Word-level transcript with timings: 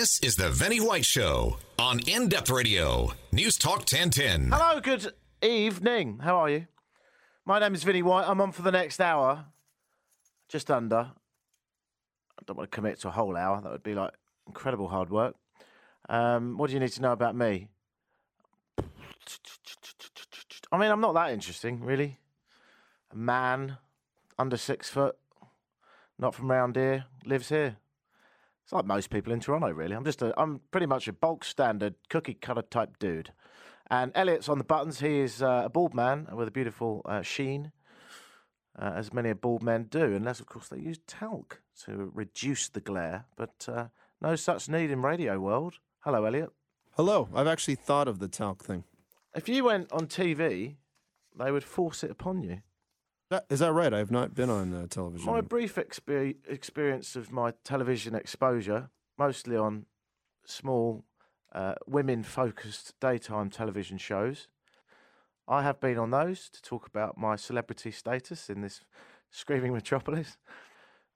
This 0.00 0.18
is 0.20 0.36
the 0.36 0.48
Vinny 0.48 0.80
White 0.80 1.04
Show 1.04 1.58
on 1.78 2.00
In 2.06 2.30
Depth 2.30 2.48
Radio, 2.48 3.12
News 3.32 3.58
Talk 3.58 3.80
1010. 3.80 4.50
Hello, 4.50 4.80
good 4.80 5.12
evening. 5.42 6.20
How 6.20 6.38
are 6.38 6.48
you? 6.48 6.68
My 7.44 7.58
name 7.58 7.74
is 7.74 7.84
Vinny 7.84 8.00
White. 8.00 8.26
I'm 8.26 8.40
on 8.40 8.52
for 8.52 8.62
the 8.62 8.72
next 8.72 8.98
hour, 8.98 9.44
just 10.48 10.70
under. 10.70 10.96
I 10.96 12.42
don't 12.46 12.56
want 12.56 12.70
to 12.70 12.74
commit 12.74 12.98
to 13.00 13.08
a 13.08 13.10
whole 13.10 13.36
hour. 13.36 13.60
That 13.60 13.70
would 13.70 13.82
be 13.82 13.94
like 13.94 14.14
incredible 14.46 14.88
hard 14.88 15.10
work. 15.10 15.34
Um, 16.08 16.56
what 16.56 16.68
do 16.68 16.72
you 16.72 16.80
need 16.80 16.92
to 16.92 17.02
know 17.02 17.12
about 17.12 17.36
me? 17.36 17.68
I 20.72 20.78
mean, 20.78 20.90
I'm 20.90 21.02
not 21.02 21.12
that 21.12 21.30
interesting, 21.30 21.84
really. 21.84 22.20
A 23.12 23.16
man 23.16 23.76
under 24.38 24.56
six 24.56 24.88
foot, 24.88 25.18
not 26.18 26.34
from 26.34 26.50
round 26.50 26.76
here, 26.76 27.04
lives 27.26 27.50
here. 27.50 27.76
It's 28.70 28.72
like 28.72 28.86
most 28.86 29.10
people 29.10 29.32
in 29.32 29.40
Toronto, 29.40 29.68
really. 29.70 29.96
I'm 29.96 30.04
just 30.04 30.22
a, 30.22 30.32
I'm 30.40 30.60
pretty 30.70 30.86
much 30.86 31.08
a 31.08 31.12
bulk 31.12 31.42
standard 31.42 31.96
cookie 32.08 32.34
cutter 32.34 32.62
type 32.62 33.00
dude. 33.00 33.32
And 33.90 34.12
Elliot's 34.14 34.48
on 34.48 34.58
the 34.58 34.64
buttons. 34.64 35.00
He 35.00 35.18
is 35.18 35.42
uh, 35.42 35.62
a 35.64 35.68
bald 35.68 35.92
man 35.92 36.28
with 36.32 36.46
a 36.46 36.52
beautiful 36.52 37.02
uh, 37.04 37.22
sheen, 37.22 37.72
uh, 38.80 38.92
as 38.94 39.12
many 39.12 39.32
bald 39.32 39.64
men 39.64 39.88
do, 39.90 40.14
unless, 40.14 40.38
of 40.38 40.46
course, 40.46 40.68
they 40.68 40.78
use 40.78 41.00
talc 41.08 41.62
to 41.84 42.12
reduce 42.14 42.68
the 42.68 42.80
glare. 42.80 43.24
But 43.34 43.66
uh, 43.66 43.86
no 44.20 44.36
such 44.36 44.68
need 44.68 44.92
in 44.92 45.02
radio 45.02 45.40
world. 45.40 45.80
Hello, 46.04 46.24
Elliot. 46.24 46.50
Hello. 46.92 47.28
I've 47.34 47.48
actually 47.48 47.74
thought 47.74 48.06
of 48.06 48.20
the 48.20 48.28
talc 48.28 48.62
thing. 48.62 48.84
If 49.34 49.48
you 49.48 49.64
went 49.64 49.90
on 49.90 50.06
TV, 50.06 50.76
they 51.36 51.50
would 51.50 51.64
force 51.64 52.04
it 52.04 52.12
upon 52.12 52.44
you. 52.44 52.58
That, 53.30 53.46
is 53.48 53.60
that 53.60 53.72
right? 53.72 53.94
I 53.94 53.98
have 53.98 54.10
not 54.10 54.34
been 54.34 54.50
on 54.50 54.74
uh, 54.74 54.86
television. 54.88 55.30
My 55.30 55.40
brief 55.40 55.76
exper- 55.76 56.34
experience 56.48 57.14
of 57.14 57.30
my 57.30 57.52
television 57.62 58.16
exposure, 58.16 58.90
mostly 59.16 59.56
on 59.56 59.86
small, 60.44 61.04
uh, 61.52 61.74
women 61.86 62.24
focused 62.24 62.94
daytime 63.00 63.48
television 63.48 63.98
shows. 63.98 64.48
I 65.46 65.62
have 65.62 65.78
been 65.80 65.96
on 65.96 66.10
those 66.10 66.48
to 66.50 66.60
talk 66.60 66.88
about 66.88 67.16
my 67.16 67.36
celebrity 67.36 67.92
status 67.92 68.50
in 68.50 68.62
this 68.62 68.80
screaming 69.30 69.72
metropolis. 69.80 70.36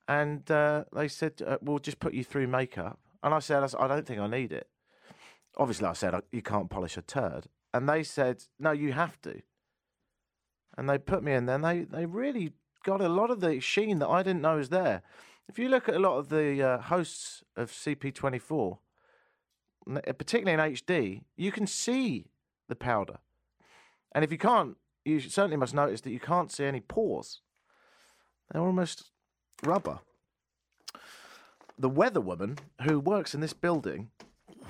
And 0.06 0.48
uh, 0.50 0.84
they 0.94 1.08
said, 1.08 1.42
uh, 1.44 1.58
we'll 1.62 1.80
just 1.80 1.98
put 1.98 2.14
you 2.14 2.22
through 2.22 2.46
makeup. 2.46 3.00
And 3.24 3.34
I 3.34 3.40
said, 3.40 3.64
I 3.76 3.88
don't 3.88 4.06
think 4.06 4.20
I 4.20 4.28
need 4.28 4.52
it. 4.52 4.68
Obviously, 5.56 5.88
I 5.88 5.94
said, 5.94 6.14
you 6.30 6.42
can't 6.42 6.70
polish 6.70 6.96
a 6.96 7.02
turd. 7.02 7.46
And 7.72 7.88
they 7.88 8.04
said, 8.04 8.44
no, 8.60 8.70
you 8.70 8.92
have 8.92 9.20
to 9.22 9.42
and 10.76 10.88
they 10.88 10.98
put 10.98 11.22
me 11.22 11.32
in 11.32 11.46
there 11.46 11.56
and 11.56 11.64
they, 11.64 11.80
they 11.82 12.06
really 12.06 12.52
got 12.84 13.00
a 13.00 13.08
lot 13.08 13.30
of 13.30 13.40
the 13.40 13.60
sheen 13.60 13.98
that 13.98 14.08
I 14.08 14.22
didn't 14.22 14.42
know 14.42 14.56
was 14.56 14.68
there. 14.68 15.02
If 15.48 15.58
you 15.58 15.68
look 15.68 15.88
at 15.88 15.94
a 15.94 15.98
lot 15.98 16.18
of 16.18 16.28
the 16.28 16.62
uh, 16.62 16.78
hosts 16.78 17.42
of 17.56 17.70
CP24, 17.70 18.78
uh, 19.90 20.00
particularly 20.12 20.52
in 20.52 20.74
HD, 20.74 21.22
you 21.36 21.52
can 21.52 21.66
see 21.66 22.26
the 22.68 22.74
powder. 22.74 23.18
And 24.12 24.24
if 24.24 24.32
you 24.32 24.38
can't, 24.38 24.76
you 25.04 25.20
certainly 25.20 25.56
must 25.56 25.74
notice 25.74 26.00
that 26.02 26.10
you 26.10 26.20
can't 26.20 26.50
see 26.50 26.64
any 26.64 26.80
pores. 26.80 27.40
They're 28.50 28.62
almost 28.62 29.10
rubber. 29.62 29.98
The 31.78 31.88
weather 31.88 32.20
woman 32.20 32.58
who 32.82 33.00
works 33.00 33.34
in 33.34 33.40
this 33.40 33.52
building, 33.52 34.10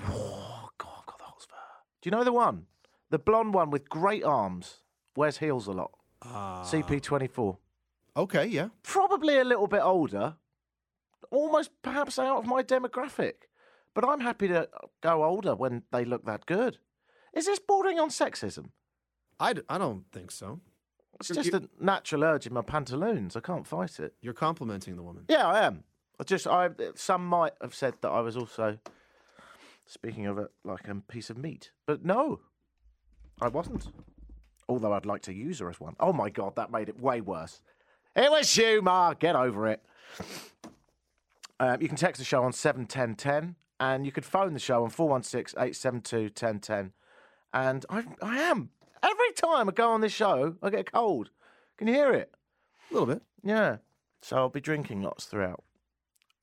oh, 0.07 0.69
God, 0.77 0.89
I've 0.99 1.05
got 1.05 1.17
the 1.19 1.23
whole 1.23 1.39
fur. 1.39 1.55
Do 2.01 2.09
you 2.09 2.11
know 2.11 2.23
the 2.23 2.33
one? 2.33 2.65
The 3.11 3.19
blonde 3.19 3.53
one 3.53 3.69
with 3.69 3.89
great 3.89 4.23
arms, 4.23 4.79
wears 5.15 5.37
heels 5.37 5.67
a 5.67 5.71
lot. 5.71 5.91
CP24. 6.23 7.57
Ah. 8.15 8.21
Okay, 8.21 8.45
yeah. 8.45 8.69
Probably 8.83 9.37
a 9.37 9.43
little 9.43 9.67
bit 9.67 9.81
older, 9.81 10.35
almost 11.31 11.71
perhaps 11.81 12.17
out 12.17 12.37
of 12.37 12.45
my 12.45 12.63
demographic. 12.63 13.33
But 13.93 14.05
I'm 14.07 14.19
happy 14.21 14.47
to 14.49 14.67
go 15.01 15.23
older 15.23 15.55
when 15.55 15.83
they 15.91 16.05
look 16.05 16.25
that 16.25 16.45
good. 16.45 16.77
Is 17.33 17.45
this 17.45 17.59
bordering 17.59 17.99
on 17.99 18.09
sexism? 18.09 18.69
I, 19.39 19.53
d- 19.53 19.61
I 19.69 19.77
don't 19.77 20.05
think 20.11 20.31
so. 20.31 20.59
It's 21.19 21.29
just 21.29 21.53
a 21.53 21.69
natural 21.79 22.23
urge 22.23 22.45
in 22.47 22.53
my 22.53 22.61
pantaloons. 22.61 23.35
I 23.35 23.39
can't 23.39 23.65
fight 23.67 23.99
it. 23.99 24.13
You're 24.21 24.33
complimenting 24.33 24.95
the 24.97 25.03
woman. 25.03 25.25
Yeah, 25.29 25.47
I 25.47 25.61
am. 25.65 25.83
I 26.19 26.23
just, 26.23 26.47
I 26.47 26.69
some 26.95 27.25
might 27.25 27.53
have 27.61 27.75
said 27.75 27.93
that 28.01 28.09
I 28.09 28.21
was 28.21 28.35
also 28.37 28.79
speaking 29.85 30.25
of 30.25 30.37
it 30.37 30.49
like 30.63 30.87
a 30.87 30.95
piece 30.95 31.29
of 31.29 31.37
meat, 31.37 31.71
but 31.85 32.03
no, 32.05 32.39
I 33.41 33.47
wasn't. 33.49 33.87
Although 34.67 34.93
I'd 34.93 35.05
like 35.05 35.21
to 35.23 35.33
use 35.33 35.59
her 35.59 35.69
as 35.69 35.79
one. 35.79 35.95
Oh 35.99 36.13
my 36.13 36.29
god, 36.29 36.55
that 36.55 36.71
made 36.71 36.89
it 36.89 36.99
way 36.99 37.21
worse. 37.21 37.61
It 38.15 38.31
was 38.31 38.55
you, 38.57 38.81
Ma. 38.81 39.13
Get 39.13 39.35
over 39.35 39.67
it. 39.67 39.83
Um, 41.59 41.81
you 41.81 41.87
can 41.87 41.97
text 41.97 42.19
the 42.19 42.25
show 42.25 42.43
on 42.43 42.53
seven 42.53 42.85
ten 42.85 43.15
ten, 43.15 43.55
and 43.79 44.05
you 44.05 44.11
could 44.11 44.25
phone 44.25 44.53
the 44.53 44.59
show 44.59 44.83
on 44.83 44.91
416-872-1010. 44.91 46.91
And 47.53 47.85
I, 47.89 48.03
I 48.21 48.37
am 48.39 48.71
every 49.05 49.31
time 49.33 49.69
I 49.69 49.71
go 49.71 49.91
on 49.91 50.01
this 50.01 50.11
show, 50.11 50.55
I 50.61 50.69
get 50.69 50.81
a 50.81 50.83
cold. 50.83 51.29
Can 51.77 51.87
you 51.87 51.93
hear 51.93 52.11
it? 52.11 52.31
A 52.89 52.93
little 52.93 53.07
bit. 53.07 53.21
Yeah. 53.43 53.77
So 54.21 54.37
I'll 54.37 54.49
be 54.49 54.61
drinking 54.61 55.01
lots 55.01 55.25
throughout. 55.25 55.63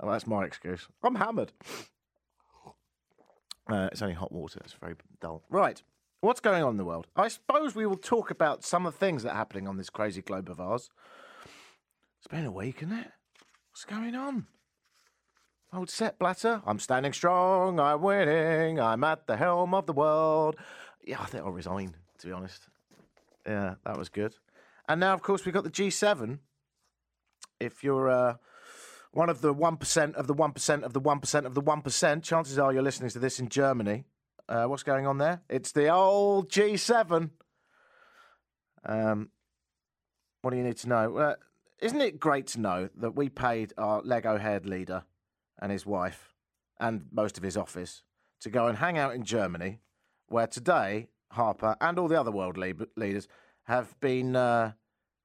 Oh, 0.00 0.10
that's 0.10 0.26
my 0.26 0.44
excuse. 0.44 0.88
I'm 1.02 1.16
hammered. 1.16 1.52
Uh, 3.68 3.88
it's 3.92 4.02
only 4.02 4.14
hot 4.14 4.32
water. 4.32 4.60
It's 4.64 4.74
very 4.74 4.94
dull. 5.20 5.42
Right. 5.48 5.82
What's 6.22 6.38
going 6.38 6.62
on 6.62 6.70
in 6.70 6.76
the 6.76 6.84
world? 6.84 7.08
I 7.16 7.26
suppose 7.26 7.74
we 7.74 7.84
will 7.84 7.96
talk 7.96 8.30
about 8.30 8.62
some 8.62 8.86
of 8.86 8.92
the 8.92 8.98
things 9.00 9.24
that 9.24 9.32
are 9.32 9.36
happening 9.36 9.66
on 9.66 9.76
this 9.76 9.90
crazy 9.90 10.22
globe 10.22 10.48
of 10.48 10.60
ours. 10.60 10.88
It's 12.18 12.28
been 12.28 12.44
a 12.44 12.52
week, 12.52 12.76
isn't 12.76 12.96
it? 12.96 13.10
What's 13.72 13.84
going 13.84 14.14
on? 14.14 14.46
Old 15.74 15.90
Sepp 15.90 16.20
Blatter. 16.20 16.62
I'm 16.64 16.78
standing 16.78 17.12
strong. 17.12 17.80
I'm 17.80 18.02
winning. 18.02 18.78
I'm 18.78 19.02
at 19.02 19.26
the 19.26 19.36
helm 19.36 19.74
of 19.74 19.86
the 19.86 19.92
world. 19.92 20.54
Yeah, 21.04 21.20
I 21.20 21.24
think 21.24 21.42
I'll 21.42 21.50
resign, 21.50 21.96
to 22.18 22.26
be 22.28 22.32
honest. 22.32 22.68
Yeah, 23.44 23.74
that 23.84 23.98
was 23.98 24.08
good. 24.08 24.36
And 24.88 25.00
now, 25.00 25.14
of 25.14 25.22
course, 25.22 25.44
we've 25.44 25.52
got 25.52 25.64
the 25.64 25.70
G7 25.70 26.38
if 27.58 27.82
you're 27.82 28.08
uh, 28.08 28.34
one 29.10 29.28
of 29.28 29.40
the 29.40 29.52
1% 29.52 30.14
of 30.14 30.28
the 30.28 30.34
1% 30.36 30.82
of 30.84 30.92
the 30.92 31.00
1% 31.00 31.46
of 31.46 31.54
the 31.54 31.62
1%, 31.62 32.22
chances 32.22 32.58
are 32.60 32.72
you're 32.72 32.80
listening 32.80 33.10
to 33.10 33.18
this 33.18 33.40
in 33.40 33.48
Germany. 33.48 34.04
Uh, 34.52 34.66
what's 34.66 34.82
going 34.82 35.06
on 35.06 35.16
there? 35.16 35.40
It's 35.48 35.72
the 35.72 35.88
old 35.88 36.50
G7. 36.50 37.30
Um, 38.84 39.30
what 40.42 40.50
do 40.50 40.58
you 40.58 40.62
need 40.62 40.76
to 40.76 40.90
know? 40.90 41.16
Uh, 41.16 41.34
isn't 41.80 42.02
it 42.02 42.20
great 42.20 42.48
to 42.48 42.60
know 42.60 42.90
that 42.98 43.16
we 43.16 43.30
paid 43.30 43.72
our 43.78 44.02
Lego 44.02 44.36
haired 44.36 44.66
leader 44.66 45.04
and 45.62 45.72
his 45.72 45.86
wife 45.86 46.34
and 46.78 47.06
most 47.10 47.38
of 47.38 47.42
his 47.42 47.56
office 47.56 48.02
to 48.42 48.50
go 48.50 48.66
and 48.66 48.76
hang 48.76 48.98
out 48.98 49.14
in 49.14 49.24
Germany, 49.24 49.80
where 50.28 50.46
today 50.46 51.08
Harper 51.30 51.74
and 51.80 51.98
all 51.98 52.08
the 52.08 52.20
other 52.20 52.30
world 52.30 52.58
lead- 52.58 52.88
leaders 52.94 53.28
have 53.68 53.98
been 54.00 54.36
uh, 54.36 54.72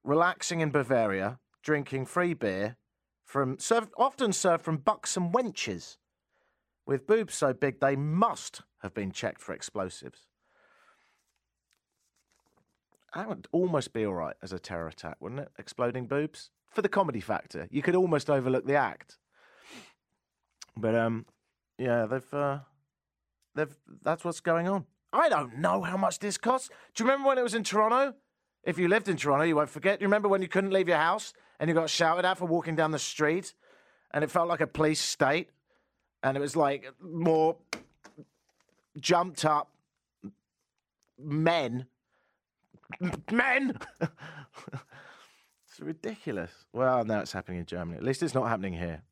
relaxing 0.05 0.61
in 0.61 0.69
Bavaria, 0.69 1.37
drinking 1.61 2.05
free 2.05 2.33
beer 2.33 2.77
from 3.25 3.59
served, 3.59 3.91
often 3.97 4.31
served 4.31 4.63
from 4.63 4.77
buxom 4.77 5.33
wenches 5.33 5.97
with 6.87 7.05
boobs 7.05 7.35
so 7.35 7.53
big 7.53 7.79
they 7.79 7.95
must 7.95 8.61
have 8.81 8.93
been 8.93 9.11
checked 9.11 9.41
for 9.41 9.53
explosives. 9.53 10.21
That 13.13 13.27
would 13.27 13.47
almost 13.51 13.93
be 13.93 14.05
all 14.05 14.13
right 14.13 14.35
as 14.41 14.53
a 14.53 14.59
terror 14.59 14.87
attack, 14.87 15.17
wouldn't 15.19 15.41
it? 15.41 15.49
Exploding 15.59 16.07
boobs 16.07 16.49
for 16.71 16.81
the 16.81 16.89
comedy 16.89 17.19
factor. 17.19 17.67
You 17.71 17.81
could 17.81 17.95
almost 17.95 18.29
overlook 18.29 18.65
the 18.65 18.75
act. 18.75 19.17
But 20.75 20.95
um, 20.95 21.25
yeah, 21.77 22.05
they've 22.05 22.33
uh, 22.33 22.59
they've 23.55 23.75
that's 24.03 24.23
what's 24.23 24.39
going 24.39 24.67
on. 24.67 24.85
I 25.11 25.29
don't 25.29 25.57
know 25.57 25.81
how 25.81 25.97
much 25.97 26.19
this 26.19 26.37
costs. 26.37 26.69
Do 26.93 27.03
you 27.03 27.09
remember 27.09 27.29
when 27.29 27.37
it 27.37 27.43
was 27.43 27.55
in 27.55 27.63
Toronto? 27.63 28.13
If 28.63 28.77
you 28.77 28.87
lived 28.87 29.07
in 29.07 29.17
Toronto, 29.17 29.45
you 29.45 29.55
won't 29.55 29.69
forget. 29.69 29.99
Do 29.99 30.03
you 30.03 30.07
remember 30.07 30.27
when 30.27 30.41
you 30.41 30.47
couldn't 30.47 30.71
leave 30.71 30.87
your 30.87 30.97
house 30.97 31.33
and 31.59 31.69
you 31.69 31.73
got 31.73 31.89
shouted 31.89 32.25
at 32.25 32.37
for 32.37 32.45
walking 32.45 32.75
down 32.75 32.91
the 32.91 32.99
street, 32.99 33.53
and 34.13 34.23
it 34.23 34.29
felt 34.29 34.47
like 34.47 34.61
a 34.61 34.67
police 34.67 34.99
state, 34.99 35.49
and 36.27 36.35
it 36.35 36.41
was 36.41 36.57
like 36.57 36.91
more 37.01 37.55
jumped 38.99 39.45
up 39.45 39.69
men, 41.17 41.85
men. 43.31 43.77
it's 44.01 45.79
ridiculous. 45.79 46.51
Well, 46.73 47.05
now 47.05 47.21
it's 47.21 47.31
happening 47.31 47.59
in 47.59 47.65
Germany. 47.65 47.97
At 47.97 48.03
least 48.03 48.23
it's 48.23 48.33
not 48.33 48.49
happening 48.49 48.73
here. 48.73 49.03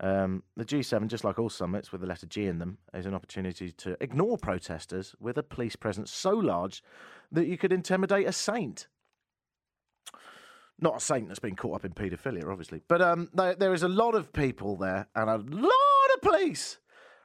Um, 0.00 0.42
the 0.56 0.64
G7, 0.64 1.06
just 1.08 1.22
like 1.22 1.38
all 1.38 1.50
summits 1.50 1.92
with 1.92 2.00
the 2.00 2.06
letter 2.06 2.26
G 2.26 2.46
in 2.46 2.58
them, 2.58 2.78
is 2.94 3.06
an 3.06 3.14
opportunity 3.14 3.70
to 3.70 3.96
ignore 4.00 4.38
protesters 4.38 5.14
with 5.20 5.36
a 5.36 5.42
police 5.42 5.76
presence 5.76 6.10
so 6.10 6.30
large 6.30 6.82
that 7.30 7.46
you 7.46 7.58
could 7.58 7.72
intimidate 7.72 8.26
a 8.26 8.32
saint. 8.32 8.88
Not 10.80 10.96
a 10.96 11.00
saint 11.00 11.28
that's 11.28 11.38
been 11.38 11.54
caught 11.54 11.76
up 11.76 11.84
in 11.84 11.92
paedophilia, 11.92 12.50
obviously, 12.50 12.82
but 12.88 13.02
um, 13.02 13.28
there, 13.34 13.54
there 13.54 13.74
is 13.74 13.84
a 13.84 13.88
lot 13.88 14.16
of 14.16 14.32
people 14.32 14.76
there 14.76 15.06
and 15.14 15.30
a 15.30 15.36
lot 15.36 15.91
police. 16.22 16.78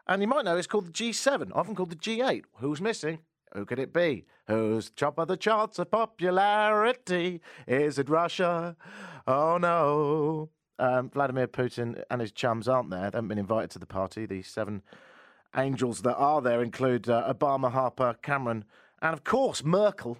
And 0.07 0.21
you 0.21 0.27
might 0.27 0.45
know 0.45 0.57
it's 0.57 0.67
called 0.67 0.87
the 0.87 0.91
G7, 0.91 1.51
often 1.53 1.75
called 1.75 1.91
the 1.91 1.95
G8. 1.95 2.43
Who's 2.57 2.81
missing? 2.81 3.19
Who 3.53 3.65
could 3.65 3.79
it 3.79 3.93
be? 3.93 4.25
Who's 4.47 4.89
top 4.89 5.17
of 5.17 5.27
the 5.27 5.37
charts 5.37 5.79
of 5.79 5.91
popularity? 5.91 7.41
Is 7.67 7.97
it 7.97 8.09
Russia? 8.09 8.75
Oh 9.25 9.57
no. 9.57 10.49
Um, 10.79 11.09
Vladimir 11.09 11.47
Putin 11.47 12.03
and 12.11 12.21
his 12.21 12.31
chums 12.31 12.67
aren't 12.67 12.89
there. 12.89 13.09
They 13.09 13.17
haven't 13.17 13.29
been 13.29 13.37
invited 13.37 13.71
to 13.71 13.79
the 13.79 13.85
party. 13.85 14.25
The 14.25 14.43
seven 14.43 14.83
angels 15.55 16.01
that 16.03 16.15
are 16.15 16.41
there 16.41 16.61
include 16.61 17.09
uh, 17.09 17.33
Obama, 17.33 17.71
Harper, 17.71 18.15
Cameron, 18.21 18.63
and 19.01 19.13
of 19.13 19.23
course 19.23 19.63
Merkel, 19.63 20.17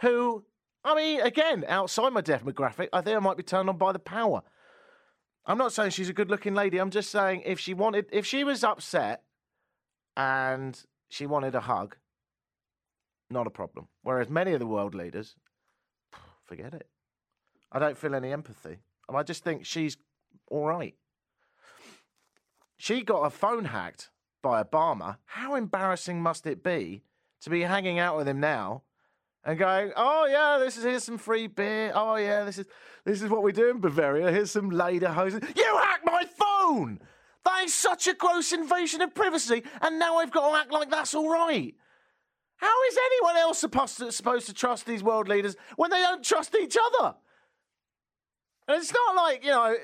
who, 0.00 0.44
I 0.84 0.94
mean, 0.94 1.20
again, 1.20 1.64
outside 1.68 2.12
my 2.12 2.22
demographic, 2.22 2.88
I 2.92 3.00
think 3.00 3.16
I 3.16 3.20
might 3.20 3.36
be 3.36 3.42
turned 3.42 3.68
on 3.68 3.78
by 3.78 3.92
the 3.92 3.98
power. 3.98 4.42
I'm 5.44 5.58
not 5.58 5.72
saying 5.72 5.90
she's 5.90 6.08
a 6.08 6.12
good 6.12 6.30
looking 6.30 6.54
lady. 6.54 6.78
I'm 6.78 6.90
just 6.90 7.10
saying 7.10 7.42
if 7.44 7.58
she 7.58 7.74
wanted, 7.74 8.06
if 8.12 8.24
she 8.24 8.44
was 8.44 8.62
upset 8.62 9.22
and 10.16 10.80
she 11.08 11.26
wanted 11.26 11.54
a 11.54 11.60
hug, 11.60 11.96
not 13.30 13.46
a 13.46 13.50
problem. 13.50 13.88
Whereas 14.02 14.28
many 14.28 14.52
of 14.52 14.60
the 14.60 14.66
world 14.66 14.94
leaders, 14.94 15.34
forget 16.44 16.74
it. 16.74 16.88
I 17.72 17.78
don't 17.78 17.98
feel 17.98 18.14
any 18.14 18.32
empathy. 18.32 18.78
I 19.12 19.22
just 19.22 19.44
think 19.44 19.66
she's 19.66 19.96
all 20.50 20.66
right. 20.66 20.94
She 22.76 23.02
got 23.02 23.24
her 23.24 23.30
phone 23.30 23.66
hacked 23.66 24.10
by 24.42 24.62
Obama. 24.62 25.18
How 25.24 25.54
embarrassing 25.54 26.20
must 26.22 26.46
it 26.46 26.62
be 26.62 27.02
to 27.42 27.50
be 27.50 27.62
hanging 27.62 27.98
out 27.98 28.16
with 28.16 28.26
him 28.26 28.40
now 28.40 28.82
and 29.44 29.58
going, 29.58 29.92
"Oh 29.96 30.26
yeah, 30.26 30.58
this 30.58 30.76
is 30.76 30.84
here's 30.84 31.04
some 31.04 31.18
free 31.18 31.46
beer. 31.46 31.92
Oh 31.94 32.16
yeah, 32.16 32.44
this 32.44 32.58
is 32.58 32.66
this 33.04 33.22
is 33.22 33.28
what 33.28 33.42
we 33.42 33.52
do 33.52 33.70
in 33.70 33.80
Bavaria. 33.80 34.30
Here's 34.30 34.50
some 34.50 34.70
lederhosen. 34.70 35.56
You 35.56 35.78
hacked 35.82 36.06
my 36.06 36.24
phone. 36.24 37.00
That 37.44 37.64
is 37.64 37.74
such 37.74 38.06
a 38.06 38.14
gross 38.14 38.52
invasion 38.52 39.00
of 39.02 39.14
privacy, 39.14 39.64
and 39.80 39.98
now 39.98 40.18
I've 40.18 40.30
got 40.30 40.50
to 40.50 40.56
act 40.56 40.72
like 40.72 40.90
that's 40.90 41.14
all 41.14 41.30
right. 41.30 41.74
How 42.56 42.84
is 42.88 42.96
anyone 43.06 43.36
else 43.36 43.58
supposed 43.58 43.98
to, 43.98 44.12
supposed 44.12 44.46
to 44.46 44.54
trust 44.54 44.86
these 44.86 45.02
world 45.02 45.26
leaders 45.26 45.56
when 45.74 45.90
they 45.90 45.98
don't 45.98 46.24
trust 46.24 46.54
each 46.54 46.76
other? 46.76 47.16
And 48.68 48.76
it's 48.80 48.92
not 48.92 49.16
like 49.16 49.44
you 49.44 49.50
know, 49.50 49.74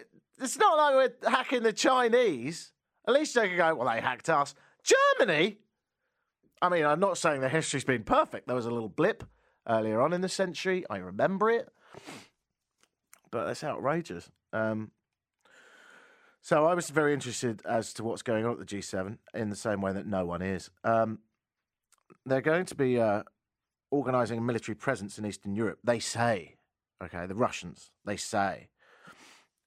it's 0.40 0.56
not 0.56 0.76
like 0.76 0.94
we're 0.94 1.30
hacking 1.30 1.64
the 1.64 1.72
Chinese. 1.72 2.70
At 3.08 3.14
least 3.14 3.34
they 3.34 3.48
can 3.48 3.56
go, 3.56 3.74
well, 3.74 3.92
they 3.92 4.00
hacked 4.00 4.28
us. 4.28 4.54
Germany. 5.18 5.58
I 6.60 6.68
mean, 6.68 6.84
I'm 6.84 7.00
not 7.00 7.16
saying 7.16 7.40
the 7.40 7.48
history's 7.48 7.84
been 7.84 8.02
perfect. 8.02 8.46
There 8.46 8.56
was 8.56 8.66
a 8.66 8.70
little 8.70 8.88
blip 8.88 9.24
earlier 9.68 10.00
on 10.00 10.12
in 10.12 10.20
the 10.20 10.28
century. 10.28 10.84
I 10.88 10.98
remember 10.98 11.50
it. 11.50 11.68
But 13.30 13.46
that's 13.46 13.64
outrageous. 13.64 14.30
Um, 14.52 14.92
so 16.40 16.64
I 16.64 16.74
was 16.74 16.88
very 16.88 17.12
interested 17.12 17.60
as 17.66 17.92
to 17.94 18.04
what's 18.04 18.22
going 18.22 18.46
on 18.46 18.52
at 18.52 18.58
the 18.58 18.64
G7 18.64 19.18
in 19.34 19.50
the 19.50 19.56
same 19.56 19.80
way 19.80 19.92
that 19.92 20.06
no 20.06 20.24
one 20.24 20.40
is. 20.40 20.70
Um, 20.84 21.18
they're 22.24 22.40
going 22.40 22.64
to 22.66 22.74
be 22.74 22.98
uh, 22.98 23.22
organising 23.90 24.38
a 24.38 24.42
military 24.42 24.74
presence 24.74 25.18
in 25.18 25.26
Eastern 25.26 25.54
Europe. 25.54 25.78
They 25.84 25.98
say, 25.98 26.56
okay, 27.02 27.26
the 27.26 27.34
Russians, 27.34 27.90
they 28.04 28.16
say. 28.16 28.68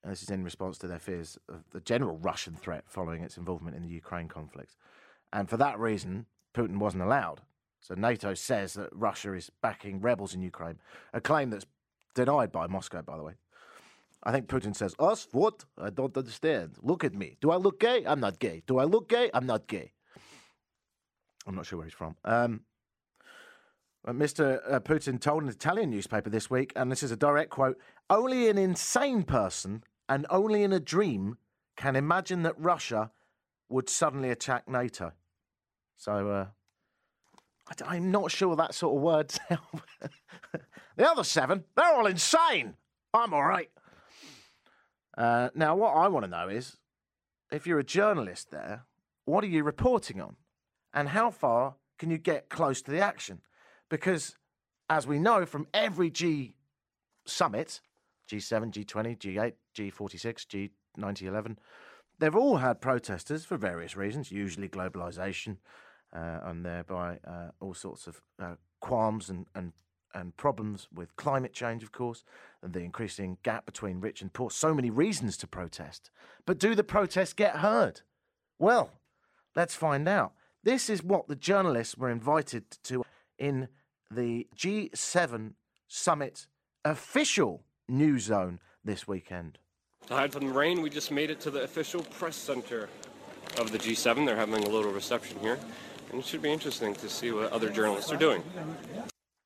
And 0.03 0.11
this 0.11 0.23
is 0.23 0.29
in 0.29 0.43
response 0.43 0.79
to 0.79 0.87
their 0.87 0.99
fears 0.99 1.37
of 1.47 1.63
the 1.71 1.81
general 1.81 2.17
Russian 2.17 2.55
threat 2.55 2.85
following 2.87 3.21
its 3.21 3.37
involvement 3.37 3.75
in 3.75 3.83
the 3.83 3.89
Ukraine 3.89 4.27
conflict. 4.27 4.75
And 5.31 5.47
for 5.49 5.57
that 5.57 5.79
reason, 5.79 6.25
Putin 6.55 6.77
wasn't 6.77 7.03
allowed. 7.03 7.41
So 7.81 7.95
NATO 7.95 8.35
says 8.35 8.75
that 8.75 8.89
Russia 8.93 9.33
is 9.33 9.51
backing 9.61 10.01
rebels 10.01 10.35
in 10.35 10.41
Ukraine, 10.41 10.77
a 11.13 11.19
claim 11.19 11.49
that's 11.49 11.65
denied 12.13 12.51
by 12.51 12.67
Moscow, 12.67 13.01
by 13.01 13.17
the 13.17 13.23
way. 13.23 13.33
I 14.23 14.31
think 14.31 14.47
Putin 14.47 14.75
says, 14.75 14.95
Us? 14.99 15.27
What? 15.31 15.65
I 15.79 15.89
don't 15.89 16.15
understand. 16.15 16.75
Look 16.83 17.03
at 17.03 17.15
me. 17.15 17.37
Do 17.41 17.49
I 17.49 17.55
look 17.55 17.79
gay? 17.79 18.03
I'm 18.05 18.19
not 18.19 18.37
gay. 18.37 18.61
Do 18.67 18.77
I 18.77 18.83
look 18.83 19.09
gay? 19.09 19.31
I'm 19.33 19.47
not 19.47 19.67
gay. 19.67 19.93
I'm 21.47 21.55
not 21.55 21.65
sure 21.65 21.77
where 21.77 21.87
he's 21.87 21.93
from. 21.93 22.15
Um, 22.23 22.61
Mr. 24.07 24.61
Uh, 24.69 24.79
Putin 24.79 25.19
told 25.19 25.43
an 25.43 25.49
Italian 25.49 25.89
newspaper 25.89 26.29
this 26.29 26.51
week, 26.51 26.71
and 26.75 26.91
this 26.91 27.01
is 27.01 27.11
a 27.11 27.15
direct 27.15 27.49
quote 27.49 27.79
only 28.09 28.49
an 28.49 28.57
insane 28.57 29.23
person 29.23 29.83
and 30.09 30.25
only 30.29 30.63
in 30.63 30.73
a 30.73 30.79
dream 30.79 31.37
can 31.77 31.95
imagine 31.95 32.43
that 32.43 32.59
Russia 32.59 33.11
would 33.69 33.89
suddenly 33.89 34.29
attack 34.29 34.67
NATO. 34.67 35.13
So, 35.95 36.29
uh, 36.29 36.45
I, 37.85 37.97
am 37.97 38.11
not 38.11 38.31
sure 38.31 38.55
that 38.55 38.73
sort 38.73 38.95
of 38.95 39.01
words 39.01 39.39
help. 39.49 39.81
the 40.97 41.09
other 41.09 41.23
seven, 41.23 41.63
they're 41.75 41.93
all 41.93 42.05
insane. 42.05 42.75
I'm 43.13 43.33
all 43.33 43.43
right. 43.43 43.69
Uh, 45.17 45.49
now, 45.55 45.75
what 45.75 45.95
I 45.95 46.07
want 46.07 46.25
to 46.25 46.31
know 46.31 46.47
is 46.47 46.77
if 47.51 47.67
you're 47.67 47.79
a 47.79 47.83
journalist 47.83 48.51
there, 48.51 48.85
what 49.25 49.43
are 49.43 49.47
you 49.47 49.63
reporting 49.63 50.21
on? 50.21 50.37
And 50.93 51.09
how 51.09 51.29
far 51.29 51.75
can 51.99 52.09
you 52.09 52.17
get 52.17 52.49
close 52.49 52.81
to 52.83 52.91
the 52.91 52.99
action? 52.99 53.41
Because, 53.89 54.35
as 54.89 55.05
we 55.05 55.19
know 55.19 55.45
from 55.45 55.67
every 55.73 56.09
G 56.09 56.55
summit, 57.25 57.81
G7, 58.29 58.71
G20, 58.71 59.17
G8, 59.17 59.53
G46, 59.75 60.69
G9011, 60.97 61.57
they've 62.19 62.35
all 62.35 62.57
had 62.57 62.81
protesters 62.81 63.45
for 63.45 63.57
various 63.57 63.95
reasons, 63.95 64.31
usually 64.31 64.69
globalization, 64.69 65.51
uh, 65.51 65.57
and 66.13 66.65
thereby 66.65 67.19
uh, 67.25 67.49
all 67.59 67.73
sorts 67.73 68.07
of 68.07 68.21
uh, 68.41 68.55
qualms 68.79 69.29
and, 69.29 69.47
and 69.55 69.73
and 70.13 70.35
problems 70.35 70.89
with 70.93 71.15
climate 71.15 71.53
change, 71.53 71.83
of 71.83 71.91
course, 71.91 72.23
and 72.61 72.73
the 72.73 72.81
increasing 72.81 73.37
gap 73.43 73.65
between 73.65 74.01
rich 74.01 74.21
and 74.21 74.33
poor. 74.33 74.49
So 74.49 74.73
many 74.73 74.89
reasons 74.89 75.37
to 75.37 75.47
protest. 75.47 76.11
But 76.45 76.59
do 76.59 76.75
the 76.75 76.83
protests 76.83 77.33
get 77.33 77.57
heard? 77.57 78.01
Well, 78.59 78.91
let's 79.55 79.75
find 79.75 80.07
out. 80.07 80.33
This 80.63 80.89
is 80.89 81.03
what 81.03 81.27
the 81.27 81.35
journalists 81.35 81.97
were 81.97 82.09
invited 82.09 82.65
to 82.83 83.03
in 83.39 83.67
the 84.11 84.47
G7 84.55 85.53
summit 85.87 86.47
official 86.85 87.63
news 87.87 88.23
zone 88.23 88.59
this 88.83 89.07
weekend. 89.07 89.57
To 90.07 90.15
hide 90.15 90.33
from 90.33 90.47
the 90.47 90.53
rain, 90.53 90.81
we 90.81 90.89
just 90.89 91.11
made 91.11 91.29
it 91.29 91.39
to 91.41 91.51
the 91.51 91.63
official 91.63 92.03
press 92.03 92.35
center 92.35 92.89
of 93.59 93.71
the 93.71 93.77
G7. 93.77 94.25
They're 94.25 94.35
having 94.35 94.63
a 94.63 94.69
little 94.69 94.91
reception 94.91 95.39
here, 95.39 95.59
and 96.11 96.21
it 96.21 96.25
should 96.25 96.41
be 96.41 96.51
interesting 96.51 96.93
to 96.95 97.09
see 97.09 97.31
what 97.31 97.51
other 97.51 97.69
journalists 97.69 98.11
are 98.11 98.17
doing. 98.17 98.43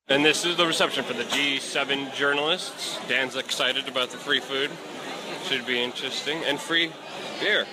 And 0.08 0.26
this 0.26 0.46
is 0.46 0.58
the 0.58 0.66
reception 0.66 1.04
for 1.04 1.14
the 1.14 1.24
G7 1.24 2.14
journalists. 2.14 3.00
Dan's 3.08 3.36
excited 3.36 3.88
about 3.88 4.10
the 4.10 4.18
free 4.18 4.40
food. 4.40 4.72
Should 5.46 5.66
be 5.66 5.82
interesting. 5.82 6.44
And 6.44 6.60
free 6.60 6.92
beer. 7.40 7.66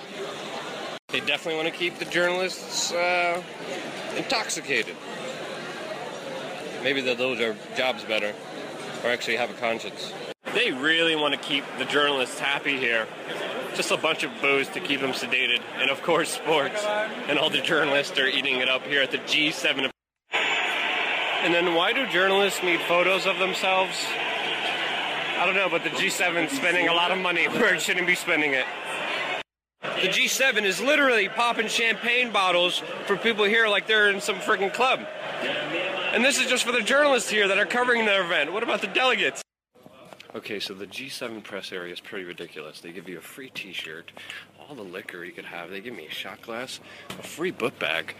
They 1.08 1.20
definitely 1.20 1.56
want 1.56 1.68
to 1.68 1.78
keep 1.78 1.98
the 1.98 2.04
journalists 2.06 2.92
uh, 2.92 3.42
intoxicated. 4.16 4.96
Maybe 6.82 7.00
they'll 7.00 7.16
do 7.16 7.36
their 7.36 7.56
jobs 7.76 8.04
better 8.04 8.34
or 9.04 9.10
actually 9.10 9.36
have 9.36 9.50
a 9.50 9.54
conscience. 9.54 10.12
They 10.54 10.72
really 10.72 11.16
want 11.16 11.34
to 11.34 11.40
keep 11.40 11.64
the 11.78 11.84
journalists 11.84 12.38
happy 12.38 12.78
here. 12.78 13.06
Just 13.74 13.90
a 13.90 13.96
bunch 13.96 14.22
of 14.22 14.30
booze 14.40 14.68
to 14.70 14.80
keep 14.80 15.00
them 15.00 15.12
sedated. 15.12 15.60
And 15.76 15.90
of 15.90 16.02
course, 16.02 16.30
sports. 16.30 16.84
And 16.84 17.38
all 17.38 17.50
the 17.50 17.60
journalists 17.60 18.18
are 18.18 18.26
eating 18.28 18.56
it 18.56 18.68
up 18.68 18.86
here 18.86 19.02
at 19.02 19.10
the 19.10 19.18
G7 19.18 19.90
and 21.42 21.52
then 21.52 21.74
why 21.74 21.92
do 21.92 22.06
journalists 22.06 22.62
need 22.62 22.80
photos 22.82 23.26
of 23.26 23.36
themselves? 23.40 24.06
I 24.08 25.42
don't 25.44 25.56
know, 25.56 25.68
but 25.68 25.82
the 25.82 25.90
G7 25.90 26.46
is 26.46 26.52
spending 26.52 26.86
a 26.86 26.94
lot 26.94 27.10
of 27.10 27.18
money 27.18 27.48
where 27.48 27.74
it 27.74 27.82
shouldn't 27.82 28.06
be 28.06 28.14
spending 28.14 28.52
it. 28.52 28.64
The 29.80 30.06
G7 30.06 30.62
is 30.62 30.80
literally 30.80 31.28
popping 31.28 31.66
champagne 31.66 32.30
bottles 32.30 32.80
for 33.06 33.16
people 33.16 33.44
here 33.44 33.66
like 33.66 33.88
they're 33.88 34.08
in 34.08 34.20
some 34.20 34.36
freaking 34.36 34.72
club. 34.72 35.00
And 36.12 36.24
this 36.24 36.38
is 36.38 36.46
just 36.46 36.62
for 36.62 36.70
the 36.70 36.80
journalists 36.80 37.28
here 37.28 37.48
that 37.48 37.58
are 37.58 37.66
covering 37.66 38.04
the 38.04 38.24
event. 38.24 38.52
What 38.52 38.62
about 38.62 38.80
the 38.80 38.86
delegates? 38.86 39.42
Okay, 40.34 40.60
so 40.60 40.72
the 40.72 40.86
G7 40.86 41.42
press 41.42 41.72
area 41.72 41.92
is 41.92 42.00
pretty 42.00 42.24
ridiculous. 42.24 42.80
They 42.80 42.92
give 42.92 43.08
you 43.08 43.18
a 43.18 43.22
free 43.22 43.50
t 43.50 43.72
shirt, 43.72 44.12
all 44.58 44.74
the 44.74 44.82
liquor 44.82 45.24
you 45.24 45.32
could 45.32 45.44
have. 45.44 45.70
They 45.70 45.80
give 45.80 45.94
me 45.94 46.06
a 46.06 46.10
shot 46.10 46.40
glass, 46.40 46.80
a 47.10 47.22
free 47.22 47.50
book 47.50 47.78
bag 47.78 48.14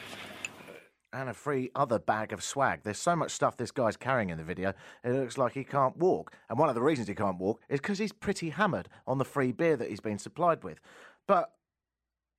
and 1.12 1.28
a 1.28 1.34
free 1.34 1.70
other 1.74 1.98
bag 1.98 2.32
of 2.32 2.42
swag. 2.42 2.80
There's 2.82 2.98
so 2.98 3.14
much 3.14 3.32
stuff 3.32 3.56
this 3.56 3.70
guy's 3.70 3.96
carrying 3.96 4.30
in 4.30 4.38
the 4.38 4.44
video, 4.44 4.72
it 5.04 5.12
looks 5.12 5.36
like 5.36 5.52
he 5.52 5.64
can't 5.64 5.96
walk. 5.96 6.32
And 6.48 6.58
one 6.58 6.68
of 6.68 6.74
the 6.74 6.82
reasons 6.82 7.08
he 7.08 7.14
can't 7.14 7.38
walk 7.38 7.60
is 7.68 7.80
because 7.80 7.98
he's 7.98 8.12
pretty 8.12 8.50
hammered 8.50 8.88
on 9.06 9.18
the 9.18 9.24
free 9.24 9.52
beer 9.52 9.76
that 9.76 9.90
he's 9.90 10.00
been 10.00 10.18
supplied 10.18 10.64
with. 10.64 10.80
But 11.26 11.52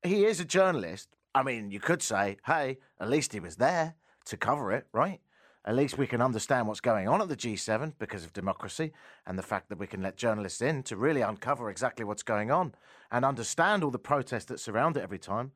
he 0.01 0.25
is 0.25 0.39
a 0.39 0.45
journalist. 0.45 1.09
I 1.35 1.43
mean, 1.43 1.71
you 1.71 1.79
could 1.79 2.01
say, 2.01 2.37
hey, 2.45 2.79
at 2.99 3.09
least 3.09 3.33
he 3.33 3.39
was 3.39 3.57
there 3.57 3.95
to 4.25 4.37
cover 4.37 4.71
it, 4.71 4.87
right? 4.91 5.19
At 5.65 5.75
least 5.75 5.97
we 5.97 6.07
can 6.07 6.21
understand 6.21 6.67
what's 6.67 6.81
going 6.81 7.07
on 7.07 7.21
at 7.21 7.29
the 7.29 7.37
G7 7.37 7.93
because 7.97 8.25
of 8.25 8.33
democracy 8.33 8.91
and 9.25 9.37
the 9.37 9.43
fact 9.43 9.69
that 9.69 9.79
we 9.79 9.87
can 9.87 10.01
let 10.01 10.17
journalists 10.17 10.61
in 10.61 10.83
to 10.83 10.97
really 10.97 11.21
uncover 11.21 11.69
exactly 11.69 12.03
what's 12.03 12.23
going 12.23 12.51
on 12.51 12.75
and 13.11 13.23
understand 13.23 13.83
all 13.83 13.91
the 13.91 13.99
protests 13.99 14.45
that 14.45 14.59
surround 14.59 14.97
it 14.97 15.03
every 15.03 15.19
time. 15.19 15.53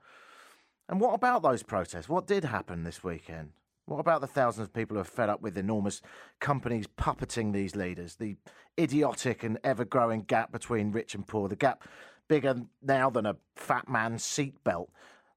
And 0.87 1.01
what 1.01 1.13
about 1.13 1.43
those 1.43 1.61
protests? 1.61 2.07
What 2.07 2.25
did 2.25 2.45
happen 2.45 2.83
this 2.83 3.03
weekend? 3.03 3.51
What 3.85 3.99
about 3.99 4.21
the 4.21 4.27
thousands 4.27 4.67
of 4.67 4.73
people 4.73 4.95
who 4.95 5.01
are 5.01 5.05
fed 5.05 5.29
up 5.29 5.41
with 5.41 5.57
enormous 5.57 6.01
companies 6.39 6.87
puppeting 6.87 7.51
these 7.51 7.75
leaders? 7.75 8.15
The 8.15 8.37
idiotic 8.79 9.43
and 9.43 9.59
ever 9.63 9.83
growing 9.83 10.21
gap 10.21 10.51
between 10.53 10.91
rich 10.91 11.15
and 11.15 11.27
poor, 11.27 11.49
the 11.49 11.55
gap 11.57 11.83
bigger 12.29 12.61
now 12.81 13.09
than 13.09 13.25
a 13.25 13.37
fat 13.55 13.89
man's 13.89 14.23
seatbelt. 14.23 14.87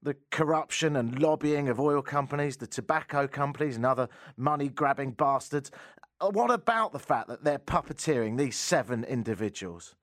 The 0.02 0.16
corruption 0.30 0.96
and 0.96 1.18
lobbying 1.18 1.68
of 1.68 1.78
oil 1.78 2.00
companies, 2.00 2.56
the 2.56 2.66
tobacco 2.66 3.26
companies, 3.26 3.76
and 3.76 3.84
other 3.84 4.08
money 4.36 4.68
grabbing 4.68 5.12
bastards. 5.12 5.70
Uh, 6.20 6.30
what 6.30 6.50
about 6.50 6.92
the 6.92 6.98
fact 6.98 7.28
that 7.28 7.44
they're 7.44 7.58
puppeteering 7.58 8.38
these 8.38 8.56
seven 8.56 9.04
individuals? 9.04 9.94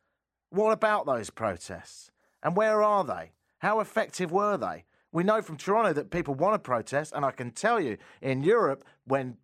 What 0.50 0.72
about 0.72 1.06
those 1.06 1.30
protests? 1.30 2.12
And 2.44 2.56
where 2.56 2.84
are 2.84 3.04
they? 3.04 3.32
How 3.60 3.80
effective 3.80 4.32
were 4.32 4.58
they? 4.58 4.86
We 5.12 5.24
know 5.24 5.42
from 5.42 5.58
Toronto 5.58 5.94
that 5.94 6.12
people 6.12 6.36
want 6.36 6.54
to 6.54 6.60
protest, 6.60 7.14
and 7.16 7.26
I 7.26 7.32
can 7.32 7.52
tell 7.52 7.80
you 7.80 7.98
in 8.22 8.44
Europe, 8.44 8.84
when 9.06 9.38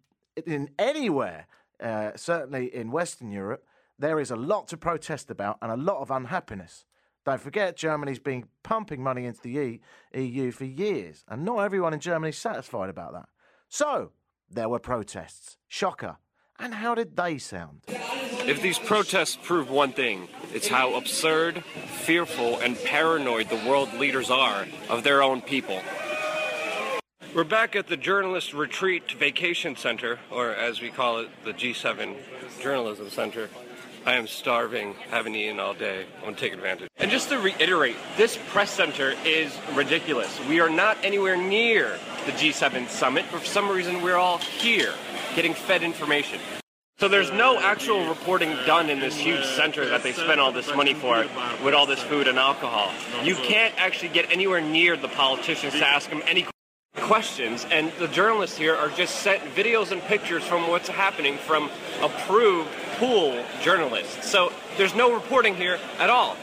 in 0.46 0.70
anywhere, 0.78 1.48
uh, 1.82 2.12
certainly 2.16 2.74
in 2.74 2.92
Western 2.92 3.32
Europe, 3.32 3.66
there 3.98 4.20
is 4.20 4.32
a 4.32 4.36
lot 4.36 4.68
to 4.70 4.78
protest 4.78 5.30
about 5.30 5.58
and 5.62 5.72
a 5.72 5.78
lot 5.78 6.02
of 6.02 6.12
unhappiness. 6.12 6.86
Don't 7.26 7.40
forget, 7.40 7.78
Germany's 7.78 8.20
been 8.20 8.46
pumping 8.64 9.02
money 9.02 9.26
into 9.26 9.42
the 9.42 9.80
EU 10.14 10.52
for 10.52 10.66
years, 10.66 11.24
and 11.30 11.46
not 11.46 11.60
everyone 11.60 11.94
in 11.94 12.02
Germany 12.02 12.30
is 12.30 12.38
satisfied 12.38 12.90
about 12.90 13.14
that. 13.14 13.30
So, 13.70 14.12
there 14.50 14.68
were 14.68 14.80
protests. 14.80 15.58
Shocker. 15.68 16.18
And 16.60 16.74
how 16.76 16.96
did 16.96 17.16
they 17.16 17.38
sound? 17.38 17.82
If 17.88 18.62
these 18.62 18.78
protests 18.78 19.38
prove 19.42 19.70
one 19.70 19.94
thing, 19.94 20.28
it's 20.54 20.68
how 20.68 20.96
absurd, 20.96 21.64
fearful, 21.64 22.60
and 22.60 22.78
paranoid 22.84 23.50
the 23.50 23.64
world 23.68 23.94
leaders 23.94 24.30
are 24.30 24.68
of 24.90 25.04
their 25.04 25.24
own 25.24 25.42
people. 25.42 25.82
We're 27.34 27.46
back 27.46 27.76
at 27.76 27.88
the 27.88 27.98
Journalist 27.98 28.54
Retreat 28.54 29.14
Vacation 29.14 29.76
Center, 29.78 30.20
or 30.30 30.52
as 30.52 30.82
we 30.82 30.90
call 30.90 31.20
it, 31.20 31.30
the 31.46 31.54
G7 31.54 32.18
Journalism 32.62 33.10
Center. 33.10 33.50
I 34.06 34.16
am 34.16 34.28
starving, 34.28 34.96
haven't 35.10 35.36
eaten 35.36 35.62
all 35.62 35.74
day. 35.74 36.06
I'm 36.18 36.26
gonna 36.26 36.36
take 36.36 36.54
advantage. 36.54 36.90
And 36.98 37.10
just 37.10 37.30
to 37.30 37.40
reiterate, 37.40 37.96
this 38.18 38.38
press 38.50 38.70
center 38.70 39.14
is 39.26 39.58
ridiculous. 39.74 40.40
We 40.50 40.60
are 40.60 40.70
not 40.70 40.98
anywhere 41.04 41.38
near 41.38 41.98
the 42.26 42.34
G7 42.34 42.90
summit, 42.90 43.24
for 43.26 43.40
some 43.46 43.70
reason 43.70 44.02
we're 44.02 44.18
all 44.18 44.40
here 44.40 44.94
getting 45.36 45.54
fed 45.54 45.84
information. 45.84 46.40
So 47.00 47.08
there's 47.08 47.32
no 47.32 47.58
actual 47.60 48.08
reporting 48.08 48.52
done 48.66 48.90
in 48.90 49.00
this 49.00 49.16
huge 49.16 49.46
center 49.46 49.88
that 49.90 50.04
they 50.04 50.12
spent 50.12 50.40
all 50.40 50.52
this 50.52 50.74
money 50.76 50.94
for 50.94 51.26
with 51.64 51.74
all 51.74 51.86
this 51.86 52.04
food 52.04 52.28
and 52.28 52.38
alcohol. 52.38 52.92
You 53.24 53.36
can't 53.36 53.74
actually 53.78 54.10
get 54.10 54.32
anywhere 54.32 54.62
near 54.62 54.98
the 54.98 55.08
politicians 55.08 55.74
to 55.74 55.88
ask 55.88 56.10
them 56.10 56.22
any 56.28 56.46
questions, 57.14 57.68
and 57.70 57.92
the 58.00 58.08
journalists 58.08 58.58
here 58.58 58.76
are 58.76 58.90
just 58.90 59.18
sent 59.18 59.44
videos 59.56 59.92
and 59.92 60.02
pictures 60.04 60.44
from 60.44 60.68
what's 60.68 60.88
happening 60.88 61.38
from 61.38 61.70
approved 62.02 62.70
pool 62.98 63.44
journalists. 63.62 64.28
So 64.28 64.52
there's 64.78 64.96
no 64.96 65.14
reporting 65.14 65.56
here 65.56 65.80
at 66.00 66.10
all. 66.10 66.38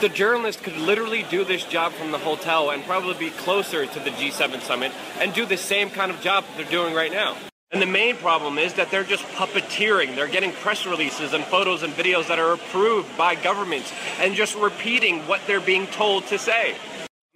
The 0.00 0.08
journalist 0.08 0.62
could 0.62 0.76
literally 0.76 1.24
do 1.30 1.44
this 1.44 1.64
job 1.64 1.92
from 1.92 2.12
the 2.12 2.18
hotel 2.18 2.70
and 2.70 2.84
probably 2.84 3.14
be 3.14 3.30
closer 3.30 3.86
to 3.86 4.00
the 4.00 4.10
G7 4.10 4.60
summit 4.60 4.92
and 5.20 5.32
do 5.32 5.46
the 5.46 5.56
same 5.56 5.90
kind 5.90 6.10
of 6.10 6.20
job 6.20 6.44
that 6.44 6.56
they're 6.56 6.70
doing 6.70 6.94
right 6.94 7.12
now. 7.12 7.36
And 7.70 7.82
the 7.82 7.86
main 7.86 8.16
problem 8.16 8.58
is 8.58 8.74
that 8.74 8.90
they're 8.90 9.02
just 9.02 9.24
puppeteering. 9.34 10.14
They're 10.14 10.28
getting 10.28 10.52
press 10.52 10.86
releases 10.86 11.32
and 11.32 11.42
photos 11.44 11.82
and 11.82 11.92
videos 11.94 12.28
that 12.28 12.38
are 12.38 12.52
approved 12.52 13.16
by 13.16 13.34
governments 13.34 13.92
and 14.20 14.34
just 14.34 14.54
repeating 14.54 15.20
what 15.22 15.40
they're 15.46 15.60
being 15.60 15.86
told 15.88 16.26
to 16.28 16.38
say. 16.38 16.76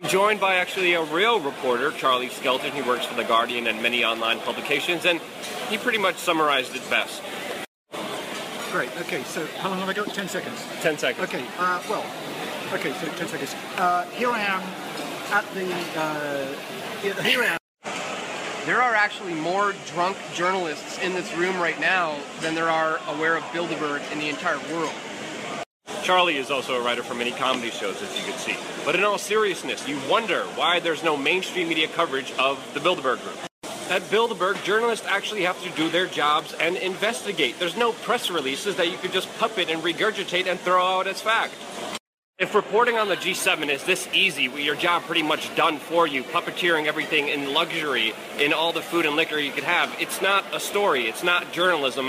I'm 0.00 0.08
joined 0.08 0.38
by 0.38 0.56
actually 0.56 0.94
a 0.94 1.02
real 1.02 1.40
reporter, 1.40 1.90
Charlie 1.90 2.28
Skelton. 2.28 2.70
He 2.70 2.82
works 2.82 3.04
for 3.04 3.16
The 3.16 3.24
Guardian 3.24 3.66
and 3.66 3.82
many 3.82 4.04
online 4.04 4.38
publications, 4.38 5.04
and 5.04 5.20
he 5.68 5.76
pretty 5.76 5.98
much 5.98 6.16
summarized 6.16 6.76
it 6.76 6.88
best. 6.88 7.20
Great. 8.70 8.90
Okay, 9.00 9.24
so 9.24 9.44
how 9.58 9.70
long 9.70 9.80
have 9.80 9.88
I 9.88 9.94
got? 9.94 10.14
10 10.14 10.28
seconds. 10.28 10.64
10 10.82 10.98
seconds. 10.98 11.28
Okay, 11.28 11.44
uh, 11.58 11.82
well, 11.90 12.06
okay, 12.74 12.92
so 12.92 13.08
10 13.08 13.26
seconds. 13.26 13.56
Uh, 13.76 14.04
here 14.10 14.30
I 14.30 14.40
am 14.40 14.62
at 15.32 15.44
the, 15.54 15.66
uh, 15.98 17.22
here 17.22 17.42
I 17.42 17.46
am. 17.46 17.58
There 18.66 18.80
are 18.80 18.94
actually 18.94 19.34
more 19.34 19.74
drunk 19.94 20.16
journalists 20.32 20.98
in 20.98 21.12
this 21.12 21.34
room 21.34 21.56
right 21.58 21.80
now 21.80 22.16
than 22.40 22.54
there 22.54 22.68
are 22.68 23.00
aware 23.08 23.36
of 23.36 23.42
Bilderberg 23.44 24.12
in 24.12 24.20
the 24.20 24.28
entire 24.28 24.58
world. 24.72 24.94
Charlie 26.02 26.36
is 26.36 26.50
also 26.50 26.74
a 26.74 26.82
writer 26.82 27.02
for 27.02 27.14
many 27.14 27.32
comedy 27.32 27.70
shows, 27.70 28.00
as 28.02 28.16
you 28.16 28.24
can 28.24 28.38
see. 28.38 28.56
But 28.84 28.94
in 28.94 29.04
all 29.04 29.18
seriousness, 29.18 29.86
you 29.86 29.98
wonder 30.08 30.42
why 30.54 30.80
there's 30.80 31.02
no 31.02 31.16
mainstream 31.16 31.68
media 31.68 31.88
coverage 31.88 32.32
of 32.38 32.58
the 32.74 32.80
Bilderberg 32.80 33.22
Group. 33.22 33.38
At 33.90 34.02
Bilderberg, 34.10 34.62
journalists 34.64 35.06
actually 35.06 35.42
have 35.42 35.62
to 35.62 35.70
do 35.70 35.88
their 35.88 36.06
jobs 36.06 36.54
and 36.54 36.76
investigate. 36.76 37.58
There's 37.58 37.76
no 37.76 37.92
press 37.92 38.30
releases 38.30 38.76
that 38.76 38.90
you 38.90 38.98
could 38.98 39.12
just 39.12 39.28
puppet 39.38 39.70
and 39.70 39.82
regurgitate 39.82 40.46
and 40.46 40.60
throw 40.60 40.82
out 40.82 41.06
as 41.06 41.22
fact. 41.22 41.54
If 42.38 42.54
reporting 42.54 42.96
on 42.98 43.08
the 43.08 43.16
G7 43.16 43.68
is 43.68 43.82
this 43.84 44.06
easy, 44.12 44.44
your 44.44 44.76
job 44.76 45.02
pretty 45.02 45.22
much 45.22 45.54
done 45.56 45.78
for 45.78 46.06
you, 46.06 46.22
puppeteering 46.22 46.86
everything 46.86 47.28
in 47.28 47.52
luxury, 47.52 48.12
in 48.38 48.52
all 48.52 48.72
the 48.72 48.82
food 48.82 49.06
and 49.06 49.16
liquor 49.16 49.38
you 49.38 49.50
could 49.50 49.64
have, 49.64 49.92
it's 49.98 50.22
not 50.22 50.44
a 50.54 50.60
story, 50.60 51.08
it's 51.08 51.24
not 51.24 51.50
journalism, 51.50 52.08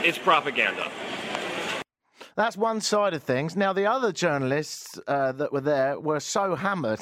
it's 0.00 0.18
propaganda. 0.18 0.90
That's 2.34 2.56
one 2.56 2.80
side 2.80 3.12
of 3.12 3.22
things. 3.22 3.56
Now, 3.56 3.74
the 3.74 3.86
other 3.86 4.10
journalists 4.10 4.98
uh, 5.06 5.32
that 5.32 5.52
were 5.52 5.60
there 5.60 6.00
were 6.00 6.20
so 6.20 6.54
hammered 6.54 7.00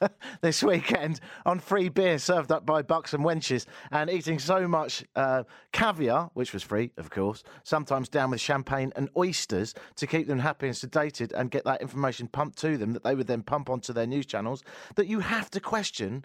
this 0.40 0.62
weekend 0.62 1.20
on 1.44 1.58
free 1.58 1.88
beer 1.88 2.18
served 2.18 2.52
up 2.52 2.64
by 2.64 2.82
bucks 2.82 3.12
and 3.12 3.24
wenches 3.24 3.66
and 3.90 4.08
eating 4.08 4.38
so 4.38 4.68
much 4.68 5.04
uh, 5.16 5.42
caviar, 5.72 6.30
which 6.34 6.52
was 6.52 6.62
free, 6.62 6.92
of 6.96 7.10
course, 7.10 7.42
sometimes 7.64 8.08
down 8.08 8.30
with 8.30 8.40
champagne 8.40 8.92
and 8.94 9.08
oysters 9.16 9.74
to 9.96 10.06
keep 10.06 10.28
them 10.28 10.38
happy 10.38 10.68
and 10.68 10.76
sedated 10.76 11.32
and 11.32 11.50
get 11.50 11.64
that 11.64 11.82
information 11.82 12.28
pumped 12.28 12.58
to 12.58 12.76
them 12.76 12.92
that 12.92 13.02
they 13.02 13.16
would 13.16 13.26
then 13.26 13.42
pump 13.42 13.68
onto 13.68 13.92
their 13.92 14.06
news 14.06 14.26
channels, 14.26 14.62
that 14.94 15.08
you 15.08 15.18
have 15.18 15.50
to 15.50 15.60
question 15.60 16.24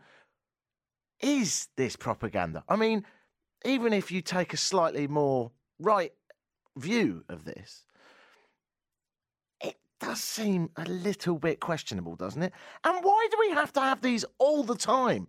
is 1.21 1.69
this 1.77 1.95
propaganda? 1.95 2.63
I 2.67 2.75
mean, 2.75 3.05
even 3.65 3.93
if 3.93 4.11
you 4.11 4.21
take 4.21 4.53
a 4.53 4.57
slightly 4.57 5.07
more 5.07 5.51
right 5.79 6.11
view 6.77 7.23
of 7.29 7.45
this, 7.45 7.85
does 10.03 10.21
seem 10.21 10.69
a 10.75 10.83
little 10.83 11.39
bit 11.39 11.59
questionable, 11.59 12.15
doesn't 12.15 12.43
it? 12.43 12.53
And 12.83 13.03
why 13.03 13.27
do 13.31 13.37
we 13.39 13.51
have 13.51 13.71
to 13.73 13.79
have 13.79 14.01
these 14.01 14.25
all 14.37 14.63
the 14.63 14.75
time? 14.75 15.27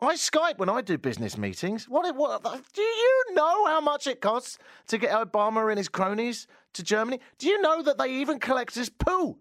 I 0.00 0.14
Skype 0.14 0.58
when 0.58 0.68
I 0.68 0.80
do 0.80 0.98
business 0.98 1.38
meetings. 1.38 1.88
What, 1.88 2.14
what? 2.16 2.42
Do 2.72 2.82
you 2.82 3.24
know 3.32 3.66
how 3.66 3.80
much 3.80 4.08
it 4.08 4.20
costs 4.20 4.58
to 4.88 4.98
get 4.98 5.12
Obama 5.12 5.68
and 5.70 5.78
his 5.78 5.88
cronies 5.88 6.48
to 6.72 6.82
Germany? 6.82 7.20
Do 7.38 7.46
you 7.46 7.62
know 7.62 7.82
that 7.82 7.96
they 7.96 8.10
even 8.20 8.40
collect 8.40 8.74
his 8.74 8.90
poo? 8.90 9.38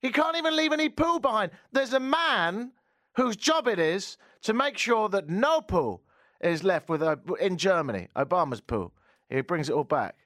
He 0.00 0.10
can't 0.10 0.36
even 0.36 0.56
leave 0.56 0.72
any 0.72 0.88
poo 0.88 1.20
behind. 1.20 1.50
There's 1.70 1.92
a 1.92 2.00
man 2.00 2.72
whose 3.16 3.36
job 3.36 3.68
it 3.68 3.78
is 3.78 4.16
to 4.42 4.54
make 4.54 4.78
sure 4.78 5.10
that 5.10 5.28
no 5.28 5.60
poo 5.60 6.00
is 6.40 6.64
left 6.64 6.88
with 6.88 7.02
uh, 7.02 7.16
in 7.40 7.58
Germany. 7.58 8.08
Obama's 8.16 8.62
poo. 8.62 8.90
He 9.28 9.42
brings 9.42 9.68
it 9.68 9.74
all 9.74 9.84
back. 9.84 10.16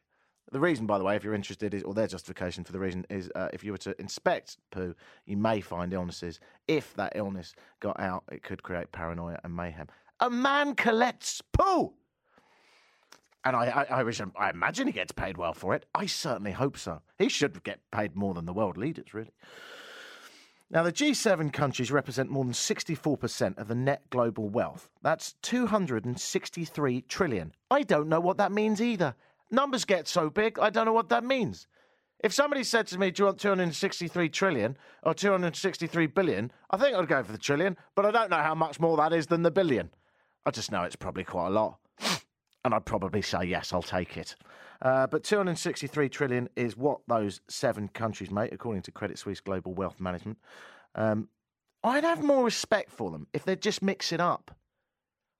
The 0.50 0.60
reason, 0.60 0.86
by 0.86 0.98
the 0.98 1.04
way, 1.04 1.14
if 1.14 1.24
you're 1.24 1.34
interested, 1.34 1.74
is 1.74 1.82
or 1.82 1.92
their 1.92 2.06
justification 2.06 2.64
for 2.64 2.72
the 2.72 2.78
reason 2.78 3.04
is 3.10 3.30
uh, 3.34 3.48
if 3.52 3.62
you 3.62 3.72
were 3.72 3.78
to 3.78 4.00
inspect 4.00 4.56
poo, 4.70 4.94
you 5.26 5.36
may 5.36 5.60
find 5.60 5.92
illnesses. 5.92 6.40
If 6.66 6.94
that 6.94 7.12
illness 7.14 7.54
got 7.80 8.00
out, 8.00 8.24
it 8.32 8.42
could 8.42 8.62
create 8.62 8.90
paranoia 8.92 9.38
and 9.44 9.54
mayhem. 9.54 9.88
A 10.20 10.30
man 10.30 10.74
collects 10.74 11.42
poo, 11.52 11.92
and 13.44 13.54
I, 13.54 13.66
I, 13.90 14.02
I, 14.02 14.12
I 14.36 14.50
imagine 14.50 14.86
he 14.86 14.92
gets 14.92 15.12
paid 15.12 15.36
well 15.36 15.54
for 15.54 15.74
it. 15.74 15.84
I 15.94 16.06
certainly 16.06 16.52
hope 16.52 16.76
so. 16.78 17.02
He 17.18 17.28
should 17.28 17.62
get 17.62 17.80
paid 17.90 18.16
more 18.16 18.34
than 18.34 18.46
the 18.46 18.52
world 18.52 18.76
leaders, 18.76 19.14
really. 19.14 19.32
Now, 20.70 20.82
the 20.82 20.92
G7 20.92 21.50
countries 21.50 21.90
represent 21.90 22.30
more 22.30 22.44
than 22.44 22.52
64% 22.52 23.56
of 23.56 23.68
the 23.68 23.74
net 23.74 24.02
global 24.10 24.50
wealth. 24.50 24.90
That's 25.02 25.34
263 25.40 27.00
trillion. 27.02 27.52
I 27.70 27.82
don't 27.82 28.08
know 28.08 28.20
what 28.20 28.36
that 28.36 28.52
means 28.52 28.82
either. 28.82 29.14
Numbers 29.50 29.84
get 29.84 30.08
so 30.08 30.28
big, 30.30 30.58
I 30.58 30.70
don't 30.70 30.86
know 30.86 30.92
what 30.92 31.08
that 31.08 31.24
means. 31.24 31.66
If 32.20 32.32
somebody 32.32 32.64
said 32.64 32.86
to 32.88 32.98
me, 32.98 33.10
Do 33.10 33.22
you 33.22 33.26
want 33.26 33.38
263 33.38 34.28
trillion 34.28 34.76
or 35.02 35.14
263 35.14 36.06
billion? 36.08 36.50
I 36.70 36.76
think 36.76 36.96
I'd 36.96 37.08
go 37.08 37.22
for 37.22 37.32
the 37.32 37.38
trillion, 37.38 37.76
but 37.94 38.04
I 38.04 38.10
don't 38.10 38.30
know 38.30 38.38
how 38.38 38.54
much 38.54 38.80
more 38.80 38.96
that 38.96 39.12
is 39.12 39.28
than 39.28 39.42
the 39.42 39.50
billion. 39.50 39.90
I 40.44 40.50
just 40.50 40.72
know 40.72 40.82
it's 40.82 40.96
probably 40.96 41.24
quite 41.24 41.48
a 41.48 41.50
lot. 41.50 41.78
And 42.64 42.74
I'd 42.74 42.84
probably 42.84 43.22
say, 43.22 43.44
Yes, 43.44 43.72
I'll 43.72 43.82
take 43.82 44.16
it. 44.16 44.34
Uh, 44.82 45.06
but 45.06 45.22
263 45.22 46.08
trillion 46.08 46.48
is 46.56 46.76
what 46.76 47.00
those 47.06 47.40
seven 47.48 47.88
countries 47.88 48.32
make, 48.32 48.52
according 48.52 48.82
to 48.82 48.90
Credit 48.90 49.16
Suisse 49.16 49.40
Global 49.40 49.74
Wealth 49.74 50.00
Management. 50.00 50.38
Um, 50.96 51.28
I'd 51.84 52.04
have 52.04 52.22
more 52.22 52.44
respect 52.44 52.90
for 52.90 53.10
them 53.10 53.28
if 53.32 53.44
they'd 53.44 53.62
just 53.62 53.80
mix 53.80 54.12
it 54.12 54.20
up. 54.20 54.56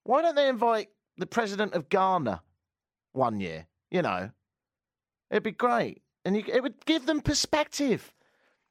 Why 0.05 0.23
don't 0.23 0.37
they 0.37 0.49
invite 0.49 0.89
the 1.19 1.27
president 1.27 1.75
of 1.75 1.89
Ghana 1.89 2.41
one 3.13 3.41
year 3.41 3.67
you 3.91 4.03
know, 4.03 4.31
it'd 5.31 5.43
be 5.43 5.53
great. 5.53 6.03
And 6.25 6.37
you, 6.37 6.45
it 6.47 6.63
would 6.63 6.85
give 6.85 7.07
them 7.07 7.21
perspective. 7.21 8.13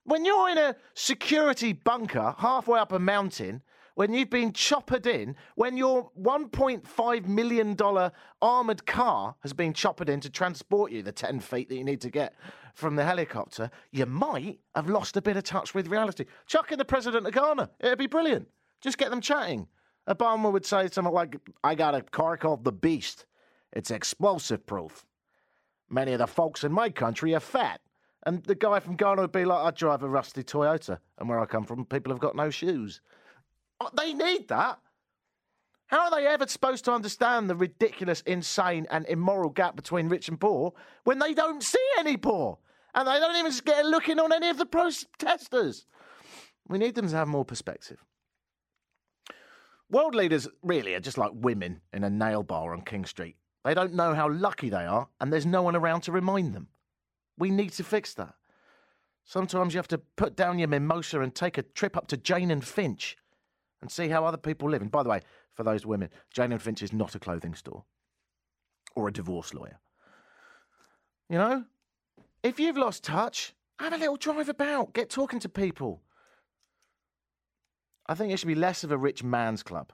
When 0.03 0.25
you're 0.25 0.49
in 0.49 0.57
a 0.57 0.75
security 0.93 1.73
bunker 1.73 2.35
halfway 2.37 2.79
up 2.79 2.91
a 2.91 2.99
mountain, 2.99 3.61
when 3.95 4.13
you've 4.13 4.29
been 4.29 4.53
choppered 4.53 5.07
in, 5.07 5.35
when 5.55 5.75
your 5.75 6.11
$1.5 6.21 7.25
million 7.25 7.75
armoured 8.43 8.85
car 8.85 9.35
has 9.39 9.53
been 9.53 9.73
choppered 9.73 10.07
in 10.07 10.19
to 10.19 10.29
transport 10.29 10.91
you 10.91 11.01
the 11.01 11.11
10 11.11 11.39
feet 11.39 11.67
that 11.69 11.75
you 11.75 11.83
need 11.83 12.01
to 12.01 12.11
get 12.11 12.35
from 12.75 12.95
the 12.95 13.03
helicopter, 13.03 13.71
you 13.91 14.05
might 14.05 14.59
have 14.75 14.87
lost 14.87 15.17
a 15.17 15.21
bit 15.21 15.35
of 15.35 15.43
touch 15.43 15.73
with 15.73 15.87
reality. 15.87 16.25
Chuck 16.45 16.71
in 16.71 16.77
the 16.77 16.85
president 16.85 17.25
of 17.25 17.33
Ghana. 17.33 17.71
It'd 17.79 17.97
be 17.97 18.05
brilliant. 18.05 18.47
Just 18.81 18.99
get 18.99 19.09
them 19.09 19.19
chatting. 19.19 19.67
Obama 20.07 20.51
would 20.51 20.65
say 20.65 20.87
something 20.89 21.11
like, 21.11 21.35
I 21.63 21.73
got 21.73 21.95
a 21.95 22.03
car 22.03 22.37
called 22.37 22.63
the 22.63 22.71
Beast. 22.71 23.25
It's 23.77 23.91
explosive 23.91 24.65
proof. 24.65 25.05
Many 25.87 26.13
of 26.13 26.17
the 26.17 26.25
folks 26.25 26.63
in 26.63 26.71
my 26.71 26.89
country 26.89 27.35
are 27.35 27.39
fat. 27.39 27.79
And 28.25 28.43
the 28.43 28.55
guy 28.55 28.79
from 28.79 28.95
Ghana 28.95 29.21
would 29.21 29.31
be 29.31 29.45
like, 29.45 29.63
I 29.63 29.69
drive 29.69 30.01
a 30.01 30.09
rusty 30.09 30.43
Toyota. 30.43 30.97
And 31.19 31.29
where 31.29 31.39
I 31.39 31.45
come 31.45 31.63
from, 31.63 31.85
people 31.85 32.11
have 32.11 32.19
got 32.19 32.35
no 32.35 32.49
shoes. 32.49 33.01
Uh, 33.79 33.91
They 33.95 34.15
need 34.15 34.47
that. 34.47 34.79
How 35.85 36.05
are 36.05 36.11
they 36.11 36.25
ever 36.25 36.47
supposed 36.47 36.85
to 36.85 36.91
understand 36.91 37.51
the 37.51 37.55
ridiculous, 37.55 38.21
insane, 38.21 38.87
and 38.89 39.05
immoral 39.05 39.51
gap 39.51 39.75
between 39.75 40.09
rich 40.09 40.27
and 40.27 40.39
poor 40.39 40.73
when 41.03 41.19
they 41.19 41.35
don't 41.35 41.61
see 41.61 41.87
any 41.99 42.17
poor? 42.17 42.57
And 42.95 43.07
they 43.07 43.19
don't 43.19 43.35
even 43.35 43.53
get 43.63 43.85
a 43.85 43.87
look 43.87 44.09
in 44.09 44.19
on 44.19 44.33
any 44.33 44.49
of 44.49 44.57
the 44.57 44.65
protesters. 44.65 45.85
We 46.67 46.79
need 46.79 46.95
them 46.95 47.07
to 47.07 47.15
have 47.15 47.27
more 47.27 47.45
perspective. 47.45 48.03
World 49.91 50.15
leaders 50.15 50.47
really 50.63 50.95
are 50.95 50.99
just 50.99 51.19
like 51.19 51.31
women 51.35 51.81
in 51.93 52.03
a 52.03 52.09
nail 52.09 52.41
bar 52.41 52.73
on 52.73 52.81
King 52.81 53.05
Street. 53.05 53.35
They 53.67 53.73
don't 53.73 53.95
know 53.95 54.13
how 54.13 54.29
lucky 54.29 54.69
they 54.69 54.85
are, 54.85 55.09
and 55.19 55.31
there's 55.33 55.45
no 55.45 55.61
one 55.61 55.75
around 55.75 55.99
to 56.03 56.13
remind 56.13 56.53
them. 56.53 56.69
We 57.37 57.51
need 57.51 57.73
to 57.73 57.83
fix 57.83 58.13
that. 58.13 58.33
Sometimes 59.25 59.73
you 59.73 59.77
have 59.77 59.89
to 59.89 59.97
put 59.97 60.37
down 60.37 60.57
your 60.57 60.69
mimosa 60.69 61.19
and 61.19 61.35
take 61.35 61.57
a 61.57 61.63
trip 61.63 61.97
up 61.97 62.07
to 62.07 62.15
Jane 62.15 62.49
and 62.49 62.63
Finch 62.63 63.17
and 63.81 63.91
see 63.91 64.07
how 64.07 64.23
other 64.23 64.37
people 64.37 64.69
live. 64.69 64.81
And 64.81 64.89
by 64.89 65.03
the 65.03 65.09
way, 65.09 65.19
for 65.53 65.63
those 65.63 65.85
women, 65.85 66.09
Jane 66.33 66.53
and 66.53 66.61
Finch 66.61 66.81
is 66.81 66.93
not 66.93 67.13
a 67.15 67.19
clothing 67.19 67.55
store 67.55 67.83
or 68.95 69.09
a 69.09 69.11
divorce 69.11 69.53
lawyer. 69.53 69.81
You 71.29 71.37
know, 71.37 71.65
if 72.43 72.61
you've 72.61 72.77
lost 72.77 73.03
touch, 73.03 73.53
have 73.79 73.91
a 73.91 73.97
little 73.97 74.15
drive 74.15 74.47
about, 74.47 74.93
get 74.93 75.09
talking 75.09 75.41
to 75.41 75.49
people. 75.49 76.01
I 78.07 78.15
think 78.15 78.31
it 78.31 78.39
should 78.39 78.47
be 78.47 78.55
less 78.55 78.85
of 78.85 78.93
a 78.93 78.97
rich 78.97 79.25
man's 79.25 79.61
club, 79.61 79.91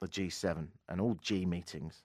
the 0.00 0.08
G7, 0.08 0.66
and 0.88 1.00
all 1.00 1.16
G 1.22 1.46
meetings. 1.46 2.02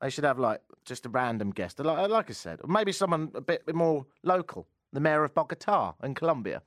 They 0.00 0.10
should 0.10 0.24
have 0.24 0.38
like 0.38 0.60
just 0.84 1.06
a 1.06 1.08
random 1.08 1.50
guest, 1.50 1.80
like, 1.80 2.08
like 2.08 2.30
I 2.30 2.32
said, 2.32 2.60
maybe 2.66 2.92
someone 2.92 3.30
a 3.34 3.40
bit 3.40 3.74
more 3.74 4.06
local, 4.22 4.68
the 4.92 5.00
mayor 5.00 5.24
of 5.24 5.34
Bogota 5.34 5.94
in 6.02 6.14
Colombia. 6.14 6.62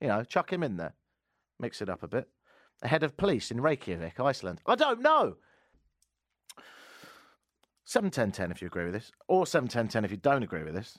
You 0.00 0.08
know, 0.08 0.24
chuck 0.24 0.52
him 0.52 0.64
in 0.64 0.76
there, 0.76 0.94
mix 1.60 1.80
it 1.80 1.88
up 1.88 2.02
a 2.02 2.08
bit. 2.08 2.28
The 2.80 2.88
head 2.88 3.04
of 3.04 3.16
police 3.16 3.52
in 3.52 3.60
Reykjavik, 3.60 4.18
Iceland. 4.18 4.60
I 4.66 4.74
don't 4.74 5.00
know. 5.00 5.36
Seven 7.84 8.10
ten 8.10 8.32
ten 8.32 8.50
if 8.50 8.60
you 8.60 8.66
agree 8.66 8.84
with 8.84 8.94
this, 8.94 9.12
or 9.28 9.46
seven 9.46 9.68
ten 9.68 9.86
ten 9.86 10.04
if 10.04 10.10
you 10.10 10.16
don't 10.16 10.42
agree 10.42 10.64
with 10.64 10.74
this. 10.74 10.98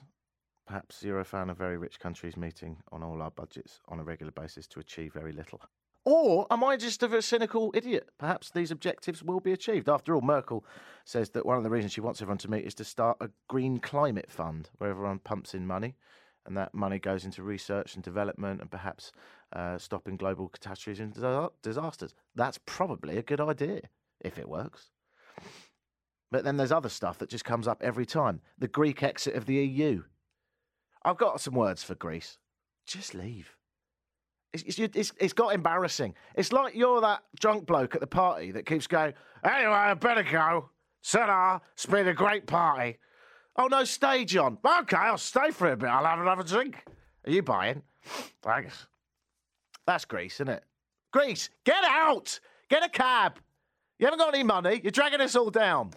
Perhaps 0.66 1.02
you're 1.02 1.20
a 1.20 1.24
fan 1.24 1.50
of 1.50 1.58
very 1.58 1.76
rich 1.76 2.00
countries 2.00 2.38
meeting 2.38 2.78
on 2.90 3.02
all 3.02 3.20
our 3.20 3.30
budgets 3.30 3.80
on 3.88 4.00
a 4.00 4.04
regular 4.04 4.32
basis 4.32 4.66
to 4.68 4.80
achieve 4.80 5.12
very 5.12 5.32
little. 5.32 5.60
Or 6.04 6.46
am 6.50 6.62
I 6.62 6.76
just 6.76 7.02
a 7.02 7.22
cynical 7.22 7.70
idiot? 7.74 8.10
Perhaps 8.18 8.50
these 8.50 8.70
objectives 8.70 9.22
will 9.22 9.40
be 9.40 9.52
achieved. 9.52 9.88
After 9.88 10.14
all, 10.14 10.20
Merkel 10.20 10.64
says 11.04 11.30
that 11.30 11.46
one 11.46 11.56
of 11.56 11.64
the 11.64 11.70
reasons 11.70 11.92
she 11.92 12.02
wants 12.02 12.20
everyone 12.20 12.38
to 12.38 12.50
meet 12.50 12.66
is 12.66 12.74
to 12.74 12.84
start 12.84 13.16
a 13.20 13.30
green 13.48 13.78
climate 13.78 14.30
fund 14.30 14.68
where 14.76 14.90
everyone 14.90 15.18
pumps 15.18 15.54
in 15.54 15.66
money 15.66 15.94
and 16.46 16.56
that 16.56 16.74
money 16.74 16.98
goes 16.98 17.24
into 17.24 17.42
research 17.42 17.94
and 17.94 18.04
development 18.04 18.60
and 18.60 18.70
perhaps 18.70 19.12
uh, 19.54 19.78
stopping 19.78 20.16
global 20.16 20.48
catastrophes 20.48 21.00
and 21.00 21.14
disasters. 21.62 22.14
That's 22.34 22.58
probably 22.66 23.16
a 23.16 23.22
good 23.22 23.40
idea 23.40 23.80
if 24.20 24.38
it 24.38 24.48
works. 24.48 24.90
But 26.30 26.44
then 26.44 26.56
there's 26.56 26.72
other 26.72 26.88
stuff 26.88 27.18
that 27.18 27.30
just 27.30 27.44
comes 27.44 27.66
up 27.66 27.82
every 27.82 28.04
time. 28.04 28.40
The 28.58 28.68
Greek 28.68 29.02
exit 29.02 29.36
of 29.36 29.46
the 29.46 29.54
EU. 29.54 30.02
I've 31.02 31.16
got 31.16 31.40
some 31.40 31.54
words 31.54 31.82
for 31.82 31.94
Greece. 31.94 32.38
Just 32.86 33.14
leave. 33.14 33.56
It's, 34.54 34.78
it's, 34.78 35.12
it's, 35.18 35.32
got 35.32 35.54
embarrassing. 35.54 36.14
It's 36.36 36.52
like 36.52 36.74
you're 36.74 37.00
that 37.00 37.24
drunk 37.40 37.66
bloke 37.66 37.94
at 37.94 38.00
the 38.00 38.06
party 38.06 38.52
that 38.52 38.66
keeps 38.66 38.86
going, 38.86 39.14
anyway, 39.44 39.72
I 39.72 39.94
better 39.94 40.22
go. 40.22 40.70
Ta-da, 41.02 41.58
it's 41.72 41.86
been 41.86 42.08
a 42.08 42.14
great 42.14 42.46
party. 42.46 42.98
Oh, 43.56 43.66
no, 43.66 43.84
stay, 43.84 44.24
John. 44.24 44.58
Okay, 44.64 44.96
I'll 44.96 45.18
stay 45.18 45.50
for 45.50 45.70
a 45.70 45.76
bit. 45.76 45.88
I'll 45.88 46.04
have 46.04 46.20
another 46.20 46.44
drink. 46.44 46.84
Are 47.26 47.30
you 47.30 47.42
buying? 47.42 47.82
Thanks. 48.42 48.86
That's 49.86 50.04
Greece, 50.04 50.34
isn't 50.36 50.48
it? 50.48 50.64
Greece, 51.12 51.50
get 51.64 51.84
out! 51.84 52.40
Get 52.68 52.84
a 52.84 52.88
cab! 52.88 53.38
You 53.98 54.06
haven't 54.06 54.18
got 54.18 54.34
any 54.34 54.42
money. 54.42 54.80
You're 54.82 54.90
dragging 54.90 55.20
us 55.20 55.36
all 55.36 55.50
down. 55.50 55.90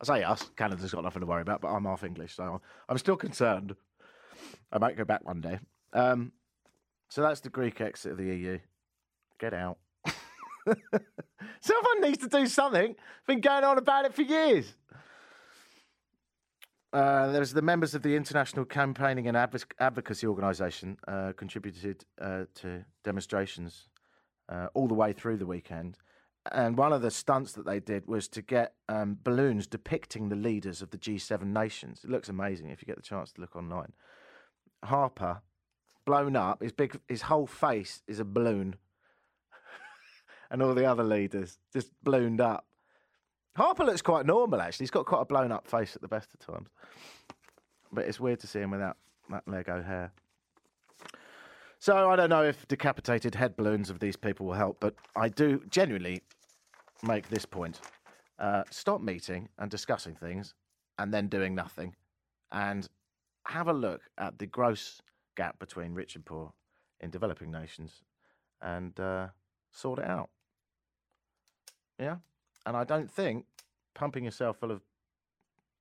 I 0.00 0.04
say 0.04 0.22
us. 0.22 0.50
Canada's 0.56 0.92
got 0.92 1.04
nothing 1.04 1.20
to 1.20 1.26
worry 1.26 1.42
about, 1.42 1.60
but 1.60 1.68
I'm 1.68 1.84
half 1.84 2.04
English, 2.04 2.34
so 2.36 2.60
I'm 2.88 2.98
still 2.98 3.16
concerned. 3.16 3.74
I 4.72 4.78
might 4.78 4.96
go 4.96 5.04
back 5.04 5.24
one 5.26 5.40
day. 5.40 5.58
Um, 5.92 6.32
so 7.08 7.22
that's 7.22 7.40
the 7.40 7.48
Greek 7.48 7.80
exit 7.80 8.12
of 8.12 8.18
the 8.18 8.24
EU. 8.24 8.58
Get 9.38 9.54
out. 9.54 9.78
Someone 11.60 12.00
needs 12.00 12.18
to 12.18 12.28
do 12.28 12.46
something. 12.46 12.94
Been 13.26 13.40
going 13.40 13.64
on 13.64 13.78
about 13.78 14.04
it 14.04 14.14
for 14.14 14.22
years. 14.22 14.74
Uh, 16.92 17.30
there's 17.32 17.52
the 17.52 17.62
members 17.62 17.94
of 17.94 18.02
the 18.02 18.16
International 18.16 18.64
Campaigning 18.64 19.28
and 19.28 19.36
Advoc- 19.36 19.72
Advocacy 19.78 20.26
Organisation 20.26 20.96
uh, 21.06 21.32
contributed 21.36 22.04
uh, 22.20 22.44
to 22.54 22.84
demonstrations 23.04 23.88
uh, 24.48 24.68
all 24.74 24.88
the 24.88 24.94
way 24.94 25.12
through 25.12 25.36
the 25.36 25.46
weekend. 25.46 25.98
And 26.50 26.78
one 26.78 26.94
of 26.94 27.02
the 27.02 27.10
stunts 27.10 27.52
that 27.52 27.66
they 27.66 27.78
did 27.78 28.06
was 28.06 28.26
to 28.28 28.40
get 28.40 28.74
um, 28.88 29.18
balloons 29.22 29.66
depicting 29.66 30.30
the 30.30 30.36
leaders 30.36 30.80
of 30.80 30.90
the 30.90 30.96
G7 30.96 31.42
nations. 31.44 32.00
It 32.04 32.10
looks 32.10 32.30
amazing 32.30 32.70
if 32.70 32.80
you 32.80 32.86
get 32.86 32.96
the 32.96 33.02
chance 33.02 33.32
to 33.32 33.40
look 33.42 33.54
online. 33.54 33.92
Harper, 34.82 35.42
blown 36.08 36.36
up, 36.36 36.62
his 36.62 36.72
big, 36.72 36.98
his 37.06 37.20
whole 37.20 37.46
face 37.46 38.02
is 38.08 38.18
a 38.18 38.24
balloon, 38.24 38.76
and 40.50 40.62
all 40.62 40.74
the 40.74 40.86
other 40.86 41.04
leaders 41.04 41.58
just 41.70 41.92
ballooned 42.02 42.40
up. 42.40 42.64
Harper 43.56 43.84
looks 43.84 44.00
quite 44.00 44.24
normal 44.24 44.62
actually. 44.62 44.84
He's 44.84 44.90
got 44.90 45.04
quite 45.04 45.20
a 45.20 45.26
blown 45.26 45.52
up 45.52 45.68
face 45.68 45.94
at 45.94 46.00
the 46.00 46.08
best 46.08 46.30
of 46.32 46.40
times, 46.40 46.70
but 47.92 48.06
it's 48.06 48.18
weird 48.18 48.40
to 48.40 48.46
see 48.46 48.60
him 48.60 48.70
without 48.70 48.96
that 49.28 49.46
Lego 49.46 49.82
hair. 49.82 50.10
So 51.78 52.08
I 52.08 52.16
don't 52.16 52.30
know 52.30 52.42
if 52.42 52.66
decapitated 52.68 53.34
head 53.34 53.54
balloons 53.54 53.90
of 53.90 54.00
these 54.00 54.16
people 54.16 54.46
will 54.46 54.54
help, 54.54 54.78
but 54.80 54.94
I 55.14 55.28
do 55.28 55.62
genuinely 55.68 56.22
make 57.02 57.28
this 57.28 57.44
point: 57.44 57.80
uh, 58.38 58.62
stop 58.70 59.02
meeting 59.02 59.50
and 59.58 59.70
discussing 59.70 60.14
things, 60.14 60.54
and 60.98 61.12
then 61.12 61.28
doing 61.28 61.54
nothing, 61.54 61.94
and 62.50 62.88
have 63.44 63.68
a 63.68 63.74
look 63.74 64.00
at 64.16 64.38
the 64.38 64.46
gross 64.46 65.02
gap 65.38 65.58
between 65.60 65.94
rich 65.94 66.16
and 66.16 66.24
poor 66.26 66.52
in 67.00 67.10
developing 67.10 67.50
nations, 67.50 68.02
and 68.60 68.98
uh, 68.98 69.28
sort 69.70 70.00
it 70.00 70.04
out. 70.04 70.30
Yeah, 71.98 72.16
and 72.66 72.76
I 72.76 72.84
don't 72.84 73.10
think 73.10 73.46
pumping 73.94 74.24
yourself 74.24 74.58
full 74.58 74.72
of 74.72 74.82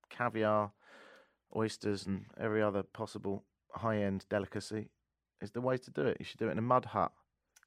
caviar, 0.09 0.71
oysters, 1.55 2.05
and 2.05 2.25
every 2.39 2.61
other 2.61 2.83
possible 2.83 3.43
high-end 3.71 4.25
delicacy 4.29 4.89
is 5.41 5.51
the 5.51 5.61
way 5.61 5.77
to 5.77 5.91
do 5.91 6.03
it. 6.03 6.17
You 6.19 6.25
should 6.25 6.39
do 6.39 6.47
it 6.49 6.51
in 6.51 6.59
a 6.59 6.69
mud 6.73 6.85
hut. 6.85 7.11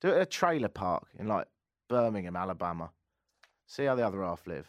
Do 0.00 0.08
it 0.08 0.16
at 0.16 0.22
a 0.22 0.26
trailer 0.26 0.68
park 0.68 1.08
in 1.18 1.26
like 1.26 1.46
Birmingham, 1.88 2.36
Alabama. 2.36 2.90
See 3.66 3.84
how 3.84 3.96
the 3.96 4.06
other 4.06 4.22
half 4.22 4.46
live. 4.46 4.68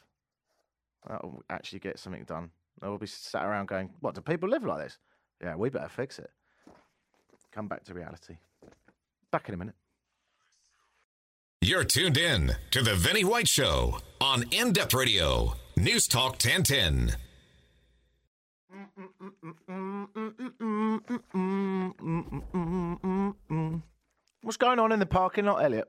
That'll 1.08 1.44
actually 1.50 1.80
get 1.80 2.00
something 2.00 2.24
done. 2.26 2.52
They'll 2.80 2.98
be 2.98 3.08
sat 3.08 3.46
around 3.46 3.68
going, 3.68 3.90
"What 4.00 4.16
do 4.16 4.22
people 4.22 4.50
live 4.50 4.64
like 4.64 4.84
this?" 4.84 4.98
Yeah, 5.40 5.56
we 5.56 5.70
better 5.70 5.90
fix 5.90 6.20
it. 6.20 6.32
Come 7.52 7.68
back 7.68 7.84
to 7.86 7.94
reality. 7.94 8.38
Back 9.32 9.48
in 9.50 9.56
a 9.56 9.58
minute. 9.58 9.76
You're 11.62 11.84
tuned 11.84 12.18
in 12.18 12.54
to 12.72 12.82
the 12.82 12.96
Vinny 12.96 13.24
White 13.24 13.48
Show 13.48 14.00
on 14.20 14.46
In 14.52 14.74
Depth 14.74 14.94
Radio, 14.94 15.54
News 15.78 16.08
Talk 16.08 16.32
1010. 16.44 17.16
What's 24.42 24.58
going 24.58 24.80
on 24.80 24.92
in 24.92 25.00
the 25.00 25.06
parking 25.06 25.46
lot, 25.46 25.64
Elliot? 25.64 25.88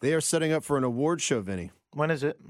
They 0.00 0.12
are 0.12 0.20
setting 0.20 0.52
up 0.52 0.64
for 0.64 0.76
an 0.76 0.84
award 0.84 1.20
show, 1.20 1.40
Vinny. 1.40 1.70
When 1.92 2.10
is 2.10 2.22
it? 2.22 2.40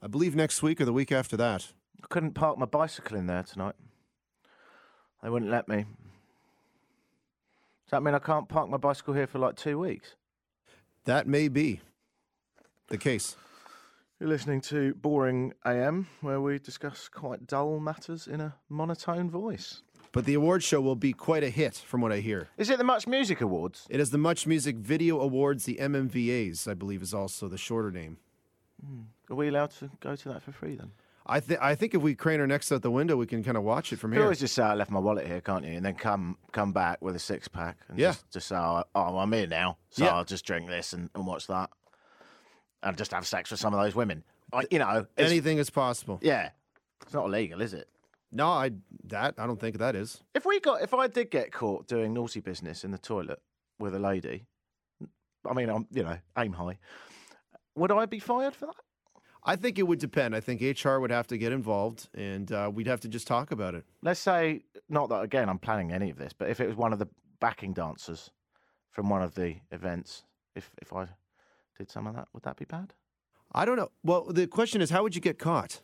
I 0.00 0.06
believe 0.06 0.34
next 0.34 0.62
week 0.62 0.80
or 0.80 0.84
the 0.84 0.92
week 0.92 1.12
after 1.12 1.36
that. 1.36 1.68
I 2.02 2.06
couldn't 2.08 2.32
park 2.32 2.58
my 2.58 2.66
bicycle 2.66 3.16
in 3.16 3.26
there 3.26 3.42
tonight. 3.42 3.74
They 5.22 5.30
wouldn't 5.30 5.50
let 5.50 5.68
me. 5.68 5.86
Does 7.92 7.98
that 7.98 8.04
mean 8.04 8.14
I 8.14 8.20
can't 8.20 8.48
park 8.48 8.70
my 8.70 8.78
bicycle 8.78 9.12
here 9.12 9.26
for 9.26 9.38
like 9.38 9.54
two 9.54 9.78
weeks? 9.78 10.16
That 11.04 11.26
may 11.26 11.48
be 11.48 11.82
the 12.88 12.96
case. 12.96 13.36
You're 14.18 14.30
listening 14.30 14.62
to 14.62 14.94
Boring 14.94 15.52
AM, 15.66 16.06
where 16.22 16.40
we 16.40 16.58
discuss 16.58 17.10
quite 17.10 17.46
dull 17.46 17.80
matters 17.80 18.26
in 18.26 18.40
a 18.40 18.54
monotone 18.70 19.28
voice. 19.28 19.82
But 20.10 20.24
the 20.24 20.32
award 20.32 20.62
show 20.62 20.80
will 20.80 20.96
be 20.96 21.12
quite 21.12 21.44
a 21.44 21.50
hit, 21.50 21.74
from 21.74 22.00
what 22.00 22.12
I 22.12 22.20
hear. 22.20 22.48
Is 22.56 22.70
it 22.70 22.78
the 22.78 22.84
Much 22.84 23.06
Music 23.06 23.42
Awards? 23.42 23.86
It 23.90 24.00
is 24.00 24.08
the 24.08 24.16
Much 24.16 24.46
Music 24.46 24.76
Video 24.76 25.20
Awards, 25.20 25.66
the 25.66 25.76
MMVAs, 25.78 26.66
I 26.66 26.72
believe, 26.72 27.02
is 27.02 27.12
also 27.12 27.46
the 27.46 27.58
shorter 27.58 27.90
name. 27.90 28.16
Mm. 28.82 29.04
Are 29.28 29.36
we 29.36 29.48
allowed 29.48 29.72
to 29.72 29.90
go 30.00 30.16
to 30.16 30.28
that 30.30 30.40
for 30.40 30.52
free 30.52 30.76
then? 30.76 30.92
I, 31.26 31.38
th- 31.40 31.58
I 31.62 31.74
think 31.76 31.94
if 31.94 32.02
we 32.02 32.14
crane 32.14 32.40
our 32.40 32.46
necks 32.46 32.72
out 32.72 32.82
the 32.82 32.90
window, 32.90 33.16
we 33.16 33.26
can 33.26 33.44
kind 33.44 33.56
of 33.56 33.62
watch 33.62 33.92
it 33.92 33.98
from 33.98 34.12
here. 34.12 34.20
You 34.20 34.24
always 34.24 34.40
just 34.40 34.54
say 34.54 34.62
I 34.64 34.74
left 34.74 34.90
my 34.90 34.98
wallet 34.98 35.26
here, 35.26 35.40
can't 35.40 35.64
you? 35.64 35.72
And 35.74 35.84
then 35.86 35.94
come 35.94 36.36
come 36.50 36.72
back 36.72 37.00
with 37.00 37.14
a 37.14 37.20
six 37.20 37.46
pack 37.48 37.76
and 37.88 37.98
Yeah. 37.98 38.08
just, 38.08 38.30
just 38.30 38.48
say, 38.48 38.56
oh, 38.56 38.82
oh, 38.94 39.18
I'm 39.18 39.32
here 39.32 39.46
now, 39.46 39.78
so 39.90 40.04
Yeah. 40.04 40.14
I'll 40.16 40.24
just 40.24 40.44
drink 40.44 40.68
this 40.68 40.92
and, 40.92 41.10
and 41.14 41.26
watch 41.26 41.46
that, 41.46 41.70
and 42.82 42.96
just 42.96 43.12
have 43.12 43.26
sex 43.26 43.50
with 43.50 43.60
some 43.60 43.72
of 43.72 43.80
those 43.80 43.94
women. 43.94 44.24
Like, 44.52 44.72
you 44.72 44.78
know, 44.80 45.06
Anything 45.16 45.58
is 45.58 45.70
possible. 45.70 46.18
yeah, 46.22 46.50
it's 47.02 47.14
not 47.14 47.26
illegal, 47.26 47.62
is 47.62 47.72
it? 47.72 47.88
No, 48.32 48.48
I 48.48 48.72
that 49.04 49.34
I 49.38 49.46
don't 49.46 49.60
think 49.60 49.78
that 49.78 49.94
is. 49.94 50.22
If 50.34 50.44
we 50.46 50.58
got, 50.58 50.82
if 50.82 50.92
I 50.94 51.06
did 51.06 51.30
get 51.30 51.52
caught 51.52 51.86
doing 51.86 52.14
naughty 52.14 52.40
business 52.40 52.82
in 52.82 52.90
the 52.90 52.98
toilet 52.98 53.40
with 53.78 53.94
a 53.94 53.98
lady, 53.98 54.46
I 55.48 55.52
mean, 55.54 55.68
I'm 55.68 55.86
you 55.92 56.02
know 56.02 56.16
aim 56.38 56.54
high. 56.54 56.78
Would 57.76 57.92
I 57.92 58.06
be 58.06 58.18
fired 58.18 58.54
for 58.54 58.66
that? 58.66 58.74
I 59.44 59.56
think 59.56 59.78
it 59.78 59.82
would 59.82 59.98
depend. 59.98 60.36
I 60.36 60.40
think 60.40 60.60
HR 60.60 60.98
would 60.98 61.10
have 61.10 61.26
to 61.28 61.38
get 61.38 61.52
involved, 61.52 62.08
and 62.14 62.50
uh, 62.52 62.70
we'd 62.72 62.86
have 62.86 63.00
to 63.00 63.08
just 63.08 63.26
talk 63.26 63.50
about 63.50 63.74
it. 63.74 63.84
Let's 64.02 64.20
say 64.20 64.62
not 64.88 65.08
that 65.08 65.22
again. 65.22 65.48
I'm 65.48 65.58
planning 65.58 65.92
any 65.92 66.10
of 66.10 66.16
this, 66.18 66.32
but 66.32 66.48
if 66.48 66.60
it 66.60 66.68
was 66.68 66.76
one 66.76 66.92
of 66.92 66.98
the 66.98 67.08
backing 67.40 67.72
dancers 67.72 68.30
from 68.90 69.08
one 69.08 69.22
of 69.22 69.34
the 69.34 69.56
events, 69.72 70.24
if 70.54 70.70
if 70.80 70.92
I 70.92 71.08
did 71.76 71.90
some 71.90 72.06
of 72.06 72.14
that, 72.14 72.28
would 72.32 72.44
that 72.44 72.56
be 72.56 72.64
bad? 72.64 72.94
I 73.52 73.64
don't 73.64 73.76
know. 73.76 73.90
Well, 74.04 74.24
the 74.24 74.46
question 74.46 74.80
is, 74.80 74.90
how 74.90 75.02
would 75.02 75.14
you 75.14 75.20
get 75.20 75.38
caught? 75.38 75.80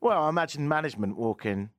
Well, 0.00 0.22
I 0.22 0.28
imagine 0.28 0.68
management 0.68 1.16
walking 1.16 1.70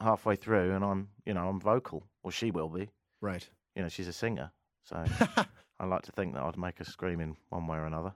halfway 0.00 0.36
through, 0.36 0.74
and 0.74 0.84
I'm 0.84 1.08
you 1.24 1.32
know 1.32 1.48
I'm 1.48 1.60
vocal, 1.60 2.04
or 2.22 2.30
she 2.30 2.50
will 2.50 2.68
be. 2.68 2.90
Right. 3.20 3.48
You 3.74 3.82
know, 3.82 3.88
she's 3.88 4.08
a 4.08 4.12
singer, 4.12 4.50
so 4.84 5.04
I 5.80 5.86
like 5.86 6.02
to 6.02 6.12
think 6.12 6.34
that 6.34 6.42
I'd 6.42 6.58
make 6.58 6.78
her 6.78 6.84
scream 6.84 7.20
in 7.20 7.36
one 7.48 7.66
way 7.66 7.78
or 7.78 7.86
another. 7.86 8.12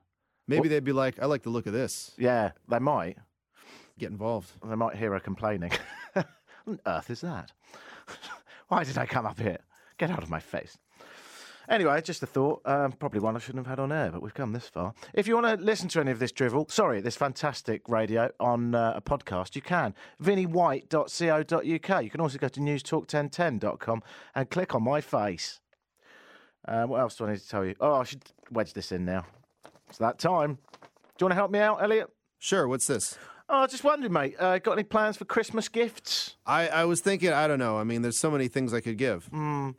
Maybe 0.57 0.69
they'd 0.69 0.85
be 0.85 0.93
like, 0.93 1.21
"I 1.21 1.27
like 1.27 1.43
the 1.43 1.51
look 1.51 1.67
of 1.67 1.73
this." 1.73 2.13
Yeah, 2.19 2.53
they 2.69 2.79
might. 2.79 3.19
Get 3.99 4.11
involved. 4.11 4.51
They 4.67 4.75
might 4.75 4.97
hear 4.97 5.13
her 5.13 5.21
complaining. 5.21 5.73
what 6.15 6.27
on 6.67 6.81
earth 6.87 7.11
is 7.11 7.21
that? 7.21 7.53
Why 8.69 8.85
did 8.85 8.99
I 8.99 9.07
come 9.07 9.27
up 9.27 9.39
here? 9.39 9.59
Get 9.99 10.11
out 10.11 10.23
of 10.23 10.31
my 10.31 10.41
face. 10.41 10.79
Anyway, 11.69 12.01
just 12.03 12.23
a 12.23 12.27
thought. 12.27 12.61
Um, 12.65 12.93
probably 12.93 13.21
one 13.21 13.37
I 13.37 13.39
shouldn't 13.39 13.65
have 13.67 13.79
had 13.79 13.83
on 13.83 13.93
air, 13.93 14.11
but 14.11 14.23
we've 14.23 14.35
come 14.35 14.53
this 14.53 14.69
far. 14.69 14.95
If 15.15 15.29
you 15.29 15.35
want 15.35 15.59
to 15.59 15.65
listen 15.65 15.89
to 15.91 16.01
any 16.01 16.11
of 16.11 16.19
this 16.19 16.33
drivel, 16.33 16.67
sorry, 16.69 17.01
this 17.01 17.17
fantastic 17.17 17.89
radio 17.89 18.31
on 18.41 18.75
uh, 18.75 18.95
a 18.97 19.01
podcast, 19.01 19.55
you 19.55 19.63
can. 19.63 19.95
vinnywhite.co.uk. 20.23 22.05
You 22.05 22.11
can 22.11 22.21
also 22.21 22.39
go 22.39 22.49
to 22.49 22.61
newstalk1010.com 22.61 24.03
and 24.35 24.51
click 24.51 24.75
on 24.75 24.83
my 24.83 25.01
face. 25.01 25.61
Uh, 26.67 26.85
what 26.85 27.01
else 27.01 27.17
do 27.17 27.27
I 27.27 27.33
need 27.33 27.41
to 27.41 27.49
tell 27.49 27.65
you? 27.65 27.75
Oh, 27.81 27.95
I 27.95 28.05
should 28.05 28.23
wedge 28.51 28.73
this 28.73 28.93
in 28.93 29.05
now. 29.05 29.25
It's 29.93 29.99
that 29.99 30.19
time. 30.19 30.55
Do 30.55 30.59
you 31.21 31.27
want 31.27 31.33
to 31.33 31.35
help 31.35 31.51
me 31.51 31.59
out, 31.59 31.83
Elliot? 31.83 32.09
Sure. 32.39 32.67
What's 32.67 32.87
this? 32.87 33.19
Oh, 33.51 33.59
I 33.59 33.67
just 33.67 33.85
wondering, 33.85 34.11
mate. 34.11 34.37
Uh, 34.39 34.59
got 34.59 34.73
any 34.73 34.85
plans 34.85 35.19
for 35.19 35.27
Christmas 35.27 35.69
gifts? 35.69 36.37
I, 36.47 36.69
I 36.69 36.87
was 36.87 37.03
thinking. 37.03 37.31
I 37.31 37.47
don't 37.47 37.59
know. 37.59 37.77
I 37.77 37.85
mean, 37.85 38.01
there's 38.01 38.17
so 38.17 38.31
many 38.31 38.49
things 38.49 38.73
I 38.73 38.81
could 38.81 38.97
give. 38.97 39.29
What 39.31 39.75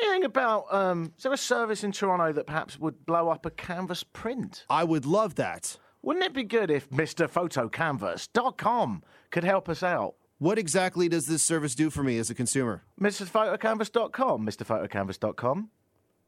do 0.00 0.06
you 0.06 0.24
about? 0.24 0.72
Um, 0.72 1.12
is 1.18 1.24
there 1.24 1.32
a 1.34 1.36
service 1.36 1.84
in 1.84 1.92
Toronto 1.92 2.32
that 2.32 2.46
perhaps 2.46 2.78
would 2.78 3.04
blow 3.04 3.28
up 3.28 3.44
a 3.44 3.50
canvas 3.50 4.02
print? 4.02 4.64
I 4.70 4.82
would 4.82 5.04
love 5.04 5.34
that. 5.34 5.76
Wouldn't 6.00 6.24
it 6.24 6.32
be 6.32 6.44
good 6.44 6.70
if 6.70 6.88
MrPhotoCanvas.com 6.88 9.02
could 9.30 9.44
help 9.44 9.68
us 9.68 9.82
out? 9.82 10.14
What 10.38 10.58
exactly 10.58 11.10
does 11.10 11.26
this 11.26 11.42
service 11.42 11.74
do 11.74 11.90
for 11.90 12.02
me 12.02 12.16
as 12.16 12.30
a 12.30 12.34
consumer? 12.34 12.84
MrPhotoCanvas.com, 12.98 14.46
MrPhotoCanvas.com. 14.46 15.68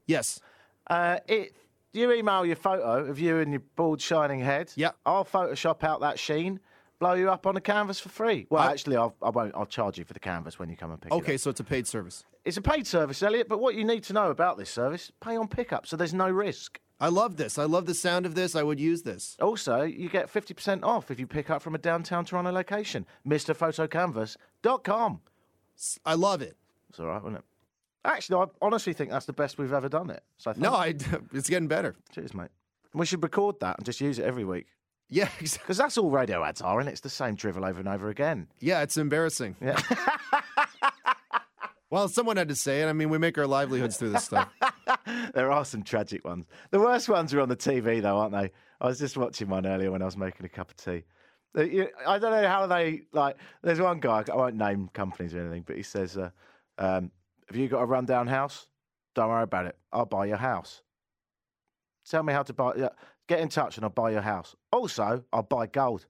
Yes. 0.07 0.38
Uh, 0.88 1.18
it, 1.27 1.57
you 1.92 2.12
email 2.12 2.44
your 2.46 2.57
photo 2.57 3.05
of 3.05 3.18
you 3.18 3.38
and 3.38 3.52
your 3.52 3.62
bald, 3.76 4.00
shining 4.00 4.40
head. 4.40 4.72
Yep. 4.76 4.96
I'll 5.07 5.24
Photoshop 5.24 5.83
out 5.85 6.00
that 6.00 6.18
sheen, 6.18 6.61
blow 6.98 7.14
you 7.14 7.31
up 7.31 7.46
on 7.46 7.57
a 7.57 7.61
canvas 7.61 8.00
for 8.00 8.09
free. 8.09 8.46
Well, 8.50 8.62
I- 8.62 8.70
actually, 8.72 8.96
I'll, 8.96 9.14
I 9.22 9.31
won't. 9.31 9.55
I'll 9.55 9.66
charge 9.66 9.98
you 9.98 10.05
for 10.05 10.12
the 10.14 10.20
canvas 10.20 10.59
when 10.59 10.68
you 10.70 10.76
come 10.76 10.90
and 10.90 11.00
pick 11.00 11.12
it 11.12 11.14
up. 11.14 11.20
Okay, 11.22 11.37
so 11.37 11.50
it's 11.50 11.61
a 11.61 11.64
paid 11.64 11.87
service. 11.87 12.24
It's 12.44 12.57
a 12.57 12.62
paid 12.62 12.87
service, 12.87 13.22
Elliot, 13.22 13.48
but 13.48 13.61
what 13.61 13.74
you 13.76 13.85
need 13.85 14.02
to 14.05 14.12
know 14.12 14.31
about 14.31 14.59
this 14.59 14.68
service, 14.70 15.12
pay 15.20 15.37
on 15.37 15.46
pickup, 15.48 15.87
so 15.87 15.96
there's 15.96 16.14
no 16.14 16.28
risk. 16.28 16.81
I 16.98 17.09
love 17.09 17.37
this. 17.37 17.59
I 17.59 17.64
love 17.64 17.87
the 17.87 17.94
sound 17.94 18.26
of 18.26 18.35
this. 18.37 18.55
I 18.55 18.62
would 18.62 18.78
use 18.78 19.02
this. 19.02 19.37
Also, 19.40 19.83
you 19.83 20.09
get 20.09 20.33
50% 20.33 20.85
off 20.85 21.11
if 21.11 21.18
you 21.18 21.26
pick 21.26 21.50
up 21.50 21.61
from 21.61 21.74
a 21.74 21.78
downtown 21.78 22.24
Toronto 22.24 22.52
location. 22.52 23.07
MrPhotoCanvas.com. 23.26 25.20
I 26.07 26.14
love 26.14 26.42
it. 26.42 26.57
It's 26.90 27.00
all 27.00 27.07
right, 27.07 27.22
wouldn't 27.22 27.40
it? 27.40 27.44
Actually, 28.04 28.42
I 28.42 28.46
honestly 28.60 28.92
think 28.92 29.10
that's 29.10 29.26
the 29.26 29.32
best 29.32 29.58
we've 29.58 29.72
ever 29.72 29.88
done 29.88 30.10
it. 30.10 30.22
So 30.38 30.52
No, 30.56 30.74
I, 30.74 30.94
it's 31.32 31.48
getting 31.48 31.68
better. 31.68 31.94
cheers, 32.12 32.34
mate. 32.34 32.50
We 32.94 33.06
should 33.06 33.22
record 33.22 33.60
that 33.60 33.78
and 33.78 33.86
just 33.86 34.00
use 34.00 34.18
it 34.18 34.24
every 34.24 34.44
week. 34.44 34.66
Yeah, 35.08 35.28
exactly. 35.40 35.64
Because 35.64 35.76
that's 35.78 35.98
all 35.98 36.10
radio 36.10 36.42
ads 36.44 36.60
are, 36.62 36.80
and 36.80 36.88
it's 36.88 37.00
the 37.00 37.08
same 37.10 37.34
drivel 37.36 37.64
over 37.64 37.78
and 37.78 37.88
over 37.88 38.08
again. 38.08 38.48
Yeah, 38.60 38.82
it's 38.82 38.96
embarrassing. 38.96 39.56
Yeah. 39.60 39.80
Well, 41.90 42.08
someone 42.08 42.38
had 42.38 42.48
to 42.48 42.54
say 42.54 42.80
it. 42.80 42.86
I 42.88 42.94
mean, 42.94 43.10
we 43.10 43.18
make 43.18 43.36
our 43.36 43.46
livelihoods 43.46 43.98
through 43.98 44.10
this 44.12 44.24
stuff. 44.24 44.48
there 45.34 45.52
are 45.52 45.62
some 45.62 45.82
tragic 45.82 46.24
ones. 46.24 46.46
The 46.70 46.80
worst 46.80 47.06
ones 47.06 47.34
are 47.34 47.40
on 47.42 47.50
the 47.50 47.56
TV, 47.56 48.00
though, 48.00 48.16
aren't 48.16 48.32
they? 48.32 48.50
I 48.80 48.86
was 48.86 48.98
just 48.98 49.18
watching 49.18 49.50
one 49.50 49.66
earlier 49.66 49.90
when 49.90 50.00
I 50.00 50.06
was 50.06 50.16
making 50.16 50.46
a 50.46 50.48
cup 50.48 50.70
of 50.70 50.76
tea. 50.78 51.04
Uh, 51.54 51.84
I 52.06 52.18
don't 52.18 52.30
know 52.32 52.48
how 52.48 52.66
they 52.66 53.02
like. 53.12 53.36
There's 53.62 53.78
one 53.78 54.00
guy. 54.00 54.24
I 54.32 54.34
won't 54.34 54.56
name 54.56 54.88
companies 54.94 55.34
or 55.34 55.40
anything, 55.40 55.64
but 55.66 55.76
he 55.76 55.82
says, 55.82 56.16
uh, 56.16 56.30
um, 56.78 57.10
"Have 57.52 57.60
you 57.60 57.68
got 57.68 57.82
a 57.82 57.86
rundown 57.86 58.28
house? 58.28 58.66
Don't 59.14 59.28
worry 59.28 59.42
about 59.42 59.66
it. 59.66 59.76
I'll 59.92 60.06
buy 60.06 60.24
your 60.24 60.38
house. 60.38 60.80
Tell 62.08 62.22
me 62.22 62.32
how 62.32 62.42
to 62.42 62.54
buy. 62.54 62.72
Yeah, 62.76 62.88
get 63.26 63.40
in 63.40 63.50
touch 63.50 63.76
and 63.76 63.84
I'll 63.84 63.90
buy 63.90 64.10
your 64.10 64.22
house. 64.22 64.56
Also, 64.72 65.22
I'll 65.34 65.42
buy 65.42 65.66
gold." 65.66 66.06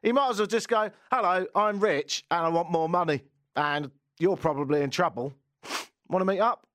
He 0.00 0.12
might 0.12 0.30
as 0.30 0.38
well 0.38 0.46
just 0.46 0.68
go, 0.68 0.92
"Hello, 1.10 1.44
I'm 1.56 1.80
rich 1.80 2.24
and 2.30 2.46
I 2.46 2.48
want 2.50 2.70
more 2.70 2.88
money, 2.88 3.24
and 3.56 3.90
you're 4.20 4.36
probably 4.36 4.82
in 4.82 4.90
trouble. 4.90 5.34
Want 6.08 6.20
to 6.20 6.24
meet 6.24 6.38
up?" 6.38 6.68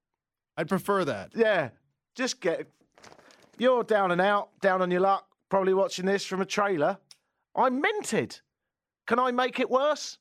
I'd 0.57 0.67
prefer 0.67 1.05
that. 1.05 1.31
Yeah, 1.33 1.69
just 2.15 2.41
get. 2.41 2.69
You're 3.57 3.85
down 3.85 4.11
and 4.11 4.19
out, 4.19 4.49
down 4.59 4.81
on 4.81 4.91
your 4.91 4.99
luck, 4.99 5.25
probably 5.47 5.73
watching 5.73 6.05
this 6.05 6.25
from 6.25 6.41
a 6.41 6.45
trailer. 6.45 6.97
I'm 7.55 7.79
minted. 7.79 8.41
Can 9.07 9.19
I 9.19 9.31
make 9.31 9.61
it 9.61 9.69
worse? 9.69 10.17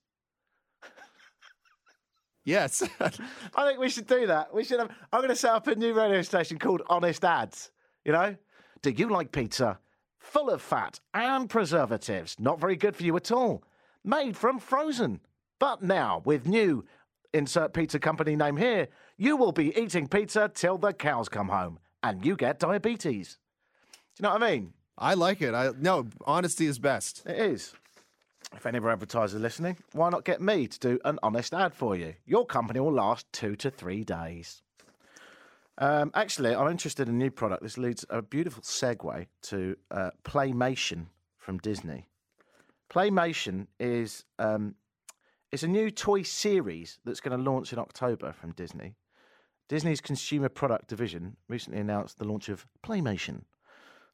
Yes. 2.45 2.83
I 3.01 3.67
think 3.67 3.79
we 3.79 3.89
should 3.89 4.07
do 4.07 4.27
that. 4.27 4.55
We 4.55 4.65
should 4.65 4.79
have. 4.79 4.91
I'm 5.13 5.21
going 5.21 5.31
to 5.31 5.37
set 5.37 5.53
up 5.53 5.67
a 5.67 5.75
new 5.75 5.95
radio 5.95 6.23
station 6.23 6.59
called 6.59 6.83
Honest 6.89 7.25
Ads. 7.25 7.71
You 8.05 8.13
know? 8.13 8.37
Do 8.83 8.91
you 8.91 9.09
like 9.09 9.33
pizza? 9.33 9.79
Full 10.19 10.51
of 10.51 10.61
fat 10.63 11.01
and 11.13 11.49
preservatives. 11.49 12.37
Not 12.39 12.61
very 12.61 12.77
good 12.77 12.97
for 12.97 13.03
you 13.03 13.17
at 13.17 13.33
all. 13.33 13.65
Made 14.05 14.37
from 14.37 14.59
frozen. 14.59 15.21
But 15.59 15.83
now, 15.83 16.23
with 16.25 16.47
new 16.47 16.85
insert 17.33 17.73
pizza 17.73 17.99
company 17.99 18.37
name 18.37 18.57
here, 18.57 18.89
you 19.17 19.37
will 19.37 19.53
be 19.53 19.77
eating 19.79 20.09
pizza 20.09 20.51
till 20.53 20.79
the 20.79 20.93
cows 20.93 21.29
come 21.29 21.49
home 21.49 21.79
and 22.03 22.25
you 22.25 22.37
get 22.37 22.59
diabetes. 22.59 23.39
Do 24.17 24.21
you 24.21 24.23
know 24.25 24.35
what 24.35 24.43
I 24.43 24.53
mean? 24.53 24.73
I 24.97 25.15
like 25.15 25.43
it. 25.43 25.55
I 25.55 25.71
no 25.79 26.07
honesty 26.27 26.67
is 26.67 26.79
best. 26.79 27.23
It 27.27 27.39
is. 27.39 27.75
If 28.53 28.67
any 28.67 28.79
of 28.79 28.85
our 28.85 28.93
advertisers 28.93 29.35
are 29.35 29.43
listening, 29.43 29.79
why 29.93 30.11
not 30.11 30.25
get 30.25 30.41
me 30.41 30.67
to 30.67 30.79
do 30.79 30.99
an 31.05 31.19
honest 31.23 31.55
ad 31.55 31.75
for 31.75 31.97
you? 31.97 32.15
Your 32.27 32.47
company 32.47 32.81
will 32.81 32.93
last 32.93 33.33
two 33.33 33.57
to 33.57 33.71
three 33.71 34.05
days. 34.05 34.63
Um, 35.79 36.11
actually, 36.15 36.55
I'm 36.55 36.71
interested 36.71 37.09
in 37.09 37.15
a 37.15 37.19
new 37.19 37.31
product. 37.31 37.63
This 37.63 37.79
leads 37.79 38.05
a 38.09 38.23
beautiful 38.23 38.63
segue 38.63 39.27
to 39.43 39.77
uh, 39.91 40.11
Playmation 40.23 41.09
from 41.37 41.59
Disney. 41.59 42.09
Playmation 42.89 43.67
is 43.81 44.25
um, 44.39 44.77
it's 45.51 45.63
a 45.63 45.69
new 45.69 45.91
toy 45.91 46.23
series 46.23 46.99
that's 47.05 47.21
going 47.21 47.37
to 47.37 47.51
launch 47.51 47.73
in 47.73 47.79
October 47.79 48.33
from 48.33 48.53
Disney. 48.53 48.95
Disney's 49.69 50.01
consumer 50.01 50.49
product 50.49 50.89
division 50.89 51.37
recently 51.49 51.81
announced 51.81 52.19
the 52.19 52.25
launch 52.25 52.49
of 52.49 52.67
Playmation, 52.83 53.45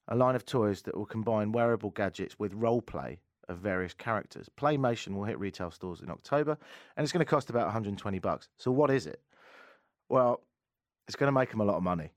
a 0.08 0.16
line 0.16 0.34
of 0.34 0.46
toys 0.46 0.82
that 0.82 0.96
will 0.96 1.06
combine 1.06 1.52
wearable 1.52 1.90
gadgets 1.90 2.38
with 2.38 2.54
role 2.54 2.80
play 2.80 3.18
of 3.50 3.58
various 3.58 3.92
characters. 3.92 4.48
Playmation 4.56 5.16
will 5.16 5.24
hit 5.24 5.38
retail 5.38 5.70
stores 5.70 6.00
in 6.00 6.10
October, 6.10 6.56
and 6.96 7.04
it's 7.04 7.12
going 7.12 7.24
to 7.24 7.30
cost 7.30 7.50
about 7.50 7.66
120 7.66 8.18
bucks. 8.20 8.48
So 8.56 8.70
what 8.70 8.90
is 8.90 9.06
it? 9.06 9.20
Well, 10.08 10.40
it's 11.06 11.16
going 11.16 11.28
to 11.28 11.38
make 11.38 11.50
them 11.50 11.60
a 11.60 11.64
lot 11.64 11.76
of 11.76 11.82
money. 11.82 12.12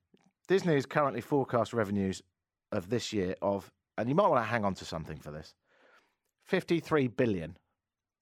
Disney 0.47 0.75
is 0.75 0.85
currently 0.85 1.21
forecast 1.21 1.73
revenues 1.73 2.21
of 2.71 2.89
this 2.89 3.11
year 3.11 3.35
of, 3.41 3.71
and 3.97 4.07
you 4.07 4.15
might 4.15 4.27
want 4.27 4.43
to 4.43 4.49
hang 4.49 4.63
on 4.63 4.75
to 4.75 4.85
something 4.85 5.17
for 5.17 5.31
this, 5.31 5.53
53 6.45 7.07
billion. 7.07 7.57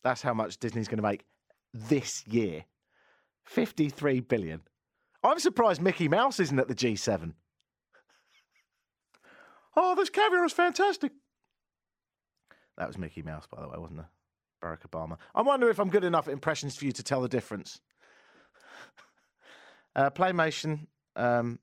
That's 0.04 0.22
how 0.22 0.34
much 0.34 0.58
Disney's 0.58 0.88
going 0.88 0.98
to 0.98 1.04
make 1.04 1.26
this 1.74 2.26
year. 2.28 2.66
53 3.46 4.22
billion. 4.22 4.62
I'm 5.24 5.40
surprised 5.40 5.82
Mickey 5.82 6.08
Mouse 6.08 6.40
isn't 6.40 6.60
at 6.60 6.68
the 6.68 6.76
G7. 6.76 7.34
Oh, 9.76 9.96
this 9.96 10.10
caviar 10.10 10.46
is 10.46 10.54
fantastic. 10.54 11.12
That 12.82 12.88
was 12.88 12.98
Mickey 12.98 13.22
Mouse, 13.22 13.46
by 13.46 13.62
the 13.62 13.68
way, 13.68 13.78
wasn't 13.78 14.00
it? 14.00 14.06
Barack 14.60 14.90
Obama. 14.90 15.18
I 15.36 15.44
wonder 15.44 15.70
if 15.70 15.80
I'm 15.80 15.92
good 15.92 16.04
enough 16.04 16.28
at 16.28 16.34
impressions 16.34 16.76
for 16.76 16.86
you 16.86 16.92
to 16.94 17.04
tell 17.04 17.22
the 17.22 17.30
difference. 17.30 17.80
Uh, 19.94 20.10
Playmation, 20.10 20.88
um, 21.18 21.60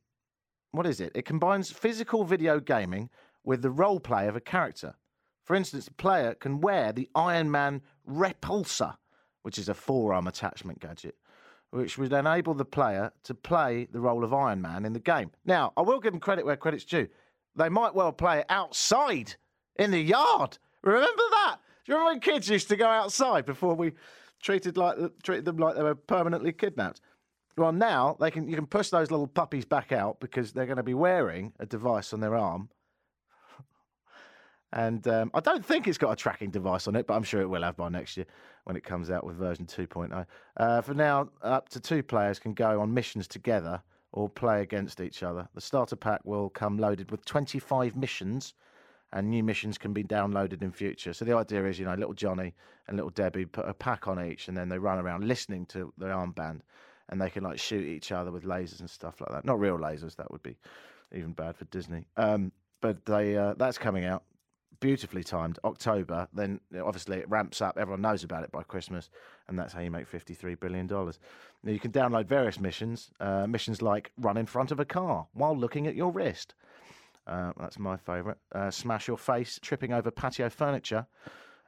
what 0.73 0.85
is 0.87 1.01
it? 1.01 1.11
It 1.15 1.25
combines 1.25 1.71
physical 1.71 2.25
video 2.25 2.61
gaming 2.61 3.09
with 3.43 3.63
the 3.63 3.71
role 3.71 3.99
play 4.01 4.29
of 4.29 4.37
a 4.37 4.41
character. 4.41 4.97
For 5.47 5.57
instance, 5.57 5.87
the 5.87 5.95
player 5.95 6.35
can 6.35 6.61
wear 6.61 6.93
the 6.93 7.09
Iron 7.15 7.51
Man 7.51 7.81
Repulsor, 8.07 8.97
which 9.45 9.57
is 9.57 9.71
a 9.71 9.75
forearm 9.75 10.27
attachment 10.27 10.79
gadget, 10.79 11.17
which 11.71 11.97
would 11.97 12.13
enable 12.13 12.53
the 12.53 12.67
player 12.67 13.13
to 13.23 13.35
play 13.35 13.89
the 13.91 14.01
role 14.01 14.25
of 14.25 14.35
Iron 14.35 14.61
Man 14.61 14.85
in 14.85 14.93
the 14.93 15.01
game. 15.01 15.31
Now, 15.47 15.73
I 15.79 15.81
will 15.81 15.99
give 15.99 16.13
them 16.13 16.21
credit 16.21 16.45
where 16.45 16.59
credit's 16.59 16.85
due. 16.85 17.09
They 17.57 17.71
might 17.71 17.95
well 17.95 18.13
play 18.13 18.41
it 18.41 18.47
outside 18.51 19.37
in 19.77 19.91
the 19.91 20.03
yard. 20.03 20.59
Remember 20.83 21.23
that? 21.31 21.57
Do 21.85 21.93
you 21.93 21.99
remember 21.99 22.13
when 22.13 22.21
kids 22.21 22.49
used 22.49 22.69
to 22.69 22.77
go 22.77 22.87
outside 22.87 23.47
before 23.47 23.75
we 23.75 23.93
treated 24.43 24.77
like 24.77 24.97
treated 25.23 25.45
them 25.45 25.57
like 25.57 25.77
they 25.77 25.83
were 25.83 25.95
permanently 25.95 26.53
kidnapped? 26.53 27.01
Well, 27.57 27.73
now 27.73 28.17
they 28.21 28.31
can 28.31 28.49
you 28.49 28.55
can 28.55 28.67
push 28.67 28.91
those 28.91 29.11
little 29.11 29.27
puppies 29.27 29.65
back 29.65 29.93
out 29.93 30.21
because 30.21 30.53
they're 30.53 30.67
going 30.67 30.77
to 30.77 30.83
be 30.83 30.95
wearing 30.95 31.53
a 31.59 31.67
device 31.67 32.13
on 32.13 32.21
their 32.21 32.37
arm. 32.37 32.69
And 34.73 35.07
um, 35.09 35.31
I 35.33 35.41
don't 35.41 35.65
think 35.65 35.89
it's 35.89 35.97
got 35.97 36.13
a 36.13 36.17
tracking 36.17 36.51
device 36.51 36.87
on 36.87 36.95
it, 36.95 37.07
but 37.07 37.15
I'm 37.15 37.23
sure 37.23 37.41
it 37.41 37.49
will 37.49 37.63
have 37.63 37.77
by 37.77 37.89
next 37.89 38.17
year 38.17 38.27
when 38.65 38.77
it 38.77 38.85
comes 38.85 39.11
out 39.11 39.25
with 39.25 39.37
version 39.37 39.65
2.0. 39.65 40.27
Uh, 40.59 40.81
for 40.83 40.93
now, 40.93 41.31
up 41.41 41.71
to 41.71 41.81
two 41.81 42.03
players 42.03 42.39
can 42.39 42.53
go 42.53 42.81
on 42.81 42.93
missions 42.93 43.27
together 43.27 43.83
or 44.13 44.29
play 44.29 44.61
against 44.61 45.01
each 45.01 45.23
other. 45.23 45.49
The 45.55 45.61
starter 45.63 45.97
pack 45.97 46.21
will 46.25 46.51
come 46.51 46.77
loaded 46.79 47.11
with 47.11 47.25
25 47.25 47.97
missions, 47.97 48.55
and 49.13 49.31
new 49.31 49.43
missions 49.43 49.79
can 49.79 49.93
be 49.93 50.05
downloaded 50.05 50.63
in 50.63 50.71
future. 50.71 51.13
So 51.13 51.25
the 51.25 51.37
idea 51.37 51.65
is, 51.65 51.79
you 51.79 51.87
know, 51.87 51.95
little 51.95 52.15
Johnny 52.15 52.55
and 52.87 52.97
little 52.97 53.11
Debbie 53.11 53.47
put 53.47 53.69
a 53.69 53.75
pack 53.75 54.09
on 54.09 54.23
each, 54.25 54.49
and 54.49 54.57
then 54.57 54.69
they 54.69 54.79
run 54.79 54.99
around 54.99 55.27
listening 55.27 55.67
to 55.67 55.93
the 55.99 56.07
armband, 56.07 56.61
and 57.09 57.21
they 57.21 57.31
can 57.31 57.45
like 57.45 57.59
shoot 57.59 57.87
each 57.87 58.13
other 58.13 58.31
with 58.31 58.45
lasers 58.45 58.81
and 58.81 58.91
stuff 58.91 59.21
like 59.21 59.31
that. 59.31 59.45
Not 59.45 59.61
real 59.61 59.79
lasers, 59.79 60.17
that 60.17 60.31
would 60.31 60.43
be 60.43 60.57
even 61.13 61.33
bad 61.33 61.57
for 61.57 61.65
Disney. 61.67 62.07
Um, 62.17 62.53
but 62.81 63.05
they 63.07 63.37
uh, 63.37 63.55
that's 63.57 63.79
coming 63.79 64.05
out 64.05 64.25
beautifully 64.81 65.25
timed 65.25 65.59
October. 65.65 66.29
Then 66.33 66.61
obviously 66.85 67.17
it 67.17 67.29
ramps 67.29 67.61
up. 67.61 67.79
Everyone 67.79 68.03
knows 68.03 68.23
about 68.25 68.45
it 68.45 68.53
by 68.53 68.63
Christmas, 68.63 69.11
and 69.49 69.59
that's 69.59 69.73
how 69.73 69.81
you 69.81 69.91
make 69.91 70.07
fifty-three 70.07 70.55
billion 70.55 70.87
dollars. 70.87 71.19
Now 71.65 71.73
you 71.73 71.81
can 71.81 71.91
download 71.91 72.27
various 72.27 72.61
missions. 72.61 73.11
Uh, 73.19 73.47
missions 73.47 73.83
like 73.83 74.13
run 74.19 74.37
in 74.37 74.47
front 74.47 74.71
of 74.71 74.79
a 74.79 74.85
car 74.85 75.27
while 75.33 75.57
looking 75.57 75.87
at 75.87 75.97
your 75.97 76.13
wrist. 76.13 76.55
Uh, 77.29 77.53
that's 77.59 77.79
my 77.79 77.97
favourite. 77.97 78.39
Uh, 78.53 78.71
smash 78.71 79.07
your 79.07 79.19
face 79.19 79.59
tripping 79.61 79.93
over 79.93 80.11
patio 80.11 80.49
furniture, 80.49 81.07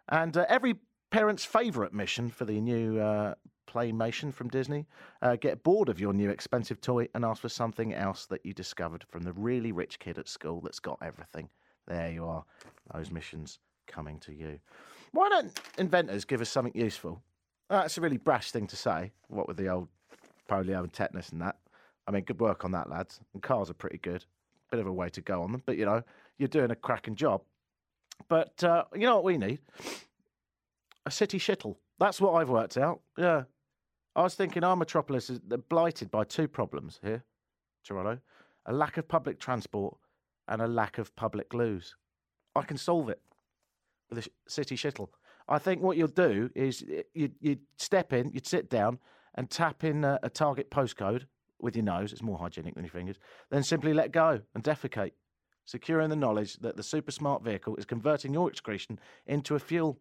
and 0.09 0.37
uh, 0.37 0.47
every 0.49 0.77
parent's 1.11 1.45
favourite 1.45 1.93
mission 1.93 2.29
for 2.31 2.45
the 2.45 2.61
new 2.61 2.99
uh, 2.99 3.35
Playmation 3.67 4.33
from 4.33 4.49
Disney. 4.49 4.87
Uh, 5.23 5.37
get 5.37 5.63
bored 5.63 5.89
of 5.89 6.01
your 6.01 6.13
new 6.13 6.29
expensive 6.29 6.81
toy 6.81 7.07
and 7.15 7.25
ask 7.25 7.41
for 7.41 7.49
something 7.49 7.95
else 7.95 8.27
that 8.27 8.45
you 8.45 8.53
discovered 8.53 9.05
from 9.09 9.23
the 9.23 9.33
really 9.33 9.71
rich 9.71 10.01
kid 10.01 10.19
at 10.19 10.29
school 10.29 10.61
that's 10.61 10.81
got 10.81 10.99
everything. 11.03 11.49
There 11.87 12.11
you 12.11 12.25
are. 12.25 12.45
Those 12.93 13.13
missions 13.13 13.61
coming 13.87 14.19
to 14.21 14.33
you. 14.33 14.59
Why 15.13 15.29
don't 15.29 15.61
inventors 15.79 16.25
give 16.25 16.41
us 16.41 16.49
something 16.49 16.73
useful? 16.75 17.23
That's 17.69 17.97
a 17.97 18.01
really 18.01 18.17
brash 18.17 18.51
thing 18.51 18.67
to 18.67 18.77
say. 18.77 19.13
What 19.29 19.47
with 19.47 19.57
the 19.57 19.69
old 19.69 19.89
polio 20.49 20.81
and 20.81 20.93
tetanus 20.93 21.31
and 21.31 21.41
that. 21.43 21.57
I 22.09 22.11
mean, 22.11 22.25
good 22.25 22.41
work 22.41 22.65
on 22.65 22.73
that, 22.73 22.91
lads. 22.91 23.21
And 23.35 23.43
cars 23.43 23.71
are 23.71 23.75
pretty 23.75 23.99
good. 23.99 24.25
Bit 24.71 24.81
of 24.81 24.87
a 24.87 24.93
way 24.93 25.09
to 25.11 25.21
go 25.21 25.43
on 25.43 25.53
them, 25.53 25.63
but 25.67 25.77
you 25.77 25.85
know, 25.85 26.03
you're 26.39 26.49
doing 26.49 26.71
a 26.71 26.77
cracking 26.77 27.17
job. 27.17 27.43
But 28.29 28.63
uh, 28.63 28.85
you 28.95 29.01
know 29.01 29.17
what 29.17 29.25
we 29.25 29.37
need? 29.37 29.61
A 31.07 31.11
city 31.11 31.39
shittle. 31.39 31.77
That's 31.99 32.21
what 32.21 32.35
I've 32.35 32.49
worked 32.49 32.77
out. 32.77 33.01
Yeah. 33.17 33.45
I 34.15 34.23
was 34.23 34.35
thinking 34.35 34.65
our 34.65 34.77
metropolis 34.77 35.31
is 35.31 35.39
blighted 35.69 36.11
by 36.11 36.25
two 36.25 36.49
problems 36.49 36.99
here, 37.03 37.25
Toronto 37.85 38.21
a 38.67 38.73
lack 38.73 38.97
of 38.97 39.09
public 39.09 39.39
transport 39.39 39.97
and 40.49 40.63
a 40.63 40.67
lack 40.67 40.99
of 40.99 41.15
public 41.17 41.55
loos. 41.55 41.97
I 42.55 42.63
can 42.63 42.77
solve 42.77 43.09
it 43.09 43.21
with 44.09 44.27
a 44.27 44.31
city 44.49 44.77
shittle. 44.77 45.09
I 45.49 45.59
think 45.59 45.83
what 45.83 45.97
you'll 45.97 46.09
do 46.09 46.51
is 46.55 46.85
you 47.15 47.31
you 47.41 47.59
step 47.77 48.13
in, 48.13 48.31
you'd 48.33 48.47
sit 48.47 48.71
down 48.71 48.99
and 49.35 49.51
tap 49.51 49.85
in 49.85 50.05
a, 50.05 50.19
a 50.23 50.31
target 50.31 50.71
postcode 50.71 51.27
with 51.63 51.77
your 51.77 51.85
nose. 51.85 52.13
It's 52.13 52.23
more 52.23 52.39
hygienic 52.39 52.75
than 52.75 52.85
your 52.85 52.91
fingers. 52.91 53.17
Then 53.51 53.63
simply 53.63 53.93
let 53.95 54.13
go 54.13 54.41
and 54.55 54.65
defecate, 54.65 55.13
securing 55.65 56.11
the 56.11 56.17
knowledge 56.17 56.57
that 56.59 56.77
the 56.77 56.83
super 56.83 57.11
smart 57.11 57.43
vehicle 57.43 57.77
is 57.77 57.85
converting 57.85 58.35
your 58.35 58.49
excretion 58.49 58.99
into 59.27 59.55
a 59.55 59.59
fuel 59.59 59.99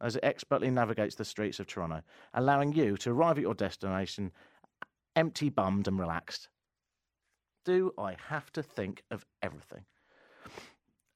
as 0.00 0.16
it 0.16 0.24
expertly 0.24 0.70
navigates 0.70 1.14
the 1.14 1.24
streets 1.24 1.60
of 1.60 1.66
Toronto, 1.66 2.02
allowing 2.34 2.72
you 2.72 2.96
to 2.98 3.10
arrive 3.10 3.36
at 3.36 3.42
your 3.42 3.54
destination 3.54 4.32
empty 5.16 5.50
bummed 5.50 5.88
and 5.88 5.98
relaxed. 5.98 6.48
Do 7.64 7.92
I 7.98 8.16
have 8.28 8.50
to 8.52 8.62
think 8.62 9.02
of 9.10 9.26
everything? 9.42 9.84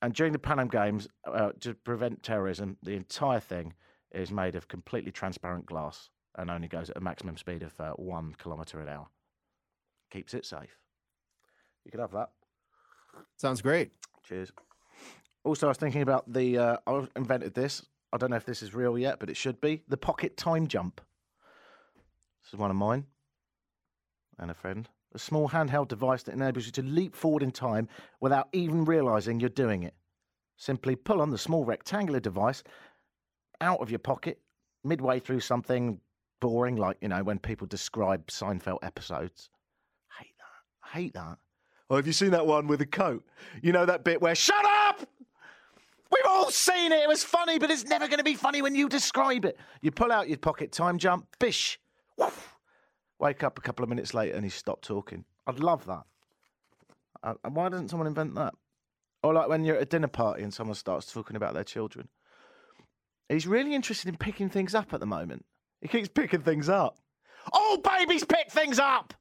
And 0.03 0.13
during 0.13 0.33
the 0.35 0.39
Pan 0.39 0.61
Am 0.61 0.69
Games, 0.69 1.09
uh, 1.27 1.53
to 1.61 1.73
prevent 1.73 2.23
terrorism, 2.23 2.77
the 2.83 2.93
entire 2.93 3.41
thing 3.41 3.73
is 4.13 4.31
made 4.31 4.55
of 4.55 4.69
completely 4.69 5.11
transparent 5.11 5.65
glass 5.65 6.11
and 6.37 6.51
only 6.51 6.69
goes 6.69 6.91
at 6.91 6.97
a 6.97 7.01
maximum 7.01 7.39
speed 7.39 7.63
of 7.63 7.79
uh, 7.81 7.93
one 7.93 8.35
kilometre 8.39 8.81
an 8.81 8.89
hour. 8.89 9.07
Keeps 10.15 10.33
it 10.33 10.47
safe. 10.47 10.79
You 11.85 11.91
could 11.91 11.99
have 11.99 12.13
that. 12.13 12.31
Sounds 13.37 13.61
great. 13.61 13.91
Cheers. 14.23 14.53
Also, 15.43 15.67
I 15.67 15.71
was 15.71 15.77
thinking 15.77 16.03
about 16.03 16.33
the. 16.33 16.57
Uh, 16.57 16.77
I 16.87 17.09
invented 17.17 17.53
this. 17.53 17.85
I 18.13 18.17
don't 18.17 18.31
know 18.31 18.37
if 18.37 18.47
this 18.47 18.63
is 18.63 18.77
real 18.77 18.97
yet, 18.97 19.19
but 19.19 19.29
it 19.29 19.37
should 19.37 19.61
be 19.61 19.83
the 19.89 19.97
pocket 19.97 20.37
time 20.37 20.69
jump. 20.69 21.01
This 22.45 22.53
is 22.53 22.61
one 22.61 22.71
of 22.71 22.77
mine 22.77 23.07
and 24.39 24.53
a 24.53 24.55
friend. 24.55 24.89
A 25.17 25.19
small 25.19 25.49
handheld 25.49 25.89
device 25.89 26.23
that 26.23 26.35
enables 26.35 26.67
you 26.67 26.73
to 26.73 26.83
leap 26.83 27.17
forward 27.17 27.43
in 27.43 27.51
time 27.51 27.89
without 28.21 28.49
even 28.53 28.85
realizing 28.85 29.41
you're 29.41 29.49
doing 29.49 29.83
it. 29.83 29.95
Simply 30.57 30.95
pull 30.95 31.21
on 31.21 31.31
the 31.31 31.39
small 31.39 31.65
rectangular 31.65 32.21
device 32.21 32.63
out 33.61 33.81
of 33.81 33.91
your 33.91 33.99
pocket 33.99 34.39
midway 34.85 35.19
through 35.19 35.41
something 35.41 36.01
boring, 36.41 36.77
like, 36.77 36.99
you 37.01 37.09
know, 37.09 37.25
when 37.25 37.41
people 37.41 37.67
describe 37.67 38.29
Seinfeld 38.29 38.79
episodes. 38.85 39.51
Hate 40.93 41.15
that. 41.15 41.21
Hate 41.23 41.39
that. 41.39 41.39
Oh, 41.91 41.97
have 41.97 42.07
you 42.07 42.13
seen 42.13 42.31
that 42.31 42.47
one 42.47 42.67
with 42.67 42.79
the 42.79 42.87
coat? 42.87 43.25
You 43.63 43.73
know 43.73 43.85
that 43.85 44.05
bit 44.05 44.21
where, 44.21 44.35
shut 44.35 44.65
up! 44.65 45.07
We've 46.11 46.31
all 46.31 46.51
seen 46.51 46.93
it. 46.93 47.01
It 47.01 47.09
was 47.09 47.25
funny, 47.25 47.59
but 47.59 47.71
it's 47.71 47.85
never 47.85 48.07
going 48.07 48.19
to 48.19 48.25
be 48.25 48.35
funny 48.35 48.63
when 48.63 48.75
you 48.75 48.89
describe 48.89 49.45
it. 49.45 49.59
You 49.83 49.91
pull 49.91 50.13
out 50.13 50.29
your 50.29 50.39
pocket 50.39 50.73
time 50.73 50.99
jump, 50.99 51.27
bish, 51.39 51.79
woof. 52.17 52.57
Wake 53.19 53.43
up 53.43 53.59
a 53.59 53.61
couple 53.61 53.83
of 53.83 53.89
minutes 53.89 54.15
later 54.15 54.35
and 54.35 54.45
he's 54.45 54.55
stopped 54.55 54.85
talking. 54.85 55.25
I'd 55.47 55.61
love 55.61 55.87
that. 55.87 56.05
Uh, 57.23 57.35
why 57.49 57.69
doesn't 57.69 57.89
someone 57.89 58.07
invent 58.07 58.35
that? 58.35 58.55
Or 59.23 59.33
like 59.33 59.49
when 59.49 59.65
you're 59.65 59.77
at 59.77 59.83
a 59.83 59.87
dinner 59.87 60.09
party 60.09 60.43
and 60.43 60.53
someone 60.53 60.75
starts 60.75 61.13
talking 61.13 61.37
about 61.37 61.55
their 61.55 61.65
children. 61.65 62.09
He's 63.29 63.47
really 63.47 63.75
interested 63.75 64.09
in 64.09 64.17
picking 64.17 64.51
things 64.51 64.75
up 64.75 64.93
at 64.93 65.01
the 65.01 65.07
moment. 65.07 65.45
He 65.81 65.89
keeps 65.89 66.09
picking 66.09 66.43
things 66.43 66.69
up. 66.69 66.99
All 67.53 67.79
babies 67.79 68.25
pick 68.25 68.51
things 68.51 68.79
up. 68.79 69.15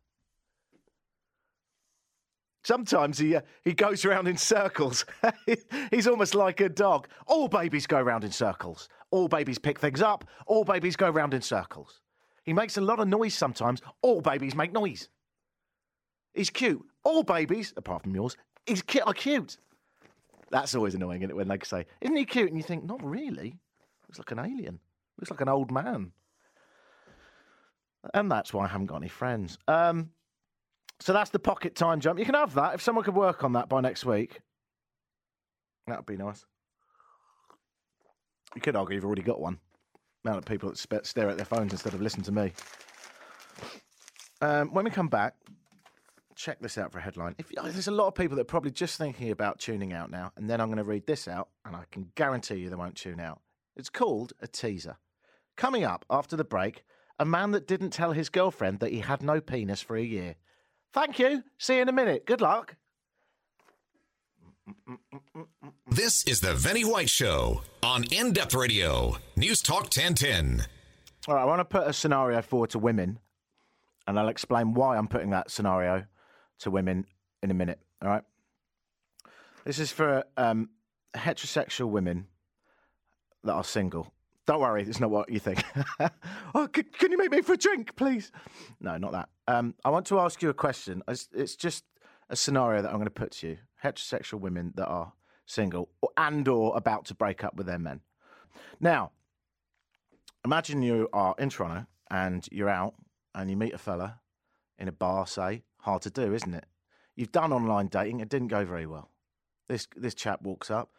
Sometimes 2.63 3.17
he 3.17 3.35
uh, 3.35 3.41
he 3.63 3.73
goes 3.73 4.05
around 4.05 4.27
in 4.27 4.37
circles. 4.37 5.05
He's 5.91 6.07
almost 6.07 6.33
like 6.33 6.61
a 6.61 6.69
dog. 6.69 7.07
All 7.27 7.47
babies 7.47 7.85
go 7.85 8.01
round 8.01 8.23
in 8.23 8.31
circles. 8.31 8.87
All 9.11 9.27
babies 9.27 9.59
pick 9.59 9.79
things 9.79 10.01
up. 10.01 10.25
All 10.47 10.63
babies 10.63 10.95
go 10.95 11.09
round 11.09 11.33
in 11.33 11.41
circles. 11.41 11.99
He 12.43 12.53
makes 12.53 12.77
a 12.77 12.81
lot 12.81 12.99
of 12.99 13.07
noise 13.07 13.33
sometimes. 13.33 13.81
All 14.01 14.21
babies 14.21 14.55
make 14.55 14.71
noise. 14.71 15.09
He's 16.33 16.49
cute. 16.49 16.83
All 17.03 17.23
babies, 17.23 17.73
apart 17.77 18.03
from 18.03 18.15
yours, 18.15 18.35
he's 18.65 18.81
cu- 18.81 19.03
are 19.05 19.13
cute. 19.13 19.57
That's 20.49 20.73
always 20.73 20.95
annoying, 20.95 21.21
isn't 21.21 21.31
it? 21.31 21.35
When 21.35 21.47
they 21.47 21.57
say, 21.63 21.85
"Isn't 21.99 22.15
he 22.15 22.25
cute?" 22.25 22.49
and 22.49 22.57
you 22.57 22.63
think, 22.63 22.85
"Not 22.85 23.03
really. 23.03 23.59
Looks 24.07 24.19
like 24.19 24.31
an 24.31 24.39
alien. 24.39 24.79
Looks 25.19 25.31
like 25.31 25.41
an 25.41 25.49
old 25.49 25.71
man." 25.71 26.13
And 28.13 28.31
that's 28.31 28.53
why 28.53 28.65
I 28.65 28.67
haven't 28.67 28.87
got 28.87 28.97
any 28.97 29.07
friends. 29.07 29.57
Um, 29.67 30.11
so 31.03 31.11
that's 31.11 31.31
the 31.31 31.39
pocket 31.39 31.75
time 31.75 31.99
jump. 31.99 32.17
You 32.17 32.23
can 32.23 32.33
have 32.33 32.53
that 32.53 32.75
if 32.75 32.81
someone 32.81 33.03
could 33.03 33.13
work 33.13 33.43
on 33.43 33.51
that 33.53 33.67
by 33.67 33.81
next 33.81 34.05
week. 34.05 34.39
That 35.87 35.97
would 35.97 36.05
be 36.05 36.15
nice. 36.15 36.45
You 38.55 38.61
could 38.61 38.77
argue 38.77 38.95
you've 38.95 39.03
already 39.03 39.21
got 39.21 39.41
one. 39.41 39.59
Now 40.23 40.35
that 40.35 40.45
people 40.45 40.73
sp- 40.79 41.03
stare 41.03 41.27
at 41.27 41.35
their 41.35 41.45
phones 41.45 41.73
instead 41.73 41.93
of 41.93 42.01
listen 42.01 42.23
to 42.23 42.31
me. 42.31 42.53
Um, 44.39 44.73
when 44.73 44.85
we 44.85 44.91
come 44.91 45.09
back, 45.09 45.35
check 46.37 46.61
this 46.61 46.77
out 46.77 46.93
for 46.93 46.99
a 46.99 47.01
headline. 47.01 47.35
If 47.37 47.51
oh, 47.57 47.63
there's 47.63 47.89
a 47.89 47.91
lot 47.91 48.07
of 48.07 48.15
people 48.15 48.37
that 48.37 48.43
are 48.43 48.45
probably 48.45 48.71
just 48.71 48.97
thinking 48.97 49.29
about 49.29 49.59
tuning 49.59 49.91
out 49.91 50.09
now, 50.09 50.31
and 50.37 50.49
then 50.49 50.61
I'm 50.61 50.67
going 50.67 50.77
to 50.77 50.85
read 50.85 51.05
this 51.05 51.27
out, 51.27 51.49
and 51.65 51.75
I 51.75 51.83
can 51.91 52.13
guarantee 52.15 52.55
you 52.55 52.69
they 52.69 52.77
won't 52.77 52.95
tune 52.95 53.19
out. 53.19 53.41
It's 53.75 53.89
called 53.89 54.31
a 54.41 54.47
teaser. 54.47 54.95
Coming 55.57 55.83
up 55.83 56.05
after 56.09 56.37
the 56.37 56.45
break, 56.45 56.85
a 57.19 57.25
man 57.25 57.51
that 57.51 57.67
didn't 57.67 57.89
tell 57.89 58.13
his 58.13 58.29
girlfriend 58.29 58.79
that 58.79 58.93
he 58.93 58.99
had 58.99 59.21
no 59.21 59.41
penis 59.41 59.81
for 59.81 59.97
a 59.97 60.01
year. 60.01 60.35
Thank 60.93 61.17
you. 61.19 61.43
See 61.57 61.75
you 61.75 61.81
in 61.81 61.89
a 61.89 61.93
minute. 61.93 62.25
Good 62.25 62.41
luck. 62.41 62.75
This 65.89 66.23
is 66.25 66.39
the 66.39 66.53
Vinny 66.53 66.85
White 66.85 67.09
Show 67.09 67.63
on 67.81 68.05
In 68.05 68.31
Depth 68.31 68.53
Radio, 68.53 69.17
News 69.35 69.61
Talk 69.61 69.83
1010. 69.83 70.65
All 71.27 71.35
right, 71.35 71.41
I 71.41 71.45
want 71.45 71.59
to 71.59 71.65
put 71.65 71.87
a 71.87 71.93
scenario 71.93 72.41
forward 72.41 72.69
to 72.71 72.79
women, 72.79 73.19
and 74.07 74.19
I'll 74.19 74.29
explain 74.29 74.73
why 74.73 74.97
I'm 74.97 75.07
putting 75.07 75.31
that 75.31 75.49
scenario 75.49 76.05
to 76.59 76.71
women 76.71 77.05
in 77.41 77.49
a 77.49 77.53
minute. 77.53 77.79
All 78.01 78.09
right. 78.09 78.23
This 79.65 79.79
is 79.79 79.91
for 79.91 80.23
um, 80.37 80.69
heterosexual 81.15 81.89
women 81.89 82.27
that 83.43 83.53
are 83.53 83.63
single. 83.63 84.13
Don't 84.45 84.59
worry, 84.59 84.83
it's 84.83 84.99
not 84.99 85.09
what 85.09 85.29
you 85.29 85.39
think. 85.39 85.63
oh, 86.55 86.67
c- 86.75 86.83
can 86.83 87.11
you 87.11 87.17
make 87.17 87.31
me 87.31 87.41
for 87.41 87.53
a 87.53 87.57
drink, 87.57 87.95
please? 87.95 88.31
No, 88.81 88.97
not 88.97 89.13
that. 89.13 89.29
Um, 89.47 89.73
I 89.85 89.89
want 89.89 90.05
to 90.07 90.19
ask 90.19 90.41
you 90.41 90.49
a 90.49 90.53
question. 90.53 91.01
It's, 91.07 91.55
just 91.55 91.85
a 92.29 92.35
scenario 92.35 92.81
that 92.81 92.89
I'm 92.89 92.95
going 92.95 93.05
to 93.05 93.11
put 93.11 93.31
to 93.31 93.47
you. 93.47 93.57
Heterosexual 93.83 94.41
women 94.41 94.73
that 94.75 94.87
are 94.87 95.13
single 95.45 95.89
and 96.17 96.47
or 96.47 96.75
about 96.75 97.05
to 97.05 97.15
break 97.15 97.43
up 97.43 97.55
with 97.55 97.67
their 97.67 97.79
men. 97.79 98.01
Now, 98.79 99.11
imagine 100.43 100.81
you 100.81 101.09
are 101.13 101.35
in 101.37 101.49
Toronto 101.49 101.85
and 102.11 102.45
you're 102.51 102.69
out 102.69 102.95
and 103.33 103.49
you 103.49 103.57
meet 103.57 103.73
a 103.73 103.77
fella 103.77 104.19
in 104.77 104.87
a 104.87 104.91
bar, 104.91 105.25
say, 105.25 105.63
hard 105.79 106.01
to 106.03 106.09
do, 106.09 106.33
isn't 106.33 106.53
it? 106.53 106.65
You've 107.15 107.31
done 107.31 107.53
online 107.53 107.87
dating, 107.87 108.19
it 108.19 108.29
didn't 108.29 108.47
go 108.47 108.65
very 108.65 108.87
well. 108.87 109.09
This 109.69 109.87
this 109.95 110.15
chap 110.15 110.41
walks 110.41 110.69
up, 110.69 110.89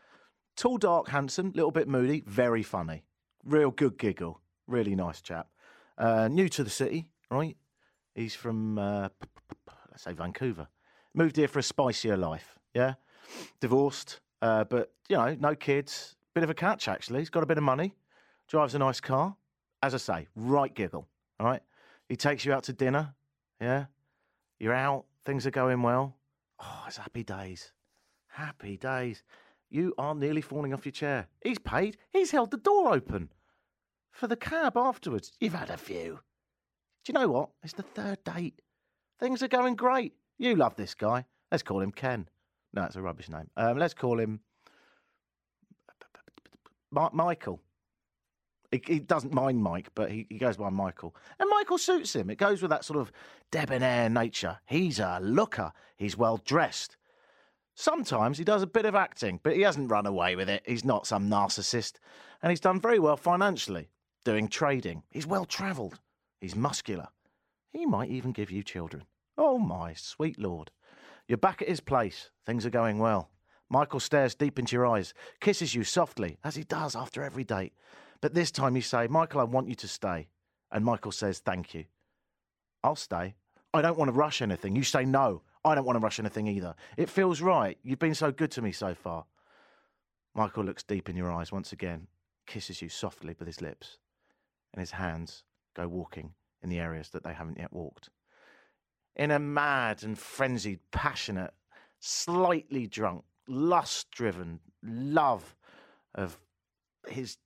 tall, 0.57 0.79
dark, 0.79 1.09
handsome, 1.09 1.53
little 1.55 1.71
bit 1.71 1.89
moody, 1.89 2.23
very 2.27 2.63
funny, 2.63 3.05
real 3.45 3.71
good 3.71 3.99
giggle, 3.99 4.41
really 4.67 4.95
nice 4.95 5.21
chap. 5.21 5.49
Uh, 5.97 6.29
new 6.29 6.49
to 6.49 6.65
the 6.65 6.71
city, 6.71 7.09
right? 7.31 7.57
He's 8.15 8.35
from 8.35 8.79
uh, 8.79 9.09
let's 9.91 10.03
say 10.03 10.13
Vancouver. 10.13 10.69
Moved 11.15 11.37
here 11.37 11.49
for 11.49 11.61
a 11.61 11.63
spicier 11.63 12.17
life, 12.17 12.59
yeah. 12.75 12.95
Divorced, 13.61 14.21
uh, 14.43 14.65
but 14.65 14.93
you 15.09 15.17
know, 15.17 15.37
no 15.39 15.55
kids. 15.55 16.17
Bit 16.35 16.45
of 16.45 16.51
a 16.51 16.55
catch 16.55 16.89
actually. 16.89 17.21
He's 17.21 17.31
got 17.31 17.43
a 17.45 17.47
bit 17.47 17.59
of 17.59 17.65
money, 17.65 17.95
drives 18.49 18.75
a 18.75 18.79
nice 18.79 19.01
car. 19.01 19.37
As 19.83 19.95
I 19.95 19.99
say, 19.99 20.29
right 20.35 20.75
giggle. 20.75 21.07
All 21.39 21.47
right. 21.47 21.63
He 22.09 22.17
takes 22.17 22.45
you 22.45 22.53
out 22.53 22.65
to 22.65 22.73
dinner, 22.73 23.15
yeah. 23.61 23.87
You're 24.59 24.75
out, 24.75 25.05
things 25.25 25.47
are 25.47 25.51
going 25.51 25.83
well. 25.83 26.17
Oh, 26.61 26.85
it's 26.87 26.97
happy 26.97 27.23
days. 27.23 27.73
Happy 28.29 28.77
days. 28.77 29.23
You 29.71 29.95
are 29.99 30.15
nearly 30.15 30.41
falling 30.41 30.73
off 30.73 30.85
your 30.85 30.93
chair. 30.93 31.29
He's 31.43 31.59
paid. 31.59 31.97
He's 32.13 32.31
held 32.31 32.51
the 32.51 32.57
door 32.57 32.93
open 32.93 33.31
for 34.13 34.27
the 34.27 34.37
cab 34.37 34.77
afterwards. 34.77 35.33
You've 35.41 35.55
had 35.55 35.71
a 35.71 35.77
few. 35.77 36.21
Do 37.05 37.13
you 37.13 37.19
know 37.19 37.29
what? 37.29 37.51
It's 37.63 37.73
the 37.73 37.83
third 37.83 38.23
date. 38.25 38.61
Things 39.19 39.43
are 39.43 39.49
going 39.49 39.75
great. 39.75 40.15
You 40.39 40.57
love 40.57 40.77
this 40.77 40.95
guy. 40.95 41.27
Let's 41.51 41.63
call 41.63 41.81
him 41.81 41.93
Ken. 41.93 42.29
No, 42.73 42.85
it's 42.85 42.97
a 42.97 43.03
rubbish 43.03 43.29
name. 43.29 43.51
Um, 43.57 43.79
let's 43.79 43.95
call 43.95 44.19
him 44.19 44.41
Michael. 46.91 47.61
He, 48.71 48.83
he 48.87 48.99
doesn't 48.99 49.33
mind 49.33 49.63
Mike, 49.63 49.91
but 49.95 50.11
he, 50.11 50.27
he 50.29 50.39
goes 50.39 50.57
by 50.57 50.71
Michael. 50.71 51.15
And 51.39 51.49
Michael 51.51 51.79
suits 51.79 52.15
him. 52.15 52.31
It 52.31 52.39
goes 52.39 52.63
with 52.63 52.71
that 52.71 52.85
sort 52.85 52.99
of 52.99 53.13
debonair 53.53 54.09
nature. 54.09 54.59
He's 54.67 54.99
a 54.99 55.21
looker. 55.23 55.73
He's 55.97 56.17
well 56.17 56.39
dressed. 56.39 56.97
Sometimes 57.75 58.39
he 58.39 58.45
does 58.45 58.63
a 58.63 58.69
bit 58.69 58.87
of 58.87 58.95
acting, 58.95 59.41
but 59.43 59.57
he 59.57 59.63
hasn't 59.63 59.91
run 59.91 60.07
away 60.07 60.37
with 60.37 60.49
it. 60.49 60.63
He's 60.65 60.85
not 60.85 61.07
some 61.07 61.29
narcissist. 61.29 61.95
And 62.43 62.51
he's 62.51 62.61
done 62.61 62.81
very 62.81 62.99
well 62.99 63.17
financially, 63.17 63.89
doing 64.25 64.49
trading. 64.49 65.03
He's 65.11 65.27
well 65.27 65.45
travelled. 65.45 65.99
He's 66.41 66.55
muscular. 66.55 67.09
He 67.73 67.87
might 67.87 68.11
even 68.11 68.33
give 68.33 68.51
you 68.51 68.63
children. 68.63 69.05
Oh, 69.37 69.59
my 69.59 69.95
sweet 69.95 70.39
lord. 70.39 70.71
You're 71.27 71.39
back 71.39 71.63
at 71.63 71.69
his 71.69 71.81
place. 71.81 72.31
Things 72.47 72.65
are 72.65 72.71
going 72.71 72.99
well. 72.99 73.31
Michael 73.69 73.99
stares 73.99 74.35
deep 74.35 74.59
into 74.59 74.77
your 74.77 74.87
eyes, 74.87 75.15
kisses 75.41 75.75
you 75.75 75.83
softly, 75.83 76.39
as 76.45 76.55
he 76.55 76.63
does 76.63 76.95
after 76.95 77.23
every 77.23 77.45
date. 77.45 77.73
But 78.21 78.35
this 78.35 78.51
time 78.53 78.77
you 78.77 78.83
say, 78.83 79.09
Michael, 79.09 79.41
I 79.41 79.45
want 79.45 79.69
you 79.69 79.75
to 79.77 79.89
stay. 79.89 80.29
And 80.71 80.85
Michael 80.85 81.13
says, 81.13 81.41
Thank 81.41 81.75
you. 81.75 81.87
I'll 82.85 82.97
stay. 82.97 83.35
I 83.73 83.83
don't 83.83 83.99
want 83.99 84.09
to 84.11 84.13
rush 84.13 84.43
anything. 84.43 84.77
You 84.77 84.85
say, 84.85 85.05
No, 85.05 85.43
I 85.65 85.75
don't 85.75 85.85
want 85.85 85.97
to 85.97 86.01
rush 86.01 86.19
anything 86.19 86.47
either. 86.47 86.75
It 86.97 87.09
feels 87.09 87.41
right. 87.41 87.79
You've 87.83 87.99
been 87.99 88.15
so 88.15 88.31
good 88.31 88.51
to 88.53 88.63
me 88.63 88.73
so 88.73 88.95
far. 88.95 89.25
Michael 90.35 90.65
looks 90.65 90.83
deep 90.83 91.09
in 91.09 91.17
your 91.17 91.33
eyes 91.33 91.53
once 91.53 91.73
again, 91.73 92.09
kisses 92.47 92.83
you 92.83 92.89
softly 92.89 93.35
with 93.39 93.47
his 93.47 93.61
lips, 93.61 93.99
and 94.73 94.81
his 94.81 94.91
hands 94.91 95.45
go 95.75 95.89
walking 95.89 96.35
in 96.63 96.69
the 96.69 96.81
areas 96.81 97.11
that 97.11 97.25
they 97.25 97.33
haven't 97.33 97.59
yet 97.59 97.73
walked. 97.73 98.11
In 99.17 99.31
a 99.31 99.39
mad 99.39 100.03
and 100.03 100.19
frenzied, 100.19 100.81
passionate, 100.91 101.55
slightly 102.01 102.87
drunk, 102.87 103.25
lust 103.47 104.11
driven 104.11 104.61
love 104.83 105.55
of 106.15 106.39
his 107.09 107.39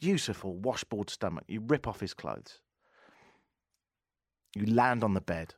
beautiful 0.00 0.54
washboard 0.56 1.08
stomach, 1.08 1.44
you 1.48 1.60
rip 1.60 1.88
off 1.88 2.00
his 2.00 2.12
clothes. 2.14 2.60
You 4.54 4.66
land 4.66 5.02
on 5.02 5.14
the 5.14 5.20
bed. 5.20 5.54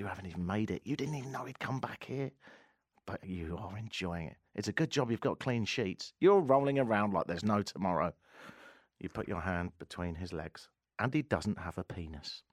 You 0.00 0.06
haven't 0.06 0.28
even 0.28 0.46
made 0.46 0.70
it. 0.70 0.80
You 0.86 0.96
didn't 0.96 1.16
even 1.16 1.30
know 1.30 1.44
he'd 1.44 1.58
come 1.58 1.78
back 1.78 2.04
here. 2.04 2.30
But 3.04 3.22
you 3.22 3.58
are 3.60 3.76
enjoying 3.76 4.28
it. 4.28 4.36
It's 4.54 4.68
a 4.68 4.72
good 4.72 4.88
job 4.88 5.10
you've 5.10 5.20
got 5.20 5.40
clean 5.40 5.66
sheets. 5.66 6.14
You're 6.20 6.40
rolling 6.40 6.78
around 6.78 7.12
like 7.12 7.26
there's 7.26 7.44
no 7.44 7.60
tomorrow. 7.60 8.14
You 8.98 9.10
put 9.10 9.28
your 9.28 9.42
hand 9.42 9.72
between 9.78 10.14
his 10.14 10.32
legs, 10.32 10.70
and 10.98 11.12
he 11.12 11.20
doesn't 11.20 11.58
have 11.58 11.76
a 11.76 11.84
penis. 11.84 12.44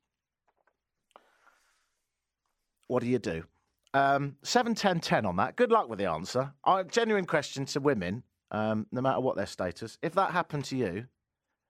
What 2.88 3.02
do 3.02 3.08
you 3.08 3.18
do? 3.18 3.46
Um, 3.94 4.36
7, 4.44 4.76
10, 4.76 5.00
10 5.00 5.26
on 5.26 5.38
that. 5.38 5.56
Good 5.56 5.72
luck 5.72 5.88
with 5.88 6.00
the 6.00 6.12
answer. 6.12 6.52
I, 6.66 6.84
genuine 6.84 7.24
question 7.24 7.64
to 7.68 7.80
women, 7.80 8.24
um, 8.52 8.88
no 8.92 9.00
matter 9.00 9.22
what 9.22 9.38
their 9.38 9.46
status. 9.46 9.98
If 10.02 10.16
that 10.16 10.32
happened 10.32 10.66
to 10.66 10.76
you, 10.76 11.08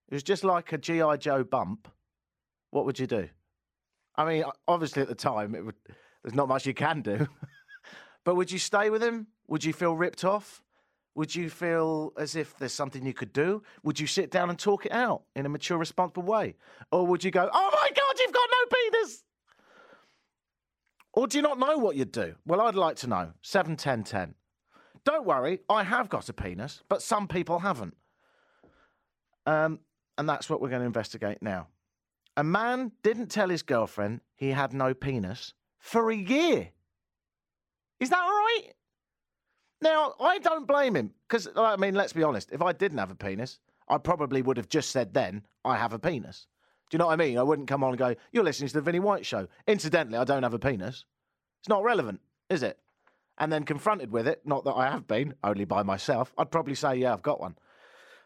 it 0.08 0.14
was 0.16 0.24
just 0.24 0.44
like 0.44 0.74
a 0.74 0.80
G.I. 0.80 1.18
Joe 1.18 1.44
bump, 1.44 1.88
what 2.72 2.88
would 2.88 2.98
you 2.98 3.06
do? 3.06 3.30
I 4.18 4.26
mean, 4.26 4.44
obviously 4.68 5.02
at 5.02 5.08
the 5.08 5.16
time, 5.16 5.52
would, 5.52 5.76
there's 6.24 6.36
not 6.36 6.48
much 6.48 6.66
you 6.66 6.74
can 6.74 7.02
do. 7.02 7.28
but 8.24 8.36
would 8.36 8.52
you 8.52 8.60
stay 8.60 8.90
with 8.90 9.04
him? 9.04 9.28
Would 9.48 9.64
you 9.64 9.74
feel 9.74 9.96
ripped 9.96 10.24
off? 10.26 10.64
Would 11.16 11.34
you 11.34 11.50
feel 11.50 12.14
as 12.18 12.36
if 12.36 12.58
there's 12.58 12.74
something 12.74 13.06
you 13.06 13.14
could 13.14 13.34
do? 13.34 13.64
Would 13.84 14.00
you 14.00 14.06
sit 14.06 14.30
down 14.30 14.50
and 14.50 14.60
talk 14.60 14.86
it 14.86 14.92
out 14.92 15.24
in 15.36 15.46
a 15.46 15.50
mature, 15.50 15.78
responsible 15.78 16.24
way? 16.24 16.56
Or 16.92 17.08
would 17.08 17.24
you 17.24 17.32
go, 17.32 17.50
oh 17.52 17.70
my 17.74 17.90
God, 17.90 18.20
you've 18.20 18.34
got 18.34 18.50
no 18.52 18.78
penis? 18.78 19.24
Or 21.14 21.26
do 21.26 21.38
you 21.38 21.42
not 21.42 21.58
know 21.58 21.78
what 21.80 21.96
you'd 21.96 22.12
do? 22.12 22.36
Well, 22.46 22.62
I'd 22.62 22.76
like 22.76 22.98
to 22.98 23.08
know. 23.08 23.32
7, 23.42 23.76
10, 23.76 24.04
10. 24.04 24.36
Don't 25.06 25.26
worry, 25.26 25.62
I 25.70 25.84
have 25.84 26.10
got 26.10 26.30
a 26.30 26.34
penis, 26.34 26.84
but 26.90 27.02
some 27.02 27.28
people 27.28 27.60
haven't. 27.60 27.96
Um, 29.48 29.80
and 30.18 30.30
that's 30.30 30.50
what 30.50 30.62
we're 30.62 30.70
going 30.70 30.82
to 30.82 30.86
investigate 30.86 31.40
now. 31.42 31.68
A 32.38 32.44
man 32.44 32.92
didn't 33.02 33.28
tell 33.28 33.50
his 33.50 33.64
girlfriend 33.64 34.22
he 34.36 34.52
had 34.52 34.72
no 34.72 34.94
penis 34.94 35.56
for 35.80 36.12
a 36.12 36.16
year. 36.16 36.70
Is 38.00 38.12
that 38.12 38.20
right? 38.20 38.74
Now, 39.82 40.14
I 40.20 40.38
don't 40.38 40.68
blame 40.68 40.96
him 40.96 41.14
because, 41.28 41.48
I 41.56 41.78
mean, 41.78 41.96
let's 41.96 42.14
be 42.14 42.22
honest. 42.22 42.52
If 42.52 42.62
I 42.62 42.74
didn't 42.74 43.00
have 43.00 43.10
a 43.10 43.16
penis, 43.16 43.60
I 43.90 43.98
probably 43.98 44.44
would 44.44 44.58
have 44.58 44.70
just 44.70 44.92
said 44.92 45.16
then, 45.16 45.48
I 45.66 45.78
have 45.78 45.94
a 45.94 46.00
penis. 46.00 46.46
Do 46.90 46.96
you 46.96 47.00
know 47.00 47.08
what 47.08 47.14
I 47.14 47.16
mean? 47.16 47.40
I 47.40 47.44
wouldn't 47.44 47.68
come 47.68 47.84
on 47.84 47.90
and 47.90 47.98
go, 47.98 48.16
You're 48.32 48.44
listening 48.44 48.70
to 48.70 48.76
the 48.76 48.82
Vinnie 48.82 49.00
White 49.00 49.26
show. 49.26 49.48
Incidentally, 49.66 50.20
I 50.20 50.24
don't 50.24 50.44
have 50.44 50.54
a 50.54 50.60
penis. 50.60 51.06
It's 51.60 51.70
not 51.70 51.84
relevant, 51.84 52.22
is 52.52 52.62
it? 52.62 52.78
And 53.40 53.52
then 53.52 53.64
confronted 53.64 54.12
with 54.12 54.28
it, 54.28 54.42
not 54.46 54.64
that 54.66 54.74
I 54.74 54.90
have 54.90 55.08
been, 55.08 55.34
only 55.44 55.66
by 55.66 55.82
myself, 55.82 56.34
I'd 56.38 56.52
probably 56.52 56.76
say, 56.76 56.98
Yeah, 56.98 57.14
I've 57.14 57.24
got 57.24 57.40
one. 57.40 57.56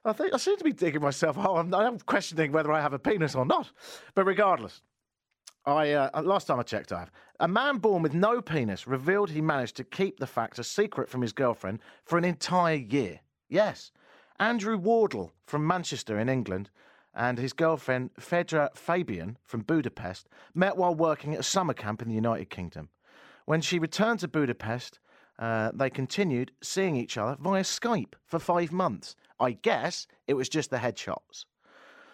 I 0.03 0.13
think 0.13 0.33
I 0.33 0.37
seem 0.37 0.57
to 0.57 0.63
be 0.63 0.73
digging 0.73 1.01
myself. 1.01 1.37
Oh, 1.37 1.57
I'm, 1.57 1.73
I'm 1.73 1.99
questioning 1.99 2.51
whether 2.51 2.71
I 2.71 2.81
have 2.81 2.93
a 2.93 2.99
penis 2.99 3.35
or 3.35 3.45
not. 3.45 3.71
But 4.15 4.25
regardless, 4.25 4.81
I 5.65 5.91
uh, 5.91 6.21
last 6.23 6.47
time 6.47 6.59
I 6.59 6.63
checked, 6.63 6.91
I 6.91 7.01
have. 7.01 7.11
A 7.39 7.47
man 7.47 7.77
born 7.77 8.01
with 8.01 8.13
no 8.13 8.41
penis 8.41 8.87
revealed 8.87 9.29
he 9.29 9.41
managed 9.41 9.75
to 9.77 9.83
keep 9.83 10.19
the 10.19 10.27
fact 10.27 10.57
a 10.57 10.63
secret 10.63 11.07
from 11.09 11.21
his 11.21 11.33
girlfriend 11.33 11.79
for 12.03 12.17
an 12.17 12.25
entire 12.25 12.75
year. 12.75 13.19
Yes, 13.47 13.91
Andrew 14.39 14.77
Wardle 14.77 15.33
from 15.45 15.67
Manchester 15.67 16.17
in 16.17 16.29
England 16.29 16.71
and 17.13 17.37
his 17.37 17.53
girlfriend 17.53 18.09
Fedra 18.19 18.69
Fabian 18.75 19.37
from 19.43 19.61
Budapest 19.61 20.29
met 20.55 20.77
while 20.77 20.95
working 20.95 21.33
at 21.33 21.41
a 21.41 21.43
summer 21.43 21.73
camp 21.73 22.01
in 22.01 22.07
the 22.07 22.15
United 22.15 22.49
Kingdom. 22.49 22.89
When 23.45 23.61
she 23.61 23.79
returned 23.79 24.21
to 24.21 24.27
Budapest, 24.27 24.99
uh, 25.37 25.71
they 25.73 25.89
continued 25.89 26.51
seeing 26.61 26.95
each 26.95 27.17
other 27.17 27.35
via 27.39 27.63
Skype 27.63 28.13
for 28.25 28.39
five 28.39 28.71
months. 28.71 29.15
I 29.41 29.53
guess 29.53 30.07
it 30.27 30.35
was 30.35 30.47
just 30.47 30.69
the 30.69 30.77
headshots. 30.77 31.45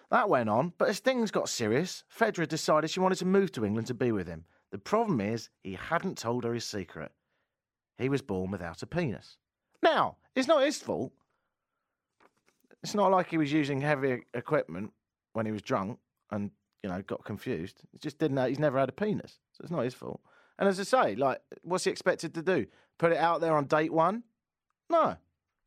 That 0.09 0.29
went 0.29 0.49
on, 0.49 0.71
but 0.77 0.87
as 0.87 0.99
things 0.99 1.29
got 1.29 1.49
serious, 1.49 2.05
Fedra 2.09 2.47
decided 2.47 2.89
she 2.89 3.01
wanted 3.01 3.17
to 3.19 3.25
move 3.25 3.51
to 3.51 3.65
England 3.65 3.87
to 3.87 3.93
be 3.93 4.13
with 4.13 4.27
him. 4.27 4.45
The 4.71 4.77
problem 4.77 5.19
is, 5.19 5.49
he 5.63 5.73
hadn't 5.73 6.17
told 6.17 6.45
her 6.45 6.53
his 6.53 6.65
secret. 6.65 7.11
He 7.97 8.07
was 8.07 8.21
born 8.21 8.49
without 8.49 8.81
a 8.81 8.87
penis. 8.87 9.37
Now, 9.83 10.15
it's 10.35 10.47
not 10.47 10.63
his 10.63 10.77
fault. 10.77 11.11
It's 12.81 12.95
not 12.95 13.11
like 13.11 13.29
he 13.29 13.37
was 13.37 13.51
using 13.51 13.81
heavy 13.81 14.23
equipment 14.33 14.93
when 15.33 15.45
he 15.45 15.51
was 15.51 15.61
drunk 15.61 15.99
and, 16.31 16.51
you 16.83 16.89
know, 16.89 17.01
got 17.01 17.25
confused. 17.25 17.81
He 17.91 17.97
just 17.97 18.19
didn't 18.19 18.35
know, 18.35 18.47
he's 18.47 18.59
never 18.59 18.79
had 18.79 18.89
a 18.89 18.93
penis. 18.93 19.39
So 19.51 19.63
it's 19.63 19.71
not 19.71 19.83
his 19.83 19.93
fault. 19.93 20.21
And 20.59 20.69
as 20.69 20.79
I 20.79 20.83
say, 20.83 21.15
like, 21.15 21.41
what's 21.63 21.83
he 21.83 21.91
expected 21.91 22.33
to 22.35 22.41
do? 22.41 22.67
Put 22.97 23.11
it 23.11 23.17
out 23.17 23.41
there 23.41 23.55
on 23.55 23.65
date 23.65 23.91
one? 23.91 24.23
No. 24.89 25.17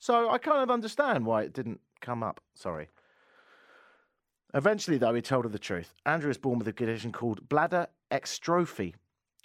So 0.00 0.30
I 0.30 0.38
kind 0.38 0.62
of 0.62 0.70
understand 0.70 1.26
why 1.26 1.42
it 1.42 1.52
didn't 1.52 1.80
come 2.00 2.22
up. 2.22 2.40
Sorry. 2.54 2.88
Eventually, 4.54 4.98
though, 4.98 5.14
he 5.14 5.22
told 5.22 5.44
her 5.44 5.50
the 5.50 5.58
truth. 5.58 5.94
Andrew 6.04 6.28
was 6.28 6.38
born 6.38 6.58
with 6.58 6.66
a 6.66 6.72
condition 6.72 7.12
called 7.12 7.48
bladder 7.48 7.86
exstrophy. 8.10 8.94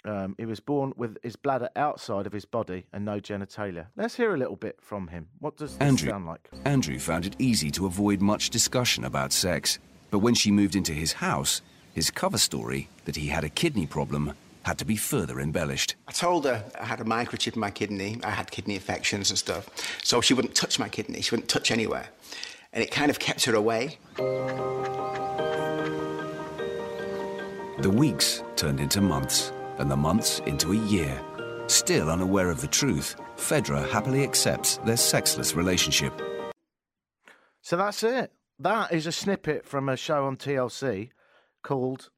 Um, 0.04 0.34
he 0.38 0.46
was 0.46 0.60
born 0.60 0.92
with 0.96 1.18
his 1.22 1.36
bladder 1.36 1.68
outside 1.76 2.26
of 2.26 2.32
his 2.32 2.44
body 2.44 2.86
and 2.92 3.04
no 3.04 3.20
genitalia. 3.20 3.86
Let's 3.96 4.16
hear 4.16 4.34
a 4.34 4.38
little 4.38 4.56
bit 4.56 4.78
from 4.80 5.08
him. 5.08 5.28
What 5.38 5.56
does 5.56 5.72
this 5.72 5.80
Andrew, 5.80 6.10
sound 6.10 6.26
like? 6.26 6.48
Andrew 6.64 6.98
found 6.98 7.26
it 7.26 7.36
easy 7.38 7.70
to 7.72 7.86
avoid 7.86 8.20
much 8.20 8.50
discussion 8.50 9.04
about 9.04 9.32
sex. 9.32 9.78
But 10.10 10.20
when 10.20 10.34
she 10.34 10.50
moved 10.50 10.74
into 10.76 10.92
his 10.92 11.14
house, 11.14 11.60
his 11.92 12.10
cover 12.10 12.38
story 12.38 12.88
that 13.04 13.16
he 13.16 13.26
had 13.28 13.44
a 13.44 13.48
kidney 13.48 13.86
problem 13.86 14.32
had 14.66 14.78
to 14.78 14.84
be 14.84 14.96
further 14.96 15.38
embellished. 15.38 15.94
I 16.08 16.12
told 16.12 16.44
her 16.44 16.64
I 16.78 16.84
had 16.84 17.00
a 17.00 17.04
microchip 17.04 17.54
in 17.54 17.60
my 17.60 17.70
kidney, 17.70 18.18
I 18.24 18.30
had 18.30 18.50
kidney 18.50 18.74
infections 18.74 19.30
and 19.30 19.38
stuff, 19.38 19.70
so 20.02 20.20
she 20.20 20.34
wouldn't 20.34 20.56
touch 20.56 20.80
my 20.80 20.88
kidney, 20.88 21.20
she 21.20 21.30
wouldn't 21.30 21.48
touch 21.48 21.70
anywhere. 21.70 22.08
And 22.72 22.82
it 22.82 22.90
kind 22.90 23.08
of 23.08 23.20
kept 23.20 23.44
her 23.44 23.54
away. 23.54 23.98
The 27.78 27.90
weeks 27.90 28.42
turned 28.56 28.80
into 28.80 29.00
months. 29.00 29.52
and 29.78 29.90
the 29.90 29.96
months 29.96 30.40
into 30.46 30.72
a 30.72 30.76
year. 30.76 31.22
Still 31.66 32.08
unaware 32.08 32.50
of 32.50 32.62
the 32.62 32.66
truth, 32.66 33.14
Fedra 33.36 33.86
happily 33.90 34.22
accepts 34.24 34.78
their 34.78 34.96
sexless 34.96 35.54
relationship. 35.54 36.12
So 37.60 37.76
that's 37.76 38.02
it. 38.02 38.32
That 38.58 38.92
is 38.92 39.06
a 39.06 39.12
snippet 39.12 39.66
from 39.66 39.90
a 39.90 39.96
show 39.96 40.24
on 40.24 40.38
TLC 40.38 41.10
called. 41.62 42.08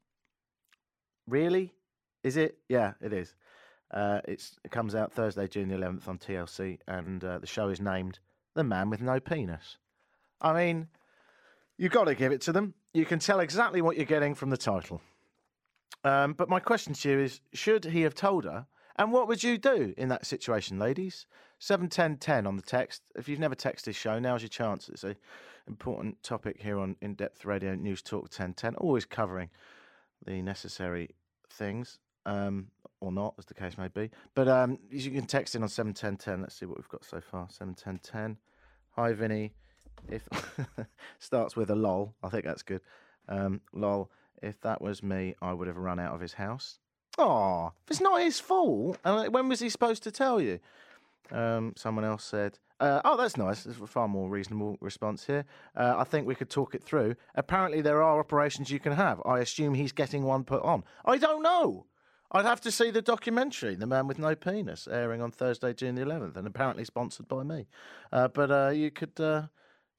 Really? 1.27 1.75
Is 2.23 2.37
it? 2.37 2.59
Yeah, 2.69 2.95
it 3.01 3.13
is. 3.13 3.35
Uh, 3.91 4.21
it's, 4.27 4.57
it 4.65 4.71
comes 4.71 4.95
out 4.95 5.13
Thursday, 5.13 5.47
June 5.47 5.69
the 5.69 5.77
11th 5.77 6.09
on 6.09 6.19
TLC, 6.19 6.79
and 6.87 7.25
uh, 7.25 7.39
the 7.39 7.47
show 7.47 7.69
is 7.69 7.81
named 7.81 8.19
The 8.55 8.65
Man 8.65 8.91
with 8.91 9.01
No 9.01 9.19
Penis. 9.19 9.79
I 10.41 10.53
mean, 10.53 10.89
you've 11.79 11.93
got 11.93 12.05
to 12.05 12.15
give 12.15 12.33
it 12.33 12.43
to 12.43 12.53
them. 12.53 12.75
You 12.93 13.07
can 13.07 13.19
tell 13.19 13.41
exactly 13.41 13.81
what 13.81 13.97
you're 13.97 14.07
getting 14.07 14.35
from 14.35 14.51
the 14.51 14.57
title. 14.57 15.01
Um, 16.05 16.35
but 16.35 16.49
my 16.49 16.61
question 16.61 16.93
to 16.93 17.11
you 17.11 17.19
is 17.21 17.41
should 17.53 17.85
he 17.85 18.03
have 18.03 18.15
told 18.15 18.45
her? 18.45 18.67
And 18.97 19.13
what 19.13 19.29
would 19.29 19.43
you 19.43 19.59
do 19.59 19.95
in 19.97 20.09
that 20.09 20.27
situation, 20.27 20.79
ladies? 20.79 21.27
71010 21.61 22.47
on 22.47 22.57
the 22.57 22.63
text. 22.63 23.03
If 23.17 23.29
you've 23.29 23.39
never 23.39 23.55
texted 23.55 23.85
this 23.85 23.97
show, 23.97 24.19
now's 24.19 24.43
your 24.43 24.49
chance. 24.49 24.89
It's 24.89 25.05
an 25.05 25.17
important 25.67 26.23
topic 26.23 26.61
here 26.61 26.79
on 26.79 26.97
In 27.01 27.15
Depth 27.15 27.45
Radio 27.45 27.75
News 27.75 28.03
Talk 28.03 28.25
1010, 28.25 28.75
always 28.77 29.05
covering 29.05 29.51
the 30.25 30.43
necessary 30.43 31.11
things, 31.51 31.99
um, 32.29 32.67
or 33.01 33.11
not, 33.11 33.35
as 33.39 33.47
the 33.47 33.55
case 33.55 33.79
may 33.79 33.89
be. 33.89 34.11
But 34.35 34.49
um, 34.49 34.79
you 34.91 35.11
can 35.11 35.27
text 35.27 35.55
in 35.55 35.63
on 35.63 35.69
71010. 35.69 36.43
Let's 36.43 36.55
see 36.55 36.67
what 36.67 36.77
we've 36.77 36.89
got 36.89 37.05
so 37.05 37.21
far. 37.21 37.49
71010. 37.51 38.37
Hi, 38.97 39.13
Vinny. 39.13 39.53
If 40.09 40.29
starts 41.19 41.57
with 41.57 41.71
a 41.71 41.75
lol, 41.75 42.15
I 42.23 42.29
think 42.29 42.45
that's 42.45 42.63
good. 42.63 42.83
Um, 43.29 43.63
lol. 43.73 44.11
If 44.43 44.61
that 44.61 44.81
was 44.81 45.03
me, 45.03 45.35
I 45.43 45.53
would 45.53 45.67
have 45.67 45.77
run 45.77 45.99
out 45.99 46.15
of 46.15 46.21
his 46.21 46.35
house. 46.35 46.79
Oh, 47.17 47.73
it's 47.89 48.01
not 48.01 48.21
his 48.21 48.39
fault. 48.39 48.99
And 49.05 49.35
when 49.35 49.49
was 49.49 49.59
he 49.59 49.69
supposed 49.69 50.05
to 50.05 50.13
tell 50.13 50.41
you? 50.41 50.61
Um, 51.33 51.73
someone 51.77 52.05
else 52.05 52.25
said, 52.25 52.59
uh, 52.79 53.01
"Oh, 53.05 53.17
that's 53.17 53.37
nice. 53.37 53.65
There's 53.65 53.81
a 53.81 53.87
far 53.87 54.07
more 54.07 54.31
reasonable 54.31 54.79
response 54.81 55.27
here. 55.27 55.45
Uh, 55.77 55.97
I 55.99 56.05
think 56.05 56.27
we 56.27 56.37
could 56.37 56.49
talk 56.49 56.75
it 56.77 56.85
through. 56.85 57.17
Apparently, 57.35 57.81
there 57.81 58.03
are 58.03 58.21
operations 58.21 58.71
you 58.71 58.79
can 58.79 58.93
have. 58.93 59.21
I 59.27 59.41
assume 59.41 59.75
he's 59.75 59.93
getting 59.93 60.23
one 60.23 60.45
put 60.45 60.63
on. 60.63 60.85
I 61.05 61.19
don't 61.19 61.43
know. 61.43 61.87
I'd 62.31 62.45
have 62.45 62.61
to 62.63 62.71
see 62.71 62.91
the 62.91 63.01
documentary, 63.01 63.75
The 63.75 63.87
Man 63.87 64.07
with 64.07 64.19
No 64.19 64.35
Penis, 64.35 64.87
airing 64.91 65.23
on 65.23 65.31
Thursday, 65.31 65.73
June 65.73 65.95
the 65.95 66.03
11th, 66.03 66.37
and 66.37 66.47
apparently 66.47 66.85
sponsored 66.85 67.27
by 67.27 67.43
me. 67.43 67.67
Uh, 68.13 68.29
but 68.29 68.51
uh, 68.51 68.69
you 68.69 68.91
could, 68.91 69.19
uh, 69.19 69.43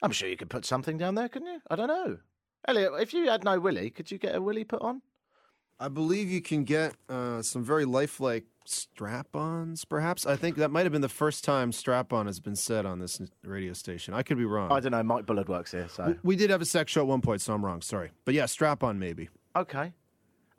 I'm 0.03 0.11
sure 0.11 0.29
you 0.29 0.37
could 0.37 0.49
put 0.49 0.63
something 0.65 0.97
down 0.97 1.15
there, 1.15 1.27
couldn't 1.27 1.47
you? 1.47 1.59
I 1.69 1.75
don't 1.75 1.87
know. 1.87 2.17
Elliot, 2.67 2.91
if 2.99 3.13
you 3.13 3.29
had 3.29 3.43
no 3.43 3.59
willy, 3.59 3.89
could 3.89 4.11
you 4.11 4.19
get 4.19 4.35
a 4.35 4.41
willy 4.41 4.63
put 4.63 4.81
on? 4.81 5.01
I 5.79 5.87
believe 5.87 6.29
you 6.29 6.41
can 6.41 6.65
get 6.65 6.93
uh, 7.07 7.41
some 7.41 7.63
very 7.63 7.85
lifelike 7.85 8.45
strap-ons. 8.65 9.85
Perhaps 9.85 10.25
I 10.25 10.35
think 10.35 10.57
that 10.57 10.69
might 10.69 10.83
have 10.83 10.91
been 10.91 11.01
the 11.01 11.09
first 11.09 11.43
time 11.43 11.71
strap-on 11.71 12.25
has 12.25 12.39
been 12.39 12.55
said 12.57 12.85
on 12.85 12.99
this 12.99 13.19
radio 13.43 13.73
station. 13.73 14.13
I 14.13 14.21
could 14.21 14.37
be 14.37 14.45
wrong. 14.45 14.71
I 14.71 14.81
don't 14.81 14.91
know. 14.91 15.01
Mike 15.01 15.25
Bullard 15.25 15.47
works 15.47 15.71
here, 15.71 15.87
so 15.89 16.15
we 16.21 16.35
did 16.35 16.49
have 16.49 16.61
a 16.61 16.65
sex 16.65 16.91
show 16.91 17.01
at 17.01 17.07
one 17.07 17.21
point, 17.21 17.41
so 17.41 17.53
I'm 17.53 17.65
wrong. 17.65 17.81
Sorry, 17.81 18.11
but 18.25 18.33
yeah, 18.33 18.45
strap-on 18.45 18.99
maybe. 18.99 19.29
okay. 19.55 19.93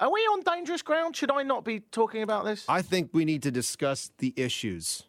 Are 0.00 0.10
we 0.10 0.20
on 0.20 0.40
dangerous 0.40 0.80
ground? 0.80 1.14
Should 1.14 1.30
I 1.30 1.42
not 1.42 1.62
be 1.62 1.80
talking 1.80 2.22
about 2.22 2.46
this? 2.46 2.64
I 2.68 2.80
think 2.80 3.10
we 3.12 3.26
need 3.26 3.42
to 3.42 3.50
discuss 3.50 4.10
the 4.16 4.32
issues, 4.34 5.02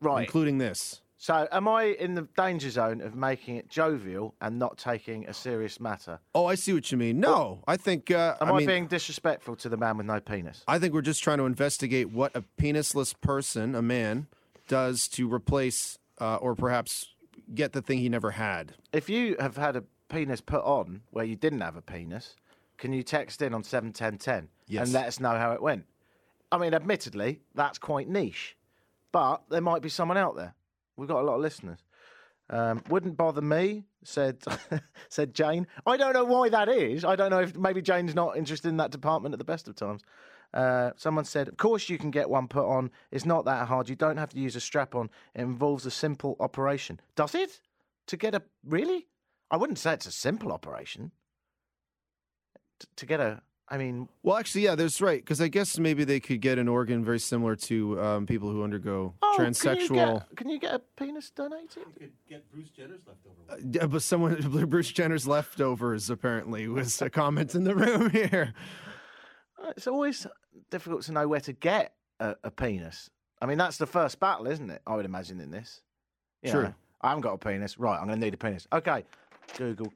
Right. 0.00 0.22
including 0.24 0.56
this. 0.56 1.02
So, 1.18 1.46
am 1.52 1.66
I 1.68 1.82
in 1.84 2.14
the 2.14 2.28
danger 2.36 2.70
zone 2.70 3.00
of 3.02 3.14
making 3.14 3.56
it 3.56 3.68
jovial 3.68 4.34
and 4.40 4.58
not 4.58 4.78
taking 4.78 5.26
a 5.28 5.34
serious 5.34 5.80
matter? 5.80 6.20
Oh, 6.34 6.46
I 6.46 6.54
see 6.54 6.72
what 6.72 6.90
you 6.90 6.96
mean. 6.96 7.18
No, 7.20 7.62
I 7.66 7.76
think. 7.76 8.10
Uh, 8.10 8.36
Am 8.40 8.52
I 8.52 8.58
mean, 8.58 8.66
being 8.68 8.86
disrespectful 8.86 9.56
to 9.56 9.68
the 9.68 9.76
man 9.76 9.96
with 9.98 10.06
no 10.06 10.20
penis? 10.20 10.62
I 10.68 10.78
think 10.78 10.94
we're 10.94 11.02
just 11.02 11.22
trying 11.22 11.38
to 11.38 11.44
investigate 11.44 12.10
what 12.10 12.34
a 12.36 12.44
penisless 12.56 13.14
person, 13.20 13.74
a 13.74 13.82
man, 13.82 14.28
does 14.68 15.08
to 15.08 15.30
replace 15.30 15.98
uh, 16.20 16.36
or 16.36 16.54
perhaps 16.54 17.08
get 17.52 17.72
the 17.72 17.82
thing 17.82 17.98
he 17.98 18.08
never 18.08 18.30
had. 18.30 18.74
If 18.92 19.10
you 19.10 19.36
have 19.40 19.56
had 19.56 19.74
a 19.76 19.82
penis 20.08 20.40
put 20.40 20.62
on 20.62 21.02
where 21.10 21.24
you 21.24 21.34
didn't 21.36 21.60
have 21.62 21.74
a 21.76 21.82
penis, 21.82 22.36
can 22.78 22.92
you 22.92 23.02
text 23.02 23.42
in 23.42 23.52
on 23.54 23.62
71010 23.64 24.48
Yes. 24.68 24.84
and 24.84 24.92
let 24.94 25.06
us 25.06 25.20
know 25.20 25.36
how 25.36 25.52
it 25.52 25.60
went? 25.62 25.84
I 26.50 26.58
mean, 26.58 26.72
admittedly, 26.74 27.40
that's 27.54 27.78
quite 27.78 28.08
niche, 28.08 28.56
but 29.12 29.42
there 29.50 29.60
might 29.60 29.82
be 29.82 29.88
someone 29.90 30.16
out 30.16 30.36
there. 30.36 30.54
We've 30.96 31.08
got 31.08 31.20
a 31.20 31.24
lot 31.26 31.34
of 31.34 31.40
listeners. 31.42 31.78
Um, 32.50 32.82
wouldn't 32.88 33.16
bother 33.18 33.42
me, 33.42 33.84
said 34.04 34.42
said 35.10 35.34
Jane. 35.34 35.66
I 35.86 35.98
don't 35.98 36.14
know 36.14 36.24
why 36.24 36.48
that 36.48 36.68
is. 36.70 37.04
I 37.04 37.14
don't 37.14 37.30
know 37.30 37.40
if 37.40 37.54
maybe 37.56 37.82
Jane's 37.82 38.14
not 38.14 38.38
interested 38.38 38.68
in 38.68 38.78
that 38.78 38.90
department 38.90 39.34
at 39.34 39.38
the 39.38 39.44
best 39.44 39.68
of 39.68 39.74
times. 39.76 40.00
Uh, 40.54 40.92
someone 40.96 41.26
said, 41.26 41.46
"Of 41.48 41.58
course 41.58 41.90
you 41.90 41.98
can 41.98 42.10
get 42.10 42.30
one 42.30 42.48
put 42.48 42.64
on. 42.66 42.90
It's 43.10 43.26
not 43.26 43.44
that 43.44 43.68
hard. 43.68 43.90
You 43.90 43.96
don't 43.96 44.16
have 44.16 44.30
to 44.30 44.38
use 44.38 44.56
a 44.56 44.60
strap 44.60 44.94
on. 44.94 45.10
It 45.34 45.42
involves 45.42 45.84
a 45.84 45.90
simple 45.90 46.36
operation. 46.40 47.00
Does 47.16 47.34
it? 47.34 47.60
To 48.06 48.16
get 48.16 48.34
a 48.34 48.40
really? 48.64 49.08
I 49.50 49.58
wouldn't 49.58 49.78
say 49.78 49.92
it's 49.92 50.06
a 50.06 50.10
simple 50.12 50.50
operation. 50.50 51.12
T- 52.78 52.86
to 52.96 53.06
get 53.06 53.20
a, 53.20 53.40
I 53.68 53.76
mean, 53.76 54.08
Well, 54.22 54.36
actually, 54.36 54.62
yeah, 54.64 54.74
that's 54.74 55.00
right. 55.00 55.20
Because 55.20 55.40
I 55.40 55.48
guess 55.48 55.78
maybe 55.78 56.04
they 56.04 56.20
could 56.20 56.40
get 56.40 56.58
an 56.58 56.68
organ 56.68 57.04
very 57.04 57.18
similar 57.18 57.54
to 57.56 58.00
um, 58.00 58.26
people 58.26 58.50
who 58.50 58.62
undergo 58.62 59.14
oh, 59.20 59.36
transsexual. 59.38 59.88
Can 59.88 59.94
you, 59.94 60.18
get, 60.18 60.36
can 60.36 60.48
you 60.48 60.58
get 60.58 60.74
a 60.74 60.78
penis 60.96 61.30
donated? 61.30 61.84
Uh, 63.50 63.56
yeah, 63.70 63.86
but 63.86 64.02
someone, 64.02 64.36
Bruce 64.68 64.90
Jenner's 64.90 65.26
leftovers 65.26 66.08
apparently 66.08 66.66
was 66.68 67.00
a 67.02 67.10
comment 67.10 67.54
in 67.54 67.64
the 67.64 67.74
room 67.74 68.10
here. 68.12 68.54
Uh, 69.62 69.72
It's 69.76 69.86
always 69.86 70.26
difficult 70.70 71.02
to 71.02 71.12
know 71.12 71.28
where 71.28 71.40
to 71.40 71.52
get 71.52 71.94
a, 72.20 72.36
a 72.44 72.50
penis. 72.50 73.10
I 73.40 73.46
mean, 73.46 73.58
that's 73.58 73.76
the 73.76 73.86
first 73.86 74.18
battle, 74.18 74.46
isn't 74.46 74.70
it? 74.70 74.82
I 74.86 74.96
would 74.96 75.04
imagine 75.04 75.40
in 75.40 75.50
this. 75.50 75.82
You 76.42 76.50
True. 76.50 76.62
know, 76.64 76.74
I 77.02 77.08
haven't 77.10 77.22
got 77.22 77.34
a 77.34 77.38
penis. 77.38 77.78
Right, 77.78 77.98
I'm 77.98 78.06
going 78.06 78.18
to 78.18 78.24
need 78.24 78.34
a 78.34 78.38
penis. 78.38 78.66
Okay, 78.72 79.04
Google. 79.56 79.92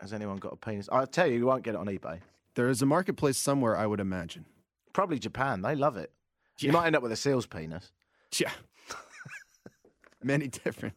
Has 0.00 0.12
anyone 0.12 0.36
got 0.36 0.52
a 0.52 0.56
penis? 0.56 0.88
I'll 0.92 1.06
tell 1.06 1.26
you, 1.26 1.38
you 1.38 1.46
won't 1.46 1.62
get 1.62 1.74
it 1.74 1.78
on 1.78 1.86
eBay. 1.86 2.20
There 2.54 2.68
is 2.68 2.82
a 2.82 2.86
marketplace 2.86 3.38
somewhere, 3.38 3.76
I 3.76 3.86
would 3.86 4.00
imagine. 4.00 4.46
Probably 4.92 5.18
Japan. 5.18 5.62
They 5.62 5.74
love 5.74 5.96
it. 5.96 6.12
You 6.58 6.72
might 6.72 6.86
end 6.86 6.96
up 6.96 7.02
with 7.02 7.12
a 7.12 7.16
seal's 7.16 7.46
penis. 7.46 7.92
Yeah. 8.38 8.50
Many 10.22 10.48
different. 10.48 10.94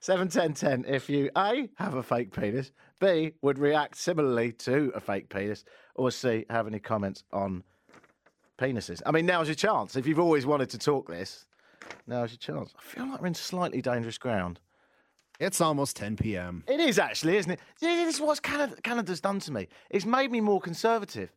Seven 0.00 0.28
ten 0.28 0.52
ten. 0.52 0.84
If 0.86 1.08
you 1.08 1.30
A 1.36 1.68
have 1.76 1.94
a 1.94 2.02
fake 2.02 2.34
penis, 2.34 2.70
B 3.00 3.32
would 3.42 3.58
react 3.58 3.96
similarly 3.96 4.52
to 4.52 4.92
a 4.94 5.00
fake 5.00 5.30
penis, 5.30 5.64
or 5.94 6.10
C 6.10 6.44
have 6.50 6.66
any 6.66 6.78
comments 6.78 7.24
on 7.32 7.64
penises. 8.58 9.02
I 9.06 9.10
mean, 9.10 9.26
now's 9.26 9.48
your 9.48 9.54
chance. 9.54 9.96
If 9.96 10.06
you've 10.06 10.20
always 10.20 10.46
wanted 10.46 10.70
to 10.70 10.78
talk 10.78 11.08
this, 11.08 11.46
now's 12.06 12.30
your 12.30 12.38
chance. 12.38 12.72
I 12.78 12.82
feel 12.82 13.08
like 13.08 13.20
we're 13.20 13.26
in 13.26 13.34
slightly 13.34 13.82
dangerous 13.82 14.18
ground. 14.18 14.60
It's 15.38 15.60
almost 15.60 15.96
10 15.96 16.16
p.m. 16.16 16.64
It 16.66 16.80
is 16.80 16.98
actually, 16.98 17.36
isn't 17.36 17.50
it? 17.50 17.60
This 17.80 18.16
is 18.16 18.20
what 18.20 18.42
Canada, 18.42 18.80
Canada's 18.82 19.20
done 19.20 19.40
to 19.40 19.52
me. 19.52 19.68
It's 19.90 20.06
made 20.06 20.30
me 20.30 20.40
more 20.40 20.60
conservative. 20.60 21.30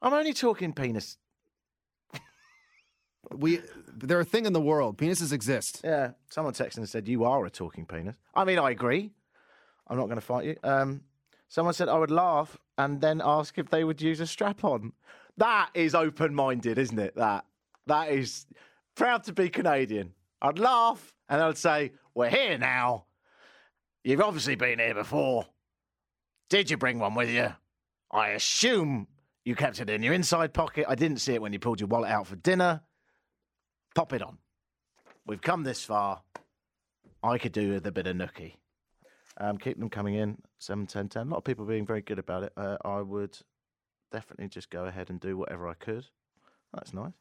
I'm 0.00 0.12
only 0.12 0.32
talking 0.32 0.72
penis. 0.72 1.18
We 3.30 3.60
they're 3.86 4.20
a 4.20 4.24
thing 4.24 4.46
in 4.46 4.52
the 4.52 4.60
world. 4.60 4.98
Penises 4.98 5.32
exist. 5.32 5.80
Yeah, 5.84 6.10
someone 6.28 6.52
texted 6.54 6.78
and 6.78 6.88
said 6.88 7.08
you 7.08 7.24
are 7.24 7.46
a 7.46 7.50
talking 7.50 7.86
penis. 7.86 8.16
I 8.34 8.44
mean, 8.44 8.58
I 8.58 8.70
agree. 8.70 9.12
I'm 9.86 9.96
not 9.96 10.06
going 10.06 10.16
to 10.16 10.20
fight 10.20 10.44
you. 10.44 10.56
Um, 10.62 11.02
someone 11.48 11.72
said 11.72 11.88
I 11.88 11.98
would 11.98 12.10
laugh 12.10 12.58
and 12.76 13.00
then 13.00 13.22
ask 13.24 13.58
if 13.58 13.70
they 13.70 13.84
would 13.84 14.02
use 14.02 14.20
a 14.20 14.26
strap 14.26 14.64
on. 14.64 14.92
That 15.38 15.70
is 15.74 15.94
open 15.94 16.34
minded, 16.34 16.78
isn't 16.78 16.98
it? 16.98 17.14
That 17.14 17.46
that 17.86 18.10
is 18.10 18.46
proud 18.96 19.24
to 19.24 19.32
be 19.32 19.48
Canadian. 19.48 20.12
I'd 20.42 20.58
laugh 20.58 21.14
and 21.28 21.40
I'd 21.40 21.56
say, 21.56 21.92
"We're 22.14 22.28
here 22.28 22.58
now. 22.58 23.06
You've 24.04 24.20
obviously 24.20 24.56
been 24.56 24.80
here 24.80 24.94
before. 24.94 25.46
Did 26.50 26.70
you 26.70 26.76
bring 26.76 26.98
one 26.98 27.14
with 27.14 27.30
you? 27.30 27.54
I 28.10 28.30
assume 28.30 29.06
you 29.44 29.54
kept 29.54 29.80
it 29.80 29.88
in 29.88 30.02
your 30.02 30.12
inside 30.12 30.52
pocket. 30.52 30.84
I 30.88 30.96
didn't 30.96 31.18
see 31.18 31.34
it 31.34 31.40
when 31.40 31.52
you 31.52 31.58
pulled 31.58 31.80
your 31.80 31.88
wallet 31.88 32.10
out 32.10 32.26
for 32.26 32.36
dinner. 32.36 32.82
Pop 33.94 34.12
it 34.12 34.20
on. 34.20 34.38
We've 35.24 35.40
come 35.40 35.62
this 35.62 35.84
far. 35.84 36.22
I 37.22 37.38
could 37.38 37.52
do 37.52 37.72
with 37.72 37.86
a 37.86 37.92
bit 37.92 38.08
of 38.08 38.16
nookie. 38.16 38.56
Um, 39.38 39.56
keep 39.56 39.78
them 39.78 39.88
coming 39.88 40.14
in. 40.14 40.38
7, 40.58 40.86
10, 40.86 41.08
10. 41.08 41.26
A 41.26 41.30
lot 41.30 41.38
of 41.38 41.44
people 41.44 41.64
being 41.64 41.86
very 41.86 42.02
good 42.02 42.18
about 42.18 42.42
it. 42.42 42.52
Uh, 42.56 42.76
I 42.84 43.00
would 43.00 43.38
definitely 44.10 44.48
just 44.48 44.70
go 44.70 44.84
ahead 44.84 45.10
and 45.10 45.20
do 45.20 45.36
whatever 45.36 45.68
I 45.68 45.74
could. 45.74 46.04
That's 46.74 46.92
nice. 46.92 47.12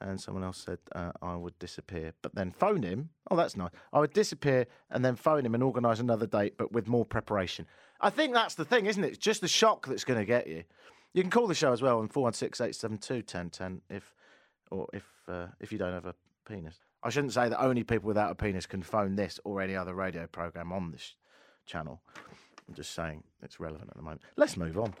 And 0.00 0.20
someone 0.20 0.44
else 0.44 0.58
said 0.58 0.78
uh, 0.94 1.12
I 1.22 1.36
would 1.36 1.58
disappear, 1.58 2.12
but 2.20 2.34
then 2.34 2.50
phone 2.50 2.82
him. 2.82 3.10
Oh, 3.30 3.36
that's 3.36 3.56
nice. 3.56 3.70
I 3.92 4.00
would 4.00 4.12
disappear 4.12 4.66
and 4.90 5.04
then 5.04 5.16
phone 5.16 5.46
him 5.46 5.54
and 5.54 5.62
organise 5.62 6.00
another 6.00 6.26
date, 6.26 6.58
but 6.58 6.72
with 6.72 6.88
more 6.88 7.04
preparation. 7.04 7.66
I 8.00 8.10
think 8.10 8.34
that's 8.34 8.54
the 8.54 8.64
thing, 8.64 8.86
isn't 8.86 9.02
it? 9.02 9.08
It's 9.08 9.18
just 9.18 9.40
the 9.40 9.48
shock 9.48 9.86
that's 9.86 10.04
going 10.04 10.18
to 10.18 10.26
get 10.26 10.46
you. 10.46 10.64
You 11.14 11.22
can 11.22 11.30
call 11.30 11.46
the 11.46 11.54
show 11.54 11.72
as 11.72 11.80
well 11.80 12.00
on 12.00 12.08
416 12.08 12.64
872 12.64 13.14
1010 13.14 13.80
if, 13.88 14.12
or 14.70 14.88
if, 14.92 15.04
uh, 15.28 15.46
if 15.60 15.72
you 15.72 15.78
don't 15.78 15.92
have 15.92 16.06
a 16.06 16.14
penis. 16.46 16.80
I 17.02 17.10
shouldn't 17.10 17.32
say 17.32 17.48
that 17.48 17.62
only 17.62 17.84
people 17.84 18.08
without 18.08 18.30
a 18.30 18.34
penis 18.34 18.66
can 18.66 18.82
phone 18.82 19.14
this 19.14 19.38
or 19.44 19.62
any 19.62 19.76
other 19.76 19.94
radio 19.94 20.26
program 20.26 20.72
on 20.72 20.90
this 20.90 21.14
channel. 21.66 22.02
I'm 22.68 22.74
just 22.74 22.94
saying 22.94 23.22
it's 23.42 23.60
relevant 23.60 23.90
at 23.90 23.96
the 23.96 24.02
moment. 24.02 24.22
Let's 24.36 24.56
move 24.56 24.78
on. 24.78 24.94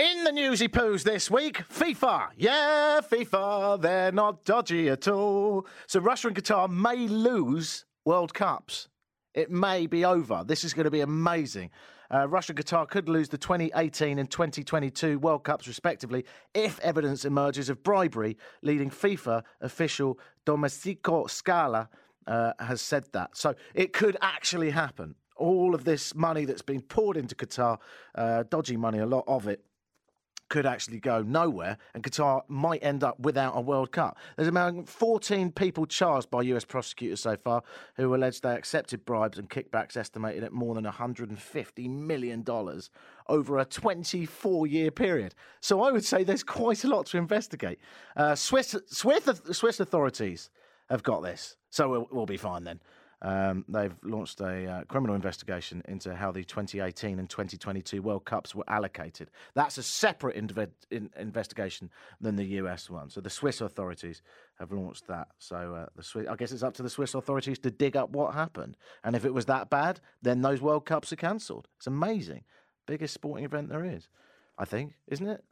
In 0.00 0.24
the 0.24 0.32
newsy 0.32 0.66
poos 0.66 1.02
this 1.02 1.30
week, 1.30 1.58
FIFA. 1.68 2.28
Yeah, 2.38 3.00
FIFA, 3.02 3.82
they're 3.82 4.10
not 4.10 4.46
dodgy 4.46 4.88
at 4.88 5.06
all. 5.06 5.66
So 5.86 6.00
Russia 6.00 6.28
and 6.28 6.36
Qatar 6.42 6.70
may 6.70 7.06
lose 7.06 7.84
World 8.06 8.32
Cups. 8.32 8.88
It 9.34 9.50
may 9.50 9.86
be 9.86 10.06
over. 10.06 10.42
This 10.42 10.64
is 10.64 10.72
going 10.72 10.86
to 10.86 10.90
be 10.90 11.02
amazing. 11.02 11.68
Uh, 12.10 12.26
Russia 12.28 12.54
and 12.56 12.64
Qatar 12.64 12.88
could 12.88 13.10
lose 13.10 13.28
the 13.28 13.36
2018 13.36 14.18
and 14.18 14.30
2022 14.30 15.18
World 15.18 15.44
Cups, 15.44 15.68
respectively, 15.68 16.24
if 16.54 16.80
evidence 16.80 17.26
emerges 17.26 17.68
of 17.68 17.82
bribery, 17.82 18.38
leading 18.62 18.88
FIFA 18.88 19.42
official 19.60 20.18
Domenico 20.46 21.26
Scala 21.26 21.90
uh, 22.26 22.54
has 22.58 22.80
said 22.80 23.04
that. 23.12 23.36
So 23.36 23.54
it 23.74 23.92
could 23.92 24.16
actually 24.22 24.70
happen. 24.70 25.14
All 25.36 25.74
of 25.74 25.84
this 25.84 26.14
money 26.14 26.46
that's 26.46 26.62
been 26.62 26.80
poured 26.80 27.18
into 27.18 27.34
Qatar, 27.34 27.76
uh, 28.14 28.44
dodgy 28.48 28.78
money, 28.78 28.98
a 28.98 29.06
lot 29.06 29.24
of 29.26 29.46
it, 29.46 29.62
could 30.50 30.66
actually 30.66 31.00
go 31.00 31.22
nowhere, 31.22 31.78
and 31.94 32.02
Qatar 32.02 32.42
might 32.48 32.84
end 32.84 33.02
up 33.02 33.18
without 33.20 33.56
a 33.56 33.60
World 33.60 33.92
Cup. 33.92 34.18
There's 34.36 34.48
about 34.48 34.88
14 34.88 35.52
people 35.52 35.86
charged 35.86 36.30
by 36.30 36.42
US 36.42 36.64
prosecutors 36.66 37.20
so 37.20 37.36
far 37.36 37.62
who 37.94 38.14
allege 38.14 38.42
they 38.42 38.54
accepted 38.54 39.06
bribes 39.06 39.38
and 39.38 39.48
kickbacks 39.48 39.96
estimated 39.96 40.44
at 40.44 40.52
more 40.52 40.74
than 40.74 40.84
$150 40.84 41.88
million 41.88 42.44
over 43.28 43.58
a 43.58 43.64
24 43.64 44.66
year 44.66 44.90
period. 44.90 45.34
So 45.60 45.80
I 45.82 45.92
would 45.92 46.04
say 46.04 46.24
there's 46.24 46.44
quite 46.44 46.84
a 46.84 46.88
lot 46.88 47.06
to 47.06 47.16
investigate. 47.18 47.78
Uh, 48.16 48.34
Swiss, 48.34 48.76
Swiss, 48.88 49.28
Swiss 49.52 49.80
authorities 49.80 50.50
have 50.90 51.04
got 51.04 51.22
this, 51.22 51.56
so 51.70 51.88
we'll, 51.88 52.08
we'll 52.10 52.26
be 52.26 52.36
fine 52.36 52.64
then. 52.64 52.80
Um, 53.22 53.64
they've 53.68 53.94
launched 54.02 54.40
a 54.40 54.66
uh, 54.66 54.84
criminal 54.84 55.14
investigation 55.14 55.82
into 55.86 56.14
how 56.14 56.32
the 56.32 56.42
2018 56.42 57.18
and 57.18 57.28
2022 57.28 58.00
World 58.00 58.24
Cups 58.24 58.54
were 58.54 58.64
allocated. 58.66 59.30
That's 59.54 59.76
a 59.76 59.82
separate 59.82 60.36
inve- 60.36 60.70
in- 60.90 61.10
investigation 61.18 61.90
than 62.20 62.36
the 62.36 62.44
US 62.44 62.88
one. 62.88 63.10
So 63.10 63.20
the 63.20 63.28
Swiss 63.28 63.60
authorities 63.60 64.22
have 64.58 64.72
launched 64.72 65.06
that. 65.08 65.28
So 65.38 65.74
uh, 65.74 65.86
the 65.96 66.02
Swiss, 66.02 66.26
I 66.28 66.36
guess 66.36 66.50
it's 66.52 66.62
up 66.62 66.74
to 66.74 66.82
the 66.82 66.88
Swiss 66.90 67.14
authorities 67.14 67.58
to 67.60 67.70
dig 67.70 67.94
up 67.96 68.10
what 68.10 68.34
happened. 68.34 68.76
And 69.04 69.14
if 69.14 69.24
it 69.26 69.34
was 69.34 69.44
that 69.46 69.68
bad, 69.68 70.00
then 70.22 70.40
those 70.40 70.62
World 70.62 70.86
Cups 70.86 71.12
are 71.12 71.16
cancelled. 71.16 71.68
It's 71.76 71.86
amazing. 71.86 72.44
Biggest 72.86 73.12
sporting 73.12 73.44
event 73.44 73.68
there 73.68 73.84
is, 73.84 74.08
I 74.56 74.64
think, 74.64 74.94
isn't 75.08 75.26
it? 75.26 75.44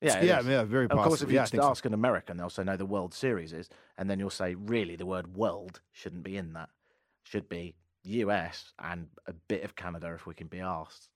Yeah, 0.00 0.22
yeah, 0.22 0.40
is. 0.40 0.46
yeah, 0.46 0.62
very 0.64 0.84
Of 0.84 0.90
course, 0.98 1.22
if 1.22 1.30
you 1.30 1.36
Yeah, 1.36 1.46
think 1.46 1.62
so. 1.62 1.70
ask 1.70 1.84
an 1.84 1.94
American, 1.94 2.36
they'll 2.36 2.50
say, 2.50 2.64
no, 2.64 2.76
the 2.76 2.86
World 2.86 3.14
Series 3.14 3.52
is. 3.52 3.68
And 3.96 4.08
then 4.10 4.18
you'll 4.18 4.30
say, 4.30 4.54
really, 4.54 4.94
the 4.94 5.06
word 5.06 5.34
world 5.34 5.80
shouldn't 5.92 6.22
be 6.22 6.36
in 6.36 6.52
that. 6.52 6.68
Should 7.26 7.48
be 7.48 7.74
US 8.04 8.72
and 8.78 9.08
a 9.26 9.32
bit 9.32 9.64
of 9.64 9.74
Canada 9.74 10.14
if 10.14 10.26
we 10.26 10.34
can 10.34 10.46
be 10.46 10.60
asked. 10.60 11.08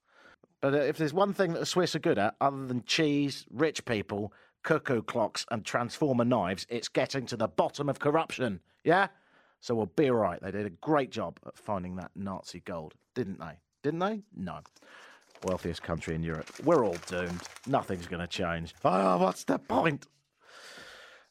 But 0.60 0.74
uh, 0.74 0.78
if 0.78 0.98
there's 0.98 1.14
one 1.14 1.32
thing 1.32 1.52
that 1.52 1.60
the 1.60 1.66
Swiss 1.66 1.94
are 1.94 2.00
good 2.00 2.18
at, 2.18 2.34
other 2.40 2.66
than 2.66 2.82
cheese, 2.84 3.46
rich 3.50 3.84
people, 3.84 4.32
cuckoo 4.62 5.02
clocks, 5.02 5.46
and 5.50 5.64
transformer 5.64 6.24
knives, 6.24 6.66
it's 6.68 6.88
getting 6.88 7.26
to 7.26 7.36
the 7.36 7.48
bottom 7.48 7.88
of 7.88 7.98
corruption. 7.98 8.60
Yeah? 8.84 9.08
So 9.60 9.74
we'll 9.74 9.86
be 9.86 10.10
all 10.10 10.16
right. 10.16 10.42
They 10.42 10.50
did 10.50 10.66
a 10.66 10.70
great 10.70 11.10
job 11.10 11.38
at 11.46 11.56
finding 11.56 11.96
that 11.96 12.10
Nazi 12.14 12.60
gold, 12.60 12.94
didn't 13.14 13.38
they? 13.38 13.58
Didn't 13.82 14.00
they? 14.00 14.22
No. 14.36 14.60
Wealthiest 15.44 15.82
country 15.82 16.14
in 16.14 16.22
Europe. 16.22 16.50
We're 16.64 16.84
all 16.84 16.96
doomed. 17.06 17.40
Nothing's 17.66 18.06
going 18.06 18.20
to 18.20 18.26
change. 18.26 18.74
Oh, 18.84 19.18
what's 19.18 19.44
the 19.44 19.58
point? 19.58 20.06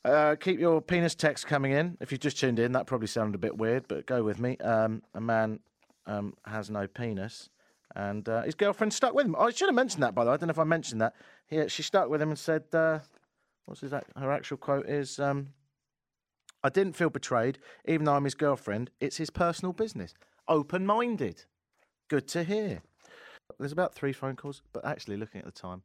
Uh, 0.05 0.35
keep 0.39 0.59
your 0.59 0.81
penis 0.81 1.13
text 1.13 1.45
coming 1.45 1.73
in. 1.73 1.97
If 1.99 2.11
you've 2.11 2.21
just 2.21 2.39
tuned 2.39 2.57
in, 2.59 2.71
that 2.71 2.87
probably 2.87 3.07
sounded 3.07 3.35
a 3.35 3.39
bit 3.39 3.57
weird, 3.57 3.87
but 3.87 4.05
go 4.05 4.23
with 4.23 4.39
me. 4.39 4.57
Um, 4.57 5.03
a 5.13 5.19
man 5.19 5.59
um, 6.05 6.35
has 6.45 6.69
no 6.69 6.87
penis, 6.87 7.49
and 7.95 8.27
uh, 8.29 8.43
his 8.43 8.55
girlfriend 8.55 8.93
stuck 8.93 9.13
with 9.13 9.25
him. 9.25 9.35
I 9.37 9.51
should 9.51 9.67
have 9.67 9.75
mentioned 9.75 10.03
that, 10.03 10.15
by 10.15 10.23
the 10.23 10.29
way. 10.29 10.35
I 10.35 10.37
don't 10.37 10.47
know 10.47 10.51
if 10.51 10.59
I 10.59 10.63
mentioned 10.63 11.01
that. 11.01 11.15
He, 11.47 11.67
she 11.67 11.83
stuck 11.83 12.09
with 12.09 12.21
him 12.21 12.29
and 12.29 12.39
said, 12.39 12.63
uh, 12.73 12.99
"What's 13.65 13.81
his, 13.81 13.91
her 13.91 14.31
actual 14.31 14.57
quote 14.57 14.87
is?" 14.87 15.19
Um, 15.19 15.49
I 16.63 16.69
didn't 16.69 16.93
feel 16.93 17.09
betrayed, 17.09 17.59
even 17.85 18.05
though 18.05 18.15
I'm 18.15 18.23
his 18.23 18.35
girlfriend. 18.35 18.91
It's 18.99 19.17
his 19.17 19.29
personal 19.29 19.73
business. 19.73 20.13
Open-minded. 20.47 21.45
Good 22.09 22.27
to 22.29 22.43
hear. 22.43 22.81
There's 23.57 23.71
about 23.71 23.95
three 23.95 24.13
phone 24.13 24.35
calls, 24.35 24.61
but 24.71 24.85
actually, 24.85 25.17
looking 25.17 25.39
at 25.39 25.45
the 25.45 25.51
time, 25.51 25.83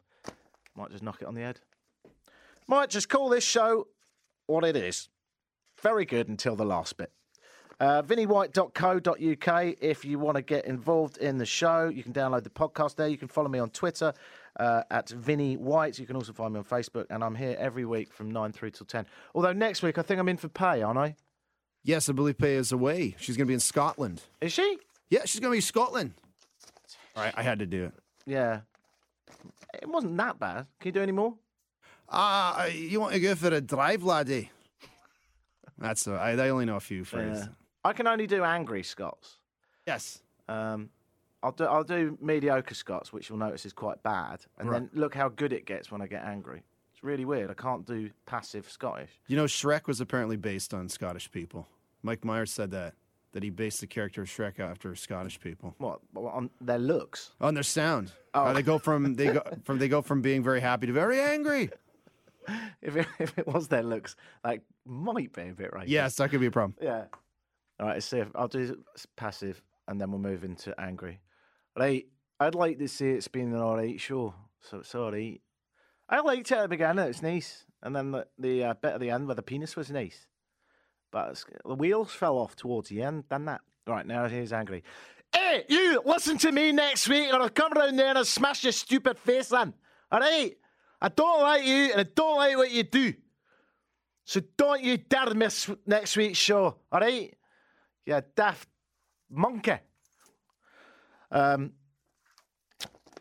might 0.77 0.91
just 0.91 1.03
knock 1.03 1.21
it 1.21 1.27
on 1.27 1.35
the 1.35 1.43
head. 1.43 1.61
Might 2.67 2.91
just 2.91 3.09
call 3.09 3.29
this 3.29 3.45
show 3.45 3.89
what 4.47 4.65
it 4.65 4.77
is. 4.77 5.09
Very 5.81 6.05
good 6.05 6.29
until 6.29 6.57
the 6.57 6.65
last 6.65 6.97
bit. 6.97 7.13
Uh, 7.81 8.03
VinnieWhite.co.uk 8.03 9.77
if 9.81 10.05
you 10.05 10.19
want 10.19 10.37
to 10.37 10.43
get 10.43 10.65
involved 10.65 11.17
in 11.19 11.39
the 11.39 11.47
show. 11.47 11.89
You 11.89 12.03
can 12.03 12.13
download 12.13 12.45
the 12.45 12.51
podcast 12.51 12.95
there. 12.95 13.09
You 13.09 13.19
can 13.19 13.29
follow 13.29 13.49
me 13.49 13.59
on 13.59 13.71
Twitter 13.71 14.13
uh, 14.61 14.83
at 14.91 15.09
Vinnie 15.09 15.57
White. 15.57 15.99
You 15.99 16.07
can 16.07 16.15
also 16.15 16.33
find 16.33 16.53
me 16.55 16.61
on 16.61 16.65
Facebook, 16.65 17.07
and 17.11 17.25
I'm 17.25 17.35
here 17.35 17.57
every 17.59 17.85
week 17.85 18.13
from 18.13 18.31
9 18.31 18.53
through 18.53 18.71
till 18.71 18.87
10. 18.87 19.07
Although 19.35 19.53
next 19.53 19.83
week 19.83 19.99
I 19.99 20.03
think 20.03 20.21
I'm 20.21 20.29
in 20.29 20.37
for 20.37 20.49
pay, 20.49 20.83
aren't 20.83 20.99
I? 20.99 21.17
Yes, 21.83 22.09
I 22.09 22.13
believe 22.13 22.39
Pay 22.39 22.55
is 22.55 22.73
away. 22.73 23.15
She's 23.19 23.37
going 23.37 23.47
to 23.47 23.51
be 23.51 23.55
in 23.55 23.61
Scotland. 23.61 24.23
Is 24.41 24.53
she? 24.53 24.79
Yeah, 25.11 25.21
she's 25.27 25.39
going 25.39 25.51
to 25.51 25.55
be 25.55 25.59
in 25.59 25.63
Scotland. 25.63 26.15
All 27.15 27.23
right, 27.23 27.35
I 27.37 27.43
had 27.43 27.59
to 27.59 27.67
do 27.67 27.85
it. 27.85 27.93
Yeah. 28.25 28.61
It 29.75 29.89
wasn't 29.89 30.17
that 30.17 30.39
bad. 30.39 30.67
Can 30.81 30.89
you 30.89 30.93
do 30.93 31.03
any 31.03 31.13
more? 31.13 31.35
Ah, 32.09 32.67
you 32.67 33.01
want 33.01 33.15
to 33.15 33.21
go 33.21 33.35
for 33.35 33.49
a 33.49 33.61
drive, 33.61 34.03
laddie? 34.03 34.51
That's 35.79 36.07
I, 36.07 36.33
I 36.33 36.49
only 36.51 36.65
know 36.65 36.77
a 36.77 36.81
few 36.81 37.05
phrases. 37.05 37.47
Yeah. 37.47 37.53
I 37.85 37.93
can 37.93 38.07
only 38.07 38.27
do 38.27 38.45
angry 38.45 38.83
Scots. 38.83 39.39
Yes. 39.87 40.23
Um, 40.49 40.91
I'll 41.43 41.53
do 41.53 41.65
I'll 41.65 41.85
do 41.85 42.17
mediocre 42.21 42.75
Scots, 42.75 43.13
which 43.13 43.29
you'll 43.29 43.39
notice 43.39 43.67
is 43.67 43.73
quite 43.73 44.03
bad, 44.03 44.41
and 44.59 44.73
then 44.73 44.91
look 44.95 45.15
how 45.15 45.29
good 45.29 45.53
it 45.53 45.67
gets 45.67 45.91
when 45.91 46.01
I 46.01 46.07
get 46.07 46.25
angry. 46.25 46.63
It's 46.93 47.05
really 47.05 47.25
weird. 47.25 47.51
I 47.51 47.55
can't 47.55 47.85
do 47.85 48.11
passive 48.25 48.71
Scottish. 48.71 49.11
You 49.27 49.37
know, 49.37 49.45
Shrek 49.45 49.87
was 49.87 50.01
apparently 50.01 50.37
based 50.37 50.73
on 50.73 50.89
Scottish 50.89 51.31
people. 51.31 51.67
Mike 52.03 52.25
Myers 52.25 52.53
said 52.53 52.71
that 52.71 52.95
that 53.33 53.43
he 53.43 53.51
based 53.51 53.81
the 53.81 53.87
character 53.87 54.23
of 54.23 54.29
Shrek 54.29 54.61
after 54.61 54.95
Scottish 54.95 55.41
people. 55.41 55.75
What 55.79 56.01
on 56.15 56.51
their 56.61 56.79
looks? 56.79 57.33
On 57.41 57.53
their 57.53 57.63
sound. 57.63 58.13
Oh. 58.33 58.45
How 58.45 58.53
they 58.53 58.63
go 58.63 58.79
from 58.79 59.15
they 59.15 59.33
go 59.33 59.43
from 59.65 59.79
they 59.79 59.89
go 59.89 60.01
from 60.01 60.23
being 60.23 60.43
very 60.43 60.61
happy 60.61 60.87
to 60.87 60.93
very 60.93 61.21
angry. 61.21 61.71
If 62.83 62.97
it, 62.97 63.07
if 63.19 63.39
it 63.39 63.47
was 63.47 63.69
their 63.69 63.83
looks, 63.83 64.15
that 64.43 64.61
might 64.85 65.33
be 65.33 65.49
a 65.49 65.55
bit 65.55 65.73
racist. 65.73 65.85
Yes, 65.87 66.17
that 66.17 66.31
could 66.31 66.41
be 66.41 66.47
a 66.47 66.51
problem. 66.51 66.77
Yeah. 66.83 67.05
All 67.81 67.87
right. 67.87 67.95
Let's 67.95 68.07
see 68.07 68.19
if 68.19 68.29
I'll 68.35 68.47
do 68.47 68.85
passive, 69.17 69.63
and 69.89 69.99
then 69.99 70.11
we'll 70.11 70.21
move 70.21 70.45
into 70.45 70.79
angry. 70.79 71.21
Right. 71.79 72.07
I'd 72.41 72.55
like 72.55 72.79
to 72.79 72.89
say 72.89 73.13
it's 73.13 73.29
been 73.29 73.55
an 73.55 73.61
all 73.61 73.77
right 73.77 73.99
show. 73.99 74.35
So 74.61 74.79
it's 74.81 74.95
all 74.95 75.13
right. 75.13 75.41
I 76.09 76.21
liked 76.21 76.51
it 76.51 76.59
at 76.59 76.63
the 76.63 76.69
beginning. 76.69 77.07
It's 77.07 77.23
nice, 77.23 77.65
and 77.83 77.97
then 77.97 78.11
the, 78.11 78.27
the 78.39 78.65
uh, 78.65 78.75
bit 78.75 78.95
at 78.95 79.01
the 79.01 79.11
end 79.11 79.27
where 79.27 79.35
the 79.35 79.43
penis 79.43 79.77
was 79.77 79.91
nice, 79.91 80.27
but 81.11 81.43
the 81.65 81.75
wheels 81.75 82.13
fell 82.13 82.37
off 82.37 82.55
towards 82.55 82.91
the 82.91 83.03
end. 83.03 83.29
Done 83.29 83.47
that. 83.47 83.63
Right 83.87 84.07
now, 84.07 84.29
here's 84.29 84.53
angry. 84.53 84.83
Hey, 85.35 85.65
you! 85.69 86.03
Listen 86.05 86.39
to 86.39 86.53
me 86.53 86.73
next 86.73 87.09
week, 87.09 87.33
or 87.33 87.41
I'll 87.41 87.49
come 87.49 87.73
around 87.73 87.97
there 87.97 88.09
and 88.09 88.19
I'll 88.19 88.25
smash 88.25 88.63
your 88.63 88.73
stupid 88.73 89.19
face 89.19 89.51
in. 89.53 89.75
All 90.13 90.21
right. 90.21 90.55
I 91.05 91.09
don't 91.09 91.43
like 91.43 91.67
you, 91.67 91.91
and 91.93 92.01
I 92.01 92.05
don't 92.05 92.39
like 92.39 92.57
what 92.57 92.71
you 92.71 92.83
do. 92.83 93.13
So 94.25 94.41
don't 94.57 94.83
you 94.83 94.97
dare 94.97 95.35
miss 95.35 95.69
next 95.85 96.17
week's 96.17 96.39
show, 96.39 96.77
all 96.91 97.01
right? 97.01 97.37
You 98.07 98.23
daft 98.35 98.67
monkey. 99.31 99.77
Um, 101.31 101.73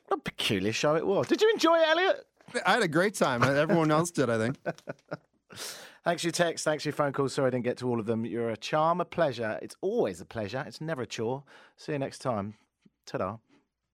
what 0.08 0.20
a 0.20 0.22
peculiar 0.22 0.72
show 0.72 0.96
it 0.96 1.06
was. 1.06 1.28
Did 1.28 1.42
you 1.42 1.52
enjoy 1.52 1.78
it, 1.78 1.90
Elliot? 1.90 2.26
I 2.66 2.72
had 2.72 2.84
a 2.84 2.88
great 2.88 3.16
time. 3.16 3.44
Everyone 3.44 3.92
else 3.92 4.12
did, 4.12 4.30
I 4.30 4.38
think. 4.38 4.58
Thanks 6.06 6.22
for 6.22 6.28
your 6.28 6.32
text. 6.32 6.64
Thanks 6.64 6.84
for 6.84 6.88
your 6.88 6.96
phone 6.96 7.12
calls. 7.12 7.34
Sorry 7.34 7.48
I 7.48 7.50
didn't 7.50 7.66
get 7.66 7.80
to 7.80 7.90
all 7.90 8.00
of 8.00 8.06
them. 8.06 8.24
You're 8.24 8.52
a 8.52 8.58
charm, 8.58 9.02
a 9.02 9.06
pleasure. 9.06 9.60
It's 9.62 9.76
always 9.82 10.22
a 10.22 10.26
pleasure. 10.26 10.64
It's 10.66 10.80
never 10.80 11.02
a 11.02 11.06
chore. 11.06 11.44
See 11.76 11.92
you 11.92 12.00
next 12.00 12.20
time. 12.20 12.54
Ta-da. 13.06 13.40